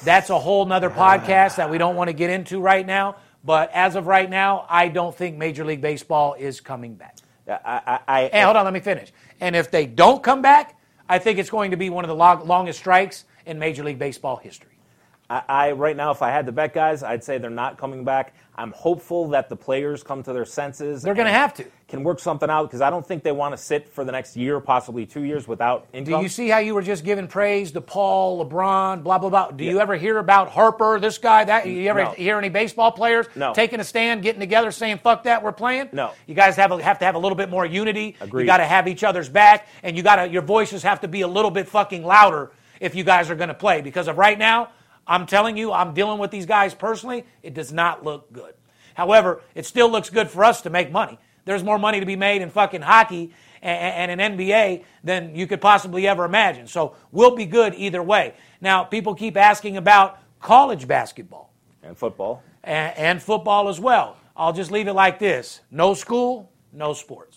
that's 0.04 0.32
a 0.32 0.40
whole 0.40 0.66
nother 0.66 0.90
podcast 1.06 1.58
that 1.58 1.70
we 1.70 1.78
don't 1.78 1.96
want 1.96 2.10
to 2.10 2.14
get 2.14 2.32
into 2.32 2.60
right 2.60 2.86
now. 2.86 3.18
But 3.44 3.72
as 3.74 3.96
of 3.96 4.08
right 4.08 4.30
now, 4.30 4.66
I 4.68 4.88
don't 4.88 5.16
think 5.16 5.38
Major 5.38 5.66
League 5.66 5.82
Baseball 5.82 6.34
is 6.34 6.62
coming 6.62 6.96
back. 6.96 7.18
I, 7.48 7.60
I, 7.64 8.00
I, 8.08 8.28
Hey, 8.30 8.42
hold 8.42 8.56
on, 8.56 8.66
let 8.66 8.74
me 8.74 8.80
finish. 8.80 9.14
And 9.40 9.56
if 9.56 9.70
they 9.70 9.86
don't 9.86 10.24
come 10.24 10.42
back, 10.42 10.76
I 11.08 11.20
think 11.20 11.40
it's 11.40 11.50
going 11.50 11.72
to 11.72 11.78
be 11.78 11.90
one 11.90 12.04
of 12.04 12.10
the 12.10 12.16
longest 12.16 12.80
strikes 12.80 13.26
in 13.46 13.60
Major 13.60 13.84
League 13.84 14.00
Baseball 14.00 14.38
history. 14.38 14.75
I, 15.30 15.42
I 15.48 15.72
right 15.72 15.96
now, 15.96 16.12
if 16.12 16.22
I 16.22 16.30
had 16.30 16.46
to 16.46 16.52
bet, 16.52 16.74
guys, 16.74 17.04
I'd 17.04 17.24
say 17.24 17.38
they're 17.38 17.50
not 17.50 17.78
coming 17.78 18.04
back. 18.04 18.36
I'm 18.58 18.72
hopeful 18.72 19.28
that 19.30 19.50
the 19.50 19.56
players 19.56 20.02
come 20.02 20.24
to 20.24 20.32
their 20.32 20.46
senses. 20.46 21.02
They're 21.02 21.14
going 21.14 21.28
to 21.28 21.34
have 21.34 21.54
to. 21.56 21.66
Can 21.88 22.04
work 22.04 22.20
something 22.20 22.50
out 22.50 22.64
because 22.64 22.82
I 22.82 22.90
don't 22.90 23.06
think 23.06 23.22
they 23.24 23.32
want 23.32 23.54
to 23.56 23.58
sit 23.62 23.90
for 23.90 24.04
the 24.04 24.12
next 24.12 24.36
year, 24.38 24.60
possibly 24.60 25.06
two 25.06 25.24
years, 25.24 25.48
without 25.48 25.92
Do 25.92 26.20
you 26.22 26.30
see 26.30 26.48
how 26.48 26.58
you 26.60 26.74
were 26.74 26.82
just 26.82 27.04
giving 27.04 27.28
praise 27.28 27.72
to 27.74 27.82
Paul, 27.82 28.44
LeBron, 28.46 29.04
blah 29.04 29.18
blah 29.20 29.30
blah? 29.30 29.52
Do 29.52 29.64
you 29.64 29.80
ever 29.80 29.96
hear 29.96 30.18
about 30.18 30.50
Harper, 30.50 31.00
this 31.00 31.18
guy, 31.18 31.44
that? 31.44 31.68
You 31.68 31.88
ever 31.90 32.06
No. 32.06 32.12
hear 32.12 32.38
any 32.38 32.50
baseball 32.50 32.92
players 32.92 33.28
No. 33.36 33.54
taking 33.54 33.80
a 33.80 33.84
stand, 33.84 34.24
getting 34.24 34.40
together, 34.40 34.72
saying 34.72 35.00
"fuck 35.04 35.24
that, 35.24 35.44
we're 35.44 35.52
playing"? 35.52 35.90
No. 35.92 36.12
You 36.28 36.34
guys 36.34 36.56
have 36.56 36.72
a, 36.72 36.82
have 36.82 37.00
to 37.00 37.06
have 37.06 37.16
a 37.16 37.20
little 37.20 37.36
bit 37.36 37.50
more 37.50 37.66
unity. 37.66 38.16
You 38.34 38.46
got 38.46 38.58
to 38.58 38.66
have 38.66 38.88
each 38.88 39.04
other's 39.04 39.30
back, 39.30 39.68
and 39.84 39.96
you 39.98 40.02
got 40.02 40.16
to 40.18 40.28
your 40.30 40.42
voices 40.44 40.82
have 40.84 41.02
to 41.02 41.08
be 41.08 41.22
a 41.22 41.28
little 41.28 41.52
bit 41.52 41.68
fucking 41.68 42.04
louder 42.04 42.52
if 42.80 42.96
you 42.96 43.04
guys 43.04 43.30
are 43.30 43.36
going 43.36 43.50
to 43.50 43.54
play. 43.54 43.82
Because 43.82 44.08
of 44.08 44.18
right 44.18 44.40
now, 44.40 44.70
I'm 45.08 45.26
telling 45.26 45.58
you, 45.58 45.72
I'm 45.72 45.94
dealing 45.94 46.20
with 46.20 46.32
these 46.32 46.46
guys 46.46 46.74
personally. 46.74 47.26
It 47.44 47.54
does 47.54 47.72
not 47.72 48.04
look 48.04 48.32
good. 48.34 48.54
However, 48.96 49.42
it 49.54 49.66
still 49.66 49.90
looks 49.90 50.10
good 50.10 50.30
for 50.30 50.44
us 50.44 50.62
to 50.62 50.70
make 50.70 50.92
money. 50.92 51.20
There's 51.46 51.64
more 51.64 51.78
money 51.78 52.00
to 52.00 52.06
be 52.06 52.16
made 52.16 52.42
in 52.42 52.50
fucking 52.50 52.82
hockey 52.82 53.34
and, 53.62 54.12
and 54.12 54.22
in 54.22 54.38
NBA 54.38 54.84
than 55.04 55.36
you 55.36 55.48
could 55.48 55.62
possibly 55.62 56.08
ever 56.08 56.26
imagine. 56.26 56.68
So 56.68 56.96
we'll 57.12 57.36
be 57.36 57.46
good 57.46 57.76
either 57.76 58.02
way. 58.02 58.34
Now, 58.62 58.84
people 58.84 59.14
keep 59.14 59.38
asking 59.38 59.78
about 59.78 60.20
college 60.40 60.88
basketball 60.88 61.52
and 61.84 61.98
football. 61.98 62.42
and, 62.64 62.98
and 62.98 63.22
football 63.22 63.70
as 63.70 63.80
well. 63.80 64.18
I'll 64.36 64.54
just 64.54 64.72
leave 64.72 64.88
it 64.88 64.94
like 64.94 65.20
this 65.20 65.62
no 65.72 65.94
school, 65.94 66.52
no 66.74 66.94
sports. 66.94 67.35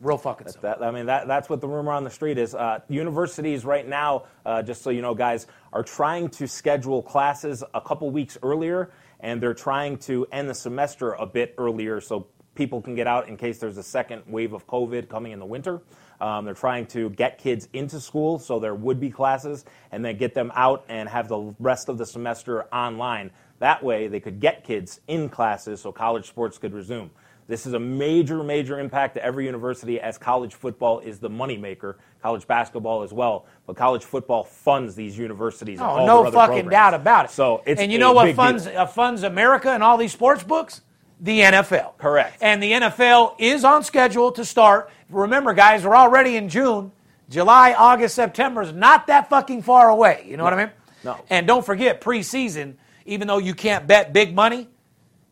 Real 0.00 0.16
fucking 0.18 0.46
simple. 0.46 0.70
That, 0.70 0.82
I 0.82 0.92
mean, 0.92 1.06
that, 1.06 1.26
that's 1.26 1.48
what 1.48 1.60
the 1.60 1.66
rumor 1.66 1.90
on 1.92 2.04
the 2.04 2.10
street 2.10 2.38
is. 2.38 2.54
Uh, 2.54 2.80
universities 2.88 3.64
right 3.64 3.86
now, 3.86 4.26
uh, 4.46 4.62
just 4.62 4.82
so 4.82 4.90
you 4.90 5.02
know, 5.02 5.14
guys, 5.14 5.48
are 5.72 5.82
trying 5.82 6.28
to 6.30 6.46
schedule 6.46 7.02
classes 7.02 7.64
a 7.74 7.80
couple 7.80 8.08
weeks 8.10 8.38
earlier, 8.42 8.90
and 9.18 9.42
they're 9.42 9.54
trying 9.54 9.98
to 9.98 10.24
end 10.30 10.48
the 10.48 10.54
semester 10.54 11.14
a 11.14 11.26
bit 11.26 11.54
earlier 11.58 12.00
so 12.00 12.28
people 12.54 12.80
can 12.80 12.94
get 12.94 13.08
out 13.08 13.28
in 13.28 13.36
case 13.36 13.58
there's 13.58 13.76
a 13.76 13.82
second 13.82 14.22
wave 14.26 14.52
of 14.52 14.66
COVID 14.68 15.08
coming 15.08 15.32
in 15.32 15.40
the 15.40 15.46
winter. 15.46 15.80
Um, 16.20 16.44
they're 16.44 16.54
trying 16.54 16.86
to 16.88 17.10
get 17.10 17.38
kids 17.38 17.68
into 17.72 18.00
school 18.00 18.38
so 18.38 18.58
there 18.58 18.74
would 18.74 19.00
be 19.00 19.10
classes, 19.10 19.64
and 19.90 20.04
then 20.04 20.16
get 20.16 20.34
them 20.34 20.52
out 20.54 20.84
and 20.88 21.08
have 21.08 21.28
the 21.28 21.54
rest 21.58 21.88
of 21.88 21.98
the 21.98 22.06
semester 22.06 22.64
online. 22.72 23.32
That 23.58 23.82
way, 23.82 24.06
they 24.06 24.20
could 24.20 24.38
get 24.38 24.62
kids 24.62 25.00
in 25.08 25.28
classes 25.28 25.80
so 25.80 25.90
college 25.90 26.28
sports 26.28 26.58
could 26.58 26.72
resume. 26.72 27.10
This 27.48 27.66
is 27.66 27.72
a 27.72 27.78
major, 27.80 28.44
major 28.44 28.78
impact 28.78 29.14
to 29.14 29.24
every 29.24 29.46
university 29.46 29.98
as 29.98 30.18
college 30.18 30.54
football 30.54 31.00
is 31.00 31.18
the 31.18 31.30
moneymaker, 31.30 31.94
college 32.22 32.46
basketball 32.46 33.02
as 33.02 33.12
well. 33.12 33.46
But 33.66 33.74
college 33.76 34.04
football 34.04 34.44
funds 34.44 34.94
these 34.94 35.16
universities. 35.16 35.78
and 35.80 35.88
Oh, 35.88 35.90
all 35.92 36.06
no 36.06 36.24
fucking 36.24 36.34
programs. 36.34 36.70
doubt 36.70 36.94
about 36.94 37.24
it. 37.26 37.30
So 37.30 37.62
it's 37.64 37.80
and 37.80 37.90
you 37.90 37.98
know 37.98 38.12
what 38.12 38.34
funds 38.36 38.66
uh, 38.66 38.84
funds 38.86 39.22
America 39.22 39.70
and 39.70 39.82
all 39.82 39.96
these 39.96 40.12
sports 40.12 40.42
books? 40.42 40.82
the 41.20 41.40
NFL. 41.40 41.98
Correct. 41.98 42.38
And 42.40 42.62
the 42.62 42.70
NFL 42.70 43.34
is 43.40 43.64
on 43.64 43.82
schedule 43.82 44.30
to 44.32 44.44
start. 44.44 44.88
Remember, 45.10 45.52
guys, 45.52 45.84
we're 45.84 45.96
already 45.96 46.36
in 46.36 46.48
June. 46.48 46.92
July, 47.28 47.74
August, 47.76 48.14
September 48.14 48.62
is 48.62 48.72
not 48.72 49.08
that 49.08 49.28
fucking 49.28 49.62
far 49.62 49.88
away. 49.88 50.24
You 50.28 50.36
know 50.36 50.44
what 50.44 50.52
I 50.52 50.56
mean? 50.66 50.70
No. 51.02 51.16
And 51.28 51.46
don't 51.46 51.66
forget, 51.66 52.00
preseason, 52.00 52.74
even 53.04 53.26
though 53.26 53.38
you 53.38 53.52
can't 53.54 53.86
bet 53.86 54.12
big 54.12 54.32
money, 54.34 54.68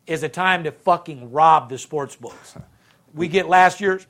is 0.07 0.23
a 0.23 0.29
time 0.29 0.63
to 0.63 0.71
fucking 0.71 1.31
rob 1.31 1.69
the 1.69 1.77
sports 1.77 2.15
books. 2.15 2.55
We 3.13 3.27
get 3.27 3.47
last 3.47 3.81
year's, 3.81 4.07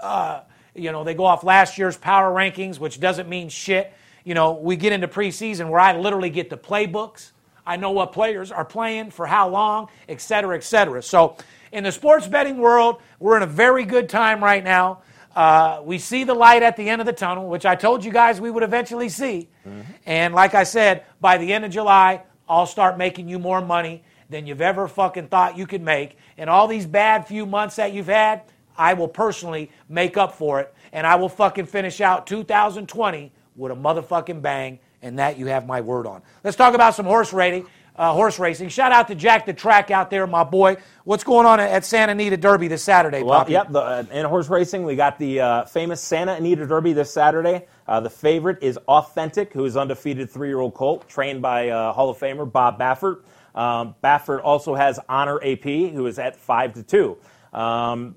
uh, 0.00 0.42
you 0.74 0.92
know, 0.92 1.04
they 1.04 1.14
go 1.14 1.24
off 1.24 1.44
last 1.44 1.76
year's 1.76 1.96
power 1.96 2.32
rankings, 2.32 2.78
which 2.78 3.00
doesn't 3.00 3.28
mean 3.28 3.48
shit. 3.48 3.92
You 4.24 4.34
know, 4.34 4.52
we 4.52 4.76
get 4.76 4.92
into 4.92 5.08
preseason 5.08 5.68
where 5.68 5.80
I 5.80 5.98
literally 5.98 6.30
get 6.30 6.48
the 6.48 6.56
playbooks. 6.56 7.32
I 7.66 7.76
know 7.76 7.90
what 7.90 8.12
players 8.12 8.50
are 8.50 8.64
playing 8.64 9.10
for 9.10 9.26
how 9.26 9.48
long, 9.48 9.88
et 10.08 10.20
cetera, 10.20 10.56
et 10.56 10.64
cetera. 10.64 11.02
So, 11.02 11.36
in 11.70 11.84
the 11.84 11.92
sports 11.92 12.26
betting 12.26 12.58
world, 12.58 13.00
we're 13.18 13.36
in 13.36 13.42
a 13.42 13.46
very 13.46 13.84
good 13.84 14.08
time 14.08 14.42
right 14.42 14.62
now. 14.62 15.02
Uh, 15.34 15.80
we 15.82 15.98
see 15.98 16.24
the 16.24 16.34
light 16.34 16.62
at 16.62 16.76
the 16.76 16.88
end 16.88 17.00
of 17.00 17.06
the 17.06 17.12
tunnel, 17.12 17.48
which 17.48 17.64
I 17.64 17.74
told 17.74 18.04
you 18.04 18.12
guys 18.12 18.40
we 18.40 18.50
would 18.50 18.62
eventually 18.62 19.08
see. 19.08 19.48
Mm-hmm. 19.66 19.80
And 20.04 20.34
like 20.34 20.54
I 20.54 20.64
said, 20.64 21.04
by 21.20 21.38
the 21.38 21.52
end 21.52 21.64
of 21.64 21.70
July, 21.70 22.22
I'll 22.48 22.66
start 22.66 22.98
making 22.98 23.28
you 23.28 23.38
more 23.38 23.62
money 23.62 24.04
than 24.32 24.46
you've 24.46 24.60
ever 24.60 24.88
fucking 24.88 25.28
thought 25.28 25.56
you 25.56 25.66
could 25.66 25.82
make. 25.82 26.16
And 26.36 26.50
all 26.50 26.66
these 26.66 26.86
bad 26.86 27.26
few 27.26 27.46
months 27.46 27.76
that 27.76 27.92
you've 27.92 28.06
had, 28.06 28.42
I 28.76 28.94
will 28.94 29.08
personally 29.08 29.70
make 29.88 30.16
up 30.16 30.34
for 30.34 30.60
it. 30.60 30.74
And 30.92 31.06
I 31.06 31.14
will 31.14 31.28
fucking 31.28 31.66
finish 31.66 32.00
out 32.00 32.26
2020 32.26 33.30
with 33.54 33.72
a 33.72 33.76
motherfucking 33.76 34.42
bang. 34.42 34.80
And 35.00 35.18
that 35.18 35.38
you 35.38 35.46
have 35.46 35.66
my 35.66 35.80
word 35.80 36.06
on. 36.06 36.22
Let's 36.44 36.56
talk 36.56 36.74
about 36.74 36.94
some 36.94 37.06
horse 37.06 37.32
rating 37.32 37.66
uh, 37.96 38.12
horse 38.12 38.38
racing. 38.38 38.68
Shout 38.68 38.92
out 38.92 39.08
to 39.08 39.14
Jack 39.14 39.46
the 39.46 39.52
Track 39.52 39.90
out 39.90 40.10
there, 40.10 40.26
my 40.26 40.44
boy. 40.44 40.76
What's 41.04 41.24
going 41.24 41.46
on 41.46 41.60
at 41.60 41.84
Santa 41.84 42.12
Anita 42.12 42.36
Derby 42.36 42.68
this 42.68 42.82
Saturday, 42.82 43.22
well, 43.22 43.48
Yep, 43.48 43.72
the, 43.72 43.80
uh, 43.80 44.04
in 44.12 44.24
horse 44.24 44.48
racing, 44.48 44.84
we 44.84 44.96
got 44.96 45.18
the 45.18 45.40
uh, 45.40 45.64
famous 45.66 46.00
Santa 46.00 46.34
Anita 46.34 46.66
Derby 46.66 46.92
this 46.92 47.12
Saturday. 47.12 47.66
Uh, 47.86 48.00
the 48.00 48.10
favorite 48.10 48.62
is 48.62 48.78
Authentic, 48.88 49.52
who 49.52 49.64
is 49.64 49.76
undefeated 49.76 50.30
three-year-old 50.30 50.74
colt, 50.74 51.08
trained 51.08 51.42
by 51.42 51.68
uh, 51.68 51.92
Hall 51.92 52.08
of 52.08 52.18
Famer 52.18 52.50
Bob 52.50 52.78
Baffert. 52.78 53.22
Um, 53.54 53.94
Baffert 54.02 54.40
also 54.42 54.74
has 54.74 54.98
Honor 55.08 55.42
AP, 55.42 55.64
who 55.64 56.06
is 56.06 56.18
at 56.18 56.36
five 56.36 56.74
to 56.74 56.82
two. 56.82 57.18
Um, 57.52 58.14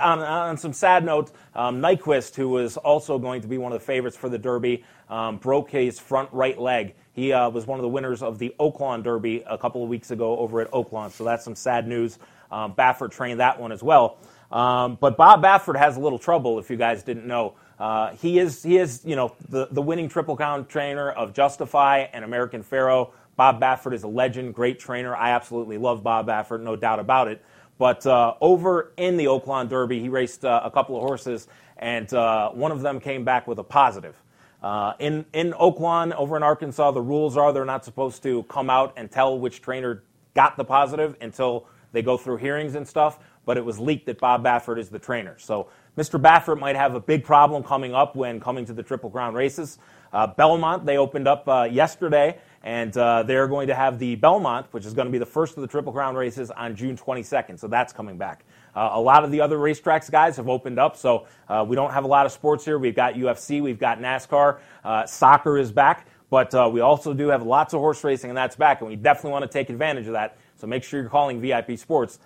on, 0.00 0.20
on, 0.20 0.56
some 0.56 0.72
sad 0.72 1.04
notes, 1.04 1.32
um, 1.54 1.80
Nyquist, 1.80 2.36
who 2.36 2.48
was 2.48 2.76
also 2.76 3.18
going 3.18 3.42
to 3.42 3.48
be 3.48 3.58
one 3.58 3.72
of 3.72 3.80
the 3.80 3.84
favorites 3.84 4.16
for 4.16 4.28
the 4.28 4.38
Derby, 4.38 4.84
um, 5.08 5.38
broke 5.38 5.70
his 5.70 5.98
front 5.98 6.32
right 6.32 6.58
leg. 6.58 6.94
He 7.12 7.32
uh, 7.32 7.50
was 7.50 7.66
one 7.66 7.78
of 7.78 7.82
the 7.82 7.88
winners 7.88 8.22
of 8.22 8.38
the 8.38 8.54
Oaklawn 8.60 9.02
Derby 9.02 9.42
a 9.46 9.58
couple 9.58 9.82
of 9.82 9.88
weeks 9.88 10.12
ago 10.12 10.38
over 10.38 10.60
at 10.60 10.70
Oaklawn, 10.70 11.10
so 11.10 11.24
that's 11.24 11.44
some 11.44 11.56
sad 11.56 11.88
news. 11.88 12.18
Um, 12.50 12.74
Baffert 12.74 13.10
trained 13.10 13.40
that 13.40 13.60
one 13.60 13.72
as 13.72 13.82
well. 13.82 14.18
Um, 14.52 14.98
but 15.00 15.16
Bob 15.16 15.42
Baffert 15.42 15.76
has 15.76 15.96
a 15.96 16.00
little 16.00 16.18
trouble, 16.18 16.58
if 16.58 16.70
you 16.70 16.76
guys 16.76 17.02
didn't 17.02 17.26
know. 17.26 17.54
Uh, 17.78 18.14
he 18.16 18.38
is, 18.38 18.62
he 18.62 18.76
is, 18.76 19.02
you 19.04 19.16
know, 19.16 19.34
the, 19.48 19.68
the 19.70 19.80
winning 19.80 20.08
Triple 20.08 20.36
Crown 20.36 20.66
trainer 20.66 21.10
of 21.10 21.32
Justify 21.32 22.06
and 22.12 22.24
American 22.24 22.62
Pharoah. 22.62 23.08
Bob 23.40 23.58
Baffert 23.58 23.94
is 23.94 24.02
a 24.02 24.06
legend, 24.06 24.52
great 24.52 24.78
trainer. 24.78 25.16
I 25.16 25.30
absolutely 25.30 25.78
love 25.78 26.02
Bob 26.02 26.26
Baffert, 26.26 26.60
no 26.60 26.76
doubt 26.76 27.00
about 27.00 27.26
it. 27.26 27.42
But 27.78 28.04
uh, 28.04 28.34
over 28.42 28.92
in 28.98 29.16
the 29.16 29.24
Oaklawn 29.24 29.66
Derby, 29.66 29.98
he 29.98 30.10
raced 30.10 30.44
uh, 30.44 30.60
a 30.62 30.70
couple 30.70 30.94
of 30.94 31.00
horses, 31.00 31.48
and 31.78 32.12
uh, 32.12 32.50
one 32.50 32.70
of 32.70 32.82
them 32.82 33.00
came 33.00 33.24
back 33.24 33.48
with 33.48 33.58
a 33.58 33.64
positive. 33.64 34.14
Uh, 34.62 34.92
in, 34.98 35.24
in 35.32 35.52
Oaklawn, 35.52 36.12
over 36.16 36.36
in 36.36 36.42
Arkansas, 36.42 36.90
the 36.90 37.00
rules 37.00 37.38
are 37.38 37.50
they're 37.50 37.64
not 37.64 37.82
supposed 37.82 38.22
to 38.24 38.42
come 38.42 38.68
out 38.68 38.92
and 38.98 39.10
tell 39.10 39.38
which 39.38 39.62
trainer 39.62 40.02
got 40.34 40.58
the 40.58 40.64
positive 40.64 41.16
until 41.22 41.66
they 41.92 42.02
go 42.02 42.18
through 42.18 42.36
hearings 42.36 42.74
and 42.74 42.86
stuff. 42.86 43.20
But 43.46 43.56
it 43.56 43.64
was 43.64 43.78
leaked 43.78 44.04
that 44.04 44.20
Bob 44.20 44.44
Baffert 44.44 44.78
is 44.78 44.90
the 44.90 44.98
trainer. 44.98 45.36
So 45.38 45.68
Mr. 45.96 46.20
Baffert 46.20 46.60
might 46.60 46.76
have 46.76 46.94
a 46.94 47.00
big 47.00 47.24
problem 47.24 47.62
coming 47.62 47.94
up 47.94 48.16
when 48.16 48.38
coming 48.38 48.66
to 48.66 48.74
the 48.74 48.82
Triple 48.82 49.08
Crown 49.08 49.32
races. 49.32 49.78
Uh, 50.12 50.26
Belmont, 50.26 50.84
they 50.84 50.98
opened 50.98 51.26
up 51.26 51.48
uh, 51.48 51.68
yesterday, 51.70 52.38
and 52.62 52.94
uh, 52.96 53.22
they're 53.22 53.48
going 53.48 53.68
to 53.68 53.74
have 53.74 53.98
the 53.98 54.16
Belmont, 54.16 54.66
which 54.72 54.84
is 54.84 54.92
going 54.92 55.06
to 55.06 55.12
be 55.12 55.18
the 55.18 55.26
first 55.26 55.56
of 55.56 55.62
the 55.62 55.66
Triple 55.66 55.92
Crown 55.92 56.14
races 56.14 56.50
on 56.50 56.76
June 56.76 56.96
22nd. 56.96 57.58
So 57.58 57.68
that's 57.68 57.92
coming 57.92 58.18
back. 58.18 58.44
Uh, 58.74 58.90
a 58.92 59.00
lot 59.00 59.24
of 59.24 59.30
the 59.30 59.40
other 59.40 59.58
racetracks 59.58 60.10
guys 60.10 60.36
have 60.36 60.48
opened 60.48 60.78
up, 60.78 60.96
so 60.96 61.26
uh, 61.48 61.64
we 61.66 61.74
don't 61.74 61.92
have 61.92 62.04
a 62.04 62.08
lot 62.08 62.26
of 62.26 62.32
sports 62.32 62.64
here. 62.64 62.78
We've 62.78 62.94
got 62.94 63.14
UFC, 63.14 63.62
we've 63.62 63.78
got 63.78 63.98
NASCAR, 63.98 64.58
uh, 64.84 65.06
soccer 65.06 65.58
is 65.58 65.72
back, 65.72 66.06
but 66.28 66.54
uh, 66.54 66.70
we 66.72 66.80
also 66.80 67.12
do 67.12 67.28
have 67.28 67.42
lots 67.42 67.74
of 67.74 67.80
horse 67.80 68.04
racing, 68.04 68.30
and 68.30 68.36
that's 68.36 68.56
back, 68.56 68.80
and 68.80 68.88
we 68.88 68.96
definitely 68.96 69.32
want 69.32 69.42
to 69.42 69.50
take 69.50 69.70
advantage 69.70 70.06
of 70.06 70.12
that. 70.12 70.38
So 70.56 70.66
make 70.66 70.84
sure 70.84 71.00
you're 71.00 71.10
calling 71.10 71.40
VIP 71.40 71.78
Sports. 71.78 72.18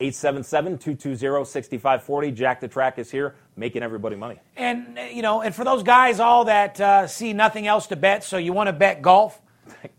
877-220-6540. 0.00 2.34
Jack 2.34 2.60
the 2.60 2.66
Track 2.66 2.98
is 2.98 3.10
here, 3.10 3.36
making 3.56 3.84
everybody 3.84 4.16
money. 4.16 4.40
And 4.56 4.98
you 5.12 5.22
know, 5.22 5.42
and 5.42 5.54
for 5.54 5.64
those 5.64 5.84
guys 5.84 6.18
all 6.18 6.46
that 6.46 6.80
uh, 6.80 7.06
see 7.06 7.32
nothing 7.32 7.68
else 7.68 7.86
to 7.88 7.96
bet, 7.96 8.24
so 8.24 8.36
you 8.36 8.52
want 8.52 8.66
to 8.66 8.72
bet 8.72 9.00
golf, 9.00 9.40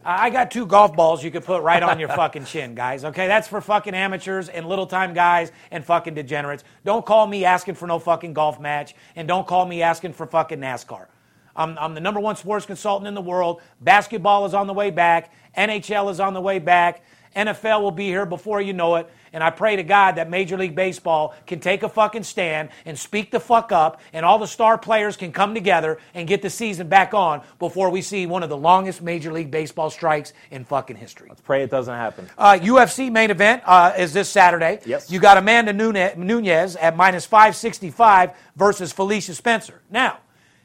I 0.05 0.29
got 0.29 0.51
two 0.51 0.65
golf 0.65 0.95
balls 0.95 1.23
you 1.23 1.31
could 1.31 1.45
put 1.45 1.61
right 1.61 1.81
on 1.81 1.99
your 1.99 2.09
fucking 2.09 2.45
chin, 2.45 2.75
guys. 2.75 3.05
Okay, 3.05 3.27
that's 3.27 3.47
for 3.47 3.61
fucking 3.61 3.93
amateurs 3.93 4.49
and 4.49 4.67
little 4.67 4.85
time 4.85 5.13
guys 5.13 5.51
and 5.71 5.83
fucking 5.83 6.13
degenerates. 6.13 6.63
Don't 6.85 7.05
call 7.05 7.27
me 7.27 7.45
asking 7.45 7.75
for 7.75 7.87
no 7.87 7.99
fucking 7.99 8.33
golf 8.33 8.59
match, 8.59 8.95
and 9.15 9.27
don't 9.27 9.47
call 9.47 9.65
me 9.65 9.81
asking 9.81 10.13
for 10.13 10.25
fucking 10.27 10.59
NASCAR. 10.59 11.07
I'm, 11.55 11.77
I'm 11.77 11.93
the 11.93 12.01
number 12.01 12.19
one 12.19 12.35
sports 12.35 12.65
consultant 12.65 13.07
in 13.07 13.13
the 13.13 13.21
world. 13.21 13.61
Basketball 13.81 14.45
is 14.45 14.53
on 14.53 14.67
the 14.67 14.73
way 14.73 14.89
back. 14.89 15.31
NHL 15.57 16.09
is 16.11 16.19
on 16.19 16.33
the 16.33 16.41
way 16.41 16.59
back. 16.59 17.03
NFL 17.35 17.81
will 17.81 17.91
be 17.91 18.05
here 18.05 18.25
before 18.25 18.61
you 18.61 18.73
know 18.73 18.95
it. 18.95 19.09
And 19.33 19.43
I 19.43 19.49
pray 19.49 19.75
to 19.75 19.83
God 19.83 20.15
that 20.15 20.29
Major 20.29 20.57
League 20.57 20.75
Baseball 20.75 21.33
can 21.47 21.59
take 21.59 21.81
a 21.81 21.89
fucking 21.89 22.23
stand 22.23 22.69
and 22.85 22.97
speak 22.97 23.31
the 23.31 23.39
fuck 23.39 23.71
up, 23.71 23.99
and 24.13 24.23
all 24.23 24.37
the 24.37 24.45
star 24.45 24.77
players 24.77 25.17
can 25.17 25.31
come 25.31 25.55
together 25.55 25.97
and 26.13 26.27
get 26.27 26.43
the 26.43 26.51
season 26.51 26.87
back 26.87 27.15
on 27.15 27.41
before 27.57 27.89
we 27.89 28.01
see 28.01 28.27
one 28.27 28.43
of 28.43 28.49
the 28.49 28.57
longest 28.57 29.01
Major 29.01 29.33
League 29.33 29.49
Baseball 29.49 29.89
strikes 29.89 30.33
in 30.51 30.63
fucking 30.63 30.97
history. 30.97 31.27
Let's 31.29 31.41
pray 31.41 31.63
it 31.63 31.71
doesn't 31.71 31.95
happen. 31.95 32.29
Uh, 32.37 32.59
UFC 32.61 33.11
main 33.11 33.31
event 33.31 33.63
uh, 33.65 33.93
is 33.97 34.13
this 34.13 34.29
Saturday. 34.29 34.79
Yes. 34.85 35.09
You 35.09 35.19
got 35.19 35.37
Amanda 35.37 35.73
Nunes 35.73 36.75
at 36.75 36.95
minus 36.95 37.25
565 37.25 38.31
versus 38.55 38.91
Felicia 38.91 39.33
Spencer. 39.33 39.81
Now, 39.89 40.19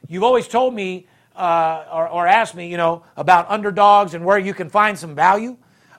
you've 0.09 0.24
always 0.24 0.46
told 0.46 0.74
me 0.74 1.07
uh, 1.38 1.85
or, 1.92 2.09
or 2.09 2.26
asked 2.26 2.54
me, 2.54 2.68
you 2.68 2.76
know, 2.76 3.04
about 3.16 3.48
underdogs 3.48 4.12
and 4.14 4.24
where 4.24 4.38
you 4.38 4.52
can 4.52 4.68
find 4.68 4.98
some 4.98 5.14
value. 5.14 5.57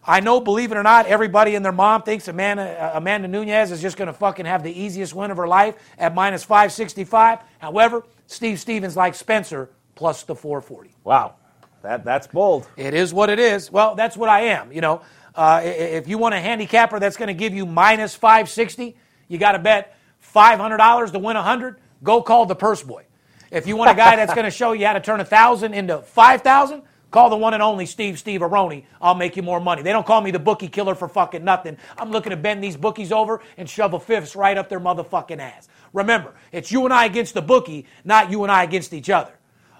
I 0.09 0.21
know, 0.21 0.39
believe 0.39 0.71
it 0.71 0.75
or 0.75 0.81
not, 0.81 1.05
everybody 1.05 1.53
and 1.53 1.63
their 1.63 1.71
mom 1.71 2.01
thinks 2.01 2.27
Amanda, 2.27 2.63
uh, 2.63 2.97
Amanda 2.97 3.27
Nunes 3.27 3.69
is 3.69 3.79
just 3.79 3.95
going 3.95 4.07
to 4.07 4.13
fucking 4.13 4.47
have 4.47 4.63
the 4.63 4.71
easiest 4.71 5.13
win 5.13 5.29
of 5.29 5.37
her 5.37 5.47
life 5.47 5.75
at 5.99 6.15
minus 6.15 6.43
565. 6.43 7.37
However, 7.59 8.03
Steve 8.25 8.59
Stevens 8.59 8.97
likes 8.97 9.19
Spencer 9.19 9.69
plus 9.93 10.23
the 10.23 10.33
440. 10.33 10.95
Wow. 11.03 11.35
That, 11.83 12.03
that's 12.03 12.25
bold. 12.25 12.67
It 12.75 12.95
is 12.95 13.13
what 13.13 13.29
it 13.29 13.37
is. 13.37 13.71
Well, 13.71 13.93
that's 13.93 14.17
what 14.17 14.29
I 14.29 14.45
am. 14.45 14.71
You 14.71 14.81
know, 14.81 15.01
uh, 15.35 15.61
if 15.63 16.07
you 16.07 16.17
want 16.17 16.33
a 16.33 16.39
handicapper 16.39 16.99
that's 16.99 17.15
going 17.15 17.27
to 17.27 17.35
give 17.35 17.53
you 17.53 17.67
minus 17.67 18.15
560, 18.15 18.97
you 19.27 19.37
got 19.37 19.51
to 19.51 19.59
bet 19.59 19.95
$500 20.33 21.11
to 21.11 21.19
win 21.19 21.35
100. 21.35 21.79
Go 22.01 22.23
call 22.23 22.47
the 22.47 22.55
purse 22.55 22.81
boy. 22.81 23.05
If 23.51 23.67
you 23.67 23.77
want 23.77 23.91
a 23.91 23.95
guy 23.95 24.15
that's 24.15 24.33
going 24.33 24.45
to 24.45 24.51
show 24.51 24.71
you 24.71 24.87
how 24.87 24.93
to 24.93 25.01
turn 25.01 25.19
a 25.19 25.23
1,000 25.23 25.75
into 25.75 25.99
5,000, 25.99 26.81
Call 27.11 27.29
the 27.29 27.37
one 27.37 27.53
and 27.53 27.63
only 27.63 27.85
Steve 27.85 28.19
Steve 28.19 28.41
Aroni. 28.41 28.83
I'll 29.01 29.15
make 29.15 29.35
you 29.35 29.41
more 29.41 29.59
money. 29.59 29.81
They 29.81 29.91
don't 29.91 30.05
call 30.05 30.21
me 30.21 30.31
the 30.31 30.39
bookie 30.39 30.67
killer 30.67 30.93
for 30.93 31.07
fucking 31.07 31.43
nothing. 31.43 31.77
I'm 31.97 32.11
looking 32.11 32.29
to 32.29 32.37
bend 32.37 32.63
these 32.63 32.77
bookies 32.77 33.11
over 33.11 33.41
and 33.57 33.69
shove 33.69 33.93
a 33.93 33.99
fifths 33.99 34.35
right 34.35 34.57
up 34.57 34.69
their 34.69 34.79
motherfucking 34.79 35.39
ass. 35.39 35.67
Remember, 35.91 36.33
it's 36.51 36.71
you 36.71 36.85
and 36.85 36.93
I 36.93 37.05
against 37.05 37.33
the 37.33 37.41
bookie, 37.41 37.87
not 38.03 38.29
you 38.29 38.43
and 38.43 38.51
I 38.51 38.63
against 38.63 38.93
each 38.93 39.09
other. 39.09 39.31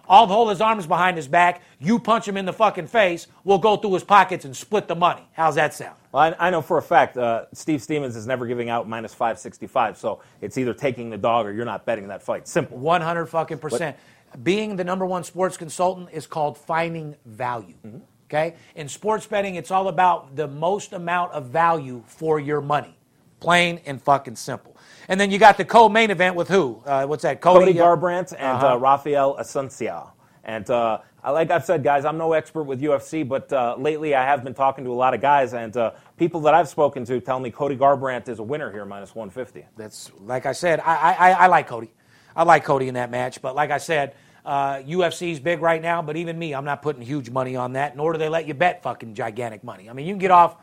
I'll 0.09 0.25
hold 0.25 0.49
his 0.49 0.59
arms 0.59 0.88
behind 0.88 1.17
his 1.17 1.27
back. 1.27 1.61
You 1.80 1.99
punch 1.99 2.27
him 2.27 2.36
in 2.36 2.45
the 2.45 2.53
fucking 2.53 2.88
face. 2.88 3.27
We'll 3.43 3.59
go 3.59 3.77
through 3.77 3.93
his 3.93 4.03
pockets 4.03 4.43
and 4.43 4.57
split 4.57 4.88
the 4.88 4.95
money. 4.95 5.21
How's 5.34 5.53
that 5.55 5.75
sound? 5.75 5.95
Well, 6.11 6.34
I, 6.39 6.47
I 6.47 6.49
know 6.49 6.63
for 6.63 6.80
a 6.80 6.82
fact 6.82 7.15
uh, 7.15 7.45
Steve 7.53 7.84
Stevens 7.84 8.15
is 8.15 8.25
never 8.25 8.47
giving 8.47 8.69
out 8.69 8.89
minus 8.89 9.13
565. 9.13 9.99
So 9.99 10.21
it's 10.41 10.57
either 10.57 10.73
taking 10.73 11.11
the 11.11 11.17
dog 11.17 11.45
or 11.45 11.53
you're 11.53 11.63
not 11.63 11.86
betting 11.86 12.07
that 12.07 12.23
fight. 12.23 12.47
Simple. 12.47 12.77
100 12.80 13.27
fucking 13.27 13.59
percent. 13.59 13.97
But, 13.97 14.03
being 14.43 14.75
the 14.75 14.84
number 14.84 15.05
one 15.05 15.23
sports 15.23 15.57
consultant 15.57 16.09
is 16.11 16.27
called 16.27 16.57
finding 16.57 17.15
value. 17.25 17.75
Mm-hmm. 17.86 17.99
Okay? 18.30 18.55
In 18.75 18.88
sports 18.88 19.25
betting, 19.25 19.55
it's 19.55 19.71
all 19.71 19.88
about 19.88 20.36
the 20.36 20.47
most 20.47 20.93
amount 20.93 21.32
of 21.34 21.47
value 21.47 22.03
for 22.05 22.39
your 22.39 22.61
money. 22.61 22.95
Plain 23.39 23.82
and 23.86 24.01
fucking 24.01 24.36
simple. 24.36 24.77
And 25.07 25.19
then 25.19 25.32
you 25.32 25.39
got 25.39 25.57
the 25.57 25.65
co-main 25.65 26.11
event 26.11 26.36
with 26.36 26.47
who? 26.47 26.84
Uh, 26.86 27.05
what's 27.05 27.23
that? 27.23 27.41
Cody, 27.41 27.73
Cody 27.73 27.80
Garbrandt 27.80 28.34
and 28.34 28.41
uh-huh. 28.41 28.73
uh, 28.73 28.77
Rafael 28.77 29.38
Assunção. 29.38 30.11
And 30.43 30.69
uh, 30.69 30.99
like 31.23 31.51
I've 31.51 31.65
said, 31.65 31.84
guys, 31.84 32.05
I'm 32.05 32.17
no 32.17 32.34
expert 32.34 32.63
with 32.63 32.82
UFC, 32.82 33.27
but 33.27 33.51
uh, 33.51 33.75
lately 33.77 34.15
I 34.15 34.23
have 34.23 34.43
been 34.43 34.53
talking 34.53 34.84
to 34.86 34.91
a 34.91 34.93
lot 34.93 35.13
of 35.13 35.21
guys, 35.21 35.53
and 35.53 35.75
uh, 35.75 35.91
people 36.17 36.41
that 36.41 36.53
I've 36.53 36.69
spoken 36.69 37.05
to 37.05 37.19
tell 37.19 37.39
me 37.39 37.51
Cody 37.51 37.75
Garbrandt 37.75 38.30
is 38.30 38.39
a 38.39 38.43
winner 38.43 38.71
here, 38.71 38.86
minus 38.86 39.13
150. 39.13 39.65
That's 39.75 40.11
like 40.21 40.45
I 40.45 40.53
said, 40.53 40.80
I, 40.80 41.13
I, 41.13 41.32
I 41.32 41.47
like 41.47 41.67
Cody. 41.67 41.91
I 42.36 42.43
like 42.43 42.63
Cody 42.63 42.88
in 42.88 42.93
that 42.93 43.11
match, 43.11 43.41
but 43.41 43.55
like 43.55 43.71
I 43.71 43.77
said, 43.77 44.15
uh, 44.45 44.77
UFC's 44.77 45.39
big 45.39 45.61
right 45.61 45.82
now, 45.82 46.01
but 46.01 46.15
even 46.15 46.38
me, 46.39 46.53
I'm 46.53 46.65
not 46.65 46.82
putting 46.82 47.01
huge 47.01 47.30
money 47.30 47.55
on 47.55 47.73
that, 47.73 47.95
nor 47.95 48.13
do 48.13 48.19
they 48.19 48.30
let 48.30 48.47
you 48.47 48.53
bet 48.53 48.82
fucking 48.84 49.13
gigantic 49.13 49.63
money. 49.63 49.89
I 49.89 49.93
mean, 49.93 50.07
you 50.07 50.13
can 50.13 50.19
get 50.19 50.32
off 50.32 50.57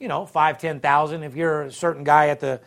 you 0.00 0.08
know, 0.08 0.26
five, 0.26 0.58
ten 0.58 0.80
thousand. 0.80 1.22
If 1.22 1.34
you're 1.34 1.62
a 1.62 1.72
certain 1.72 2.04
guy 2.04 2.28
at 2.28 2.40
the 2.40 2.60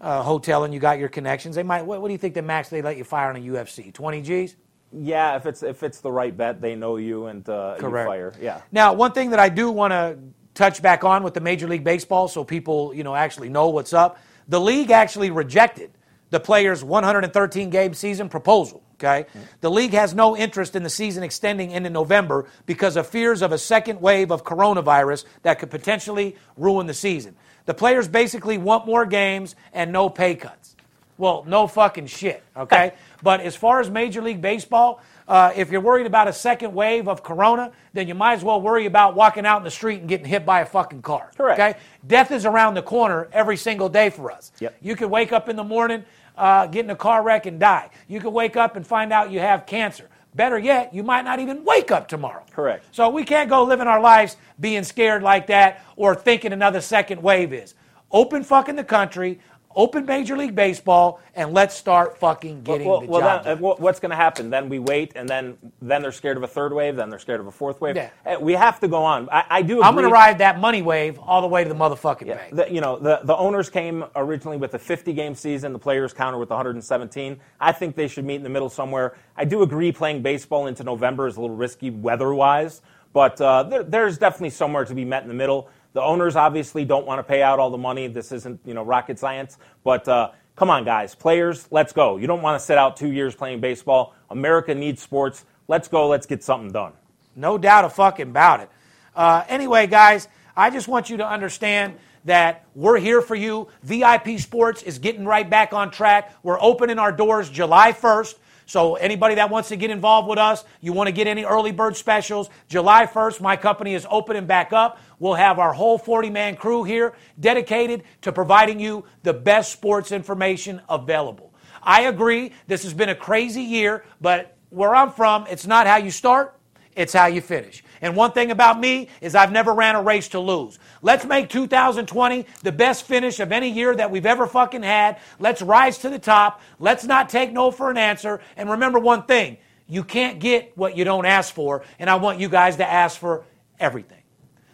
uh, 0.00 0.22
hotel 0.22 0.64
and 0.64 0.74
you 0.74 0.80
got 0.80 0.98
your 0.98 1.08
connections, 1.08 1.56
they 1.56 1.62
might. 1.62 1.82
What, 1.82 2.00
what 2.00 2.08
do 2.08 2.12
you 2.12 2.18
think 2.18 2.34
the 2.34 2.42
max 2.42 2.68
they 2.68 2.82
let 2.82 2.96
you 2.96 3.04
fire 3.04 3.30
on 3.30 3.36
a 3.36 3.40
UFC? 3.40 3.92
Twenty 3.92 4.22
G's. 4.22 4.56
Yeah, 4.92 5.36
if 5.36 5.46
it's 5.46 5.62
if 5.62 5.82
it's 5.82 6.00
the 6.00 6.12
right 6.12 6.36
bet, 6.36 6.60
they 6.60 6.74
know 6.74 6.96
you 6.96 7.26
and 7.26 7.48
uh, 7.48 7.74
you 7.76 7.80
Correct. 7.80 8.08
fire. 8.08 8.32
Yeah. 8.40 8.60
Now, 8.70 8.92
one 8.92 9.12
thing 9.12 9.30
that 9.30 9.40
I 9.40 9.48
do 9.48 9.70
want 9.70 9.92
to 9.92 10.18
touch 10.54 10.80
back 10.82 11.04
on 11.04 11.22
with 11.22 11.34
the 11.34 11.40
Major 11.40 11.66
League 11.66 11.84
Baseball, 11.84 12.28
so 12.28 12.44
people 12.44 12.94
you 12.94 13.04
know 13.04 13.14
actually 13.14 13.48
know 13.48 13.68
what's 13.68 13.92
up. 13.92 14.18
The 14.48 14.60
league 14.60 14.90
actually 14.90 15.30
rejected 15.30 15.90
the 16.34 16.40
players' 16.40 16.82
113 16.82 17.70
game 17.70 17.94
season 17.94 18.28
proposal. 18.28 18.82
Okay, 18.94 19.26
the 19.60 19.70
league 19.70 19.92
has 19.92 20.14
no 20.14 20.36
interest 20.36 20.76
in 20.76 20.82
the 20.82 20.90
season 20.90 21.22
extending 21.22 21.70
into 21.70 21.90
November 21.90 22.46
because 22.66 22.96
of 22.96 23.06
fears 23.06 23.40
of 23.40 23.52
a 23.52 23.58
second 23.58 24.00
wave 24.00 24.30
of 24.30 24.44
coronavirus 24.44 25.24
that 25.42 25.58
could 25.58 25.70
potentially 25.70 26.36
ruin 26.56 26.86
the 26.86 26.94
season. 26.94 27.36
The 27.66 27.74
players 27.74 28.08
basically 28.08 28.58
want 28.58 28.84
more 28.84 29.06
games 29.06 29.56
and 29.72 29.92
no 29.92 30.08
pay 30.08 30.34
cuts. 30.34 30.74
Well, 31.16 31.44
no 31.46 31.66
fucking 31.68 32.06
shit, 32.06 32.42
okay? 32.56 32.94
but 33.22 33.40
as 33.40 33.54
far 33.54 33.80
as 33.80 33.88
Major 33.88 34.20
League 34.20 34.42
Baseball, 34.42 35.00
uh, 35.26 35.52
if 35.54 35.70
you're 35.70 35.80
worried 35.80 36.06
about 36.06 36.28
a 36.28 36.32
second 36.32 36.74
wave 36.74 37.08
of 37.08 37.22
corona, 37.22 37.72
then 37.92 38.08
you 38.08 38.14
might 38.14 38.34
as 38.34 38.44
well 38.44 38.60
worry 38.60 38.86
about 38.86 39.14
walking 39.14 39.46
out 39.46 39.58
in 39.58 39.64
the 39.64 39.70
street 39.70 40.00
and 40.00 40.08
getting 40.08 40.26
hit 40.26 40.44
by 40.44 40.60
a 40.60 40.66
fucking 40.66 41.02
car. 41.02 41.30
Correct. 41.36 41.58
Okay? 41.58 41.78
Death 42.06 42.30
is 42.30 42.44
around 42.44 42.74
the 42.74 42.82
corner 42.82 43.28
every 43.32 43.56
single 43.56 43.88
day 43.88 44.10
for 44.10 44.30
us. 44.30 44.52
Yep. 44.60 44.76
You 44.82 44.96
could 44.96 45.10
wake 45.10 45.32
up 45.32 45.48
in 45.48 45.56
the 45.56 45.64
morning, 45.64 46.04
uh, 46.36 46.66
get 46.66 46.84
in 46.84 46.90
a 46.90 46.96
car 46.96 47.22
wreck, 47.22 47.46
and 47.46 47.60
die. 47.60 47.90
You 48.08 48.20
could 48.20 48.32
wake 48.32 48.56
up 48.56 48.76
and 48.76 48.86
find 48.86 49.12
out 49.12 49.30
you 49.30 49.40
have 49.40 49.66
cancer. 49.66 50.08
Better 50.34 50.58
yet, 50.58 50.92
you 50.92 51.04
might 51.04 51.24
not 51.24 51.38
even 51.38 51.64
wake 51.64 51.92
up 51.92 52.08
tomorrow. 52.08 52.42
Correct. 52.50 52.84
So 52.90 53.08
we 53.08 53.24
can't 53.24 53.48
go 53.48 53.62
living 53.62 53.86
our 53.86 54.00
lives 54.00 54.36
being 54.58 54.82
scared 54.82 55.22
like 55.22 55.46
that 55.46 55.84
or 55.96 56.14
thinking 56.14 56.52
another 56.52 56.80
second 56.80 57.22
wave 57.22 57.52
is. 57.52 57.74
Open 58.10 58.42
fucking 58.42 58.76
the 58.76 58.84
country, 58.84 59.40
open 59.76 60.06
Major 60.06 60.36
League 60.36 60.54
Baseball, 60.54 61.20
and 61.34 61.52
let's 61.52 61.74
start 61.74 62.18
fucking 62.18 62.62
getting 62.62 62.88
well, 62.88 63.00
the 63.00 63.06
well, 63.06 63.20
job 63.20 63.44
then, 63.44 63.60
done. 63.60 63.74
what's 63.78 64.00
going 64.00 64.10
to 64.10 64.16
happen? 64.16 64.50
Then 64.50 64.68
we 64.68 64.78
wait, 64.78 65.12
and 65.16 65.28
then 65.28 65.56
then 65.82 66.02
they're 66.02 66.12
scared 66.12 66.36
of 66.36 66.42
a 66.42 66.46
third 66.46 66.72
wave. 66.72 66.96
Then 66.96 67.10
they're 67.10 67.18
scared 67.18 67.40
of 67.40 67.46
a 67.46 67.52
fourth 67.52 67.80
wave. 67.80 67.96
Yeah. 67.96 68.10
Uh, 68.24 68.38
We 68.40 68.52
have 68.54 68.80
to 68.80 68.88
go 68.88 69.04
on. 69.04 69.28
I, 69.30 69.44
I 69.50 69.62
do. 69.62 69.74
Agree. 69.74 69.84
I'm 69.84 69.94
going 69.94 70.06
to 70.06 70.12
ride 70.12 70.38
that 70.38 70.58
money 70.58 70.82
wave 70.82 71.18
all 71.18 71.40
the 71.42 71.48
way 71.48 71.62
to 71.64 71.68
the 71.68 71.74
motherfucking 71.74 72.26
Yeah, 72.26 72.34
bank. 72.36 72.54
the, 72.54 72.72
you 72.72 72.80
know, 72.80 72.98
the, 72.98 73.20
the 73.24 73.36
owners 73.36 73.68
came 73.70 74.04
originally 74.16 74.56
with 74.56 74.74
a 74.74 74.78
50 74.78 75.12
game 75.12 75.34
season. 75.34 75.72
The 75.72 75.78
players 75.78 76.12
counter 76.12 76.38
with 76.38 76.50
117. 76.50 77.40
I 77.60 77.72
think 77.72 77.96
they 77.96 78.08
should 78.08 78.24
meet 78.24 78.36
in 78.36 78.42
the 78.42 78.48
middle 78.48 78.68
somewhere. 78.68 79.16
I 79.36 79.44
do 79.44 79.62
agree 79.62 79.92
playing 79.92 80.22
baseball 80.22 80.66
into 80.66 80.84
November 80.84 81.26
is 81.26 81.36
a 81.36 81.40
little 81.40 81.56
risky 81.56 81.90
weather 81.90 82.32
wise, 82.34 82.82
but 83.12 83.40
uh, 83.40 83.62
there, 83.64 83.82
there's 83.82 84.18
definitely 84.18 84.50
somewhere 84.50 84.84
to 84.84 84.94
be 84.94 85.04
met 85.04 85.22
in 85.22 85.28
the 85.28 85.34
middle. 85.34 85.68
The 85.94 86.02
owners 86.02 86.36
obviously 86.36 86.84
don't 86.84 87.06
want 87.06 87.20
to 87.20 87.22
pay 87.22 87.40
out 87.40 87.58
all 87.58 87.70
the 87.70 87.78
money. 87.78 88.08
This 88.08 88.32
isn't 88.32 88.60
you 88.66 88.74
know 88.74 88.82
rocket 88.84 89.18
science, 89.18 89.56
but 89.82 90.06
uh, 90.06 90.32
come 90.56 90.68
on, 90.68 90.84
guys, 90.84 91.14
players, 91.14 91.66
let's 91.70 91.92
go. 91.92 92.16
You 92.16 92.26
don't 92.26 92.42
want 92.42 92.60
to 92.60 92.64
sit 92.64 92.76
out 92.76 92.96
two 92.96 93.12
years 93.12 93.34
playing 93.34 93.60
baseball. 93.60 94.14
America 94.28 94.74
needs 94.74 95.00
sports. 95.00 95.44
Let's 95.68 95.88
go. 95.88 96.08
Let's 96.08 96.26
get 96.26 96.42
something 96.42 96.72
done. 96.72 96.92
No 97.36 97.58
doubt 97.58 97.84
a 97.84 97.88
fucking 97.88 98.28
about 98.28 98.60
it. 98.60 98.70
Uh, 99.14 99.44
anyway, 99.48 99.86
guys, 99.86 100.28
I 100.56 100.70
just 100.70 100.88
want 100.88 101.10
you 101.10 101.16
to 101.18 101.26
understand 101.26 101.94
that 102.24 102.66
we're 102.74 102.98
here 102.98 103.20
for 103.20 103.34
you. 103.34 103.68
VIP 103.82 104.38
Sports 104.38 104.82
is 104.82 104.98
getting 104.98 105.24
right 105.24 105.48
back 105.48 105.72
on 105.72 105.90
track. 105.90 106.34
We're 106.42 106.60
opening 106.60 106.98
our 106.98 107.12
doors 107.12 107.50
July 107.50 107.92
1st. 107.92 108.34
So 108.66 108.94
anybody 108.96 109.34
that 109.36 109.50
wants 109.50 109.68
to 109.68 109.76
get 109.76 109.90
involved 109.90 110.28
with 110.28 110.38
us, 110.38 110.64
you 110.80 110.92
want 110.92 111.08
to 111.08 111.12
get 111.12 111.26
any 111.26 111.44
early 111.44 111.72
bird 111.72 111.96
specials, 111.96 112.48
July 112.68 113.06
1st, 113.06 113.40
my 113.40 113.56
company 113.56 113.94
is 113.94 114.06
opening 114.10 114.46
back 114.46 114.72
up. 114.72 114.98
We'll 115.18 115.34
have 115.34 115.58
our 115.58 115.72
whole 115.72 115.98
40 115.98 116.30
man 116.30 116.56
crew 116.56 116.84
here 116.84 117.14
dedicated 117.38 118.04
to 118.22 118.32
providing 118.32 118.80
you 118.80 119.04
the 119.22 119.34
best 119.34 119.72
sports 119.72 120.12
information 120.12 120.80
available. 120.88 121.52
I 121.82 122.02
agree, 122.02 122.52
this 122.66 122.82
has 122.84 122.94
been 122.94 123.10
a 123.10 123.14
crazy 123.14 123.62
year, 123.62 124.04
but 124.20 124.56
where 124.70 124.94
I'm 124.94 125.12
from, 125.12 125.46
it's 125.48 125.66
not 125.66 125.86
how 125.86 125.98
you 125.98 126.10
start, 126.10 126.58
it's 126.96 127.12
how 127.12 127.26
you 127.26 127.40
finish. 127.40 127.84
And 128.00 128.16
one 128.16 128.32
thing 128.32 128.50
about 128.50 128.80
me 128.80 129.08
is 129.20 129.34
I've 129.34 129.52
never 129.52 129.74
ran 129.74 129.94
a 129.94 130.02
race 130.02 130.28
to 130.28 130.40
lose. 130.40 130.78
Let's 131.04 131.26
make 131.26 131.50
2020 131.50 132.46
the 132.62 132.72
best 132.72 133.04
finish 133.04 133.38
of 133.38 133.52
any 133.52 133.68
year 133.68 133.94
that 133.94 134.10
we've 134.10 134.24
ever 134.24 134.46
fucking 134.46 134.82
had. 134.82 135.18
Let's 135.38 135.60
rise 135.60 135.98
to 135.98 136.08
the 136.08 136.18
top. 136.18 136.62
Let's 136.78 137.04
not 137.04 137.28
take 137.28 137.52
no 137.52 137.70
for 137.70 137.90
an 137.90 137.98
answer. 137.98 138.40
And 138.56 138.70
remember 138.70 138.98
one 138.98 139.24
thing 139.24 139.58
you 139.86 140.02
can't 140.02 140.40
get 140.40 140.72
what 140.78 140.96
you 140.96 141.04
don't 141.04 141.26
ask 141.26 141.52
for. 141.52 141.84
And 141.98 142.08
I 142.08 142.14
want 142.14 142.40
you 142.40 142.48
guys 142.48 142.76
to 142.76 142.90
ask 142.90 143.18
for 143.18 143.44
everything. 143.78 144.22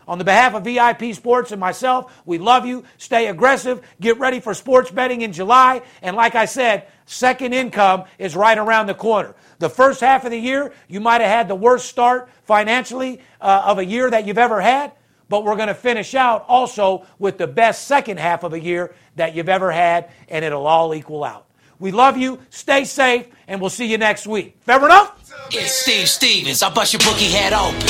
On 0.06 0.18
the 0.18 0.24
behalf 0.24 0.54
of 0.54 0.62
VIP 0.62 1.16
Sports 1.16 1.50
and 1.50 1.58
myself, 1.58 2.22
we 2.24 2.38
love 2.38 2.64
you. 2.64 2.84
Stay 2.96 3.26
aggressive. 3.26 3.84
Get 4.00 4.20
ready 4.20 4.38
for 4.38 4.54
sports 4.54 4.92
betting 4.92 5.22
in 5.22 5.32
July. 5.32 5.82
And 6.00 6.14
like 6.14 6.36
I 6.36 6.44
said, 6.44 6.86
second 7.06 7.54
income 7.54 8.04
is 8.20 8.36
right 8.36 8.56
around 8.56 8.86
the 8.86 8.94
corner. 8.94 9.34
The 9.58 9.68
first 9.68 10.00
half 10.00 10.24
of 10.24 10.30
the 10.30 10.38
year, 10.38 10.72
you 10.86 11.00
might 11.00 11.22
have 11.22 11.30
had 11.30 11.48
the 11.48 11.56
worst 11.56 11.86
start 11.86 12.28
financially 12.44 13.20
uh, 13.40 13.64
of 13.66 13.78
a 13.78 13.84
year 13.84 14.08
that 14.08 14.28
you've 14.28 14.38
ever 14.38 14.60
had, 14.60 14.92
but 15.30 15.44
we're 15.44 15.56
going 15.56 15.68
to 15.68 15.74
finish 15.74 16.14
out 16.14 16.44
also 16.48 17.06
with 17.18 17.38
the 17.38 17.46
best 17.46 17.86
second 17.86 18.18
half 18.18 18.42
of 18.42 18.52
a 18.52 18.60
year 18.60 18.94
that 19.16 19.34
you've 19.34 19.48
ever 19.48 19.70
had, 19.70 20.10
and 20.28 20.44
it'll 20.44 20.66
all 20.66 20.94
equal 20.94 21.24
out. 21.24 21.46
We 21.78 21.92
love 21.92 22.18
you. 22.18 22.40
Stay 22.50 22.84
safe, 22.84 23.26
and 23.48 23.60
we'll 23.60 23.70
see 23.70 23.86
you 23.86 23.96
next 23.96 24.26
week. 24.26 24.58
Fair 24.60 24.84
enough? 24.84 25.16
It's 25.52 25.72
Steve 25.72 26.08
Stevens. 26.08 26.62
I 26.62 26.70
bust 26.70 26.92
your 26.92 27.00
bookie 27.00 27.30
head 27.30 27.52
open. 27.52 27.80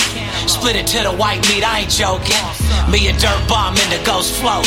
Split 0.49 0.77
it 0.77 0.87
to 0.89 1.03
the 1.03 1.13
white 1.13 1.41
meat, 1.49 1.65
I 1.65 1.81
ain't 1.81 1.91
joking. 1.91 2.37
Me 2.93 3.09
a 3.09 3.13
dirt 3.19 3.49
bomb 3.49 3.75
in 3.75 3.91
the 3.91 4.03
ghost 4.05 4.35
float. 4.41 4.67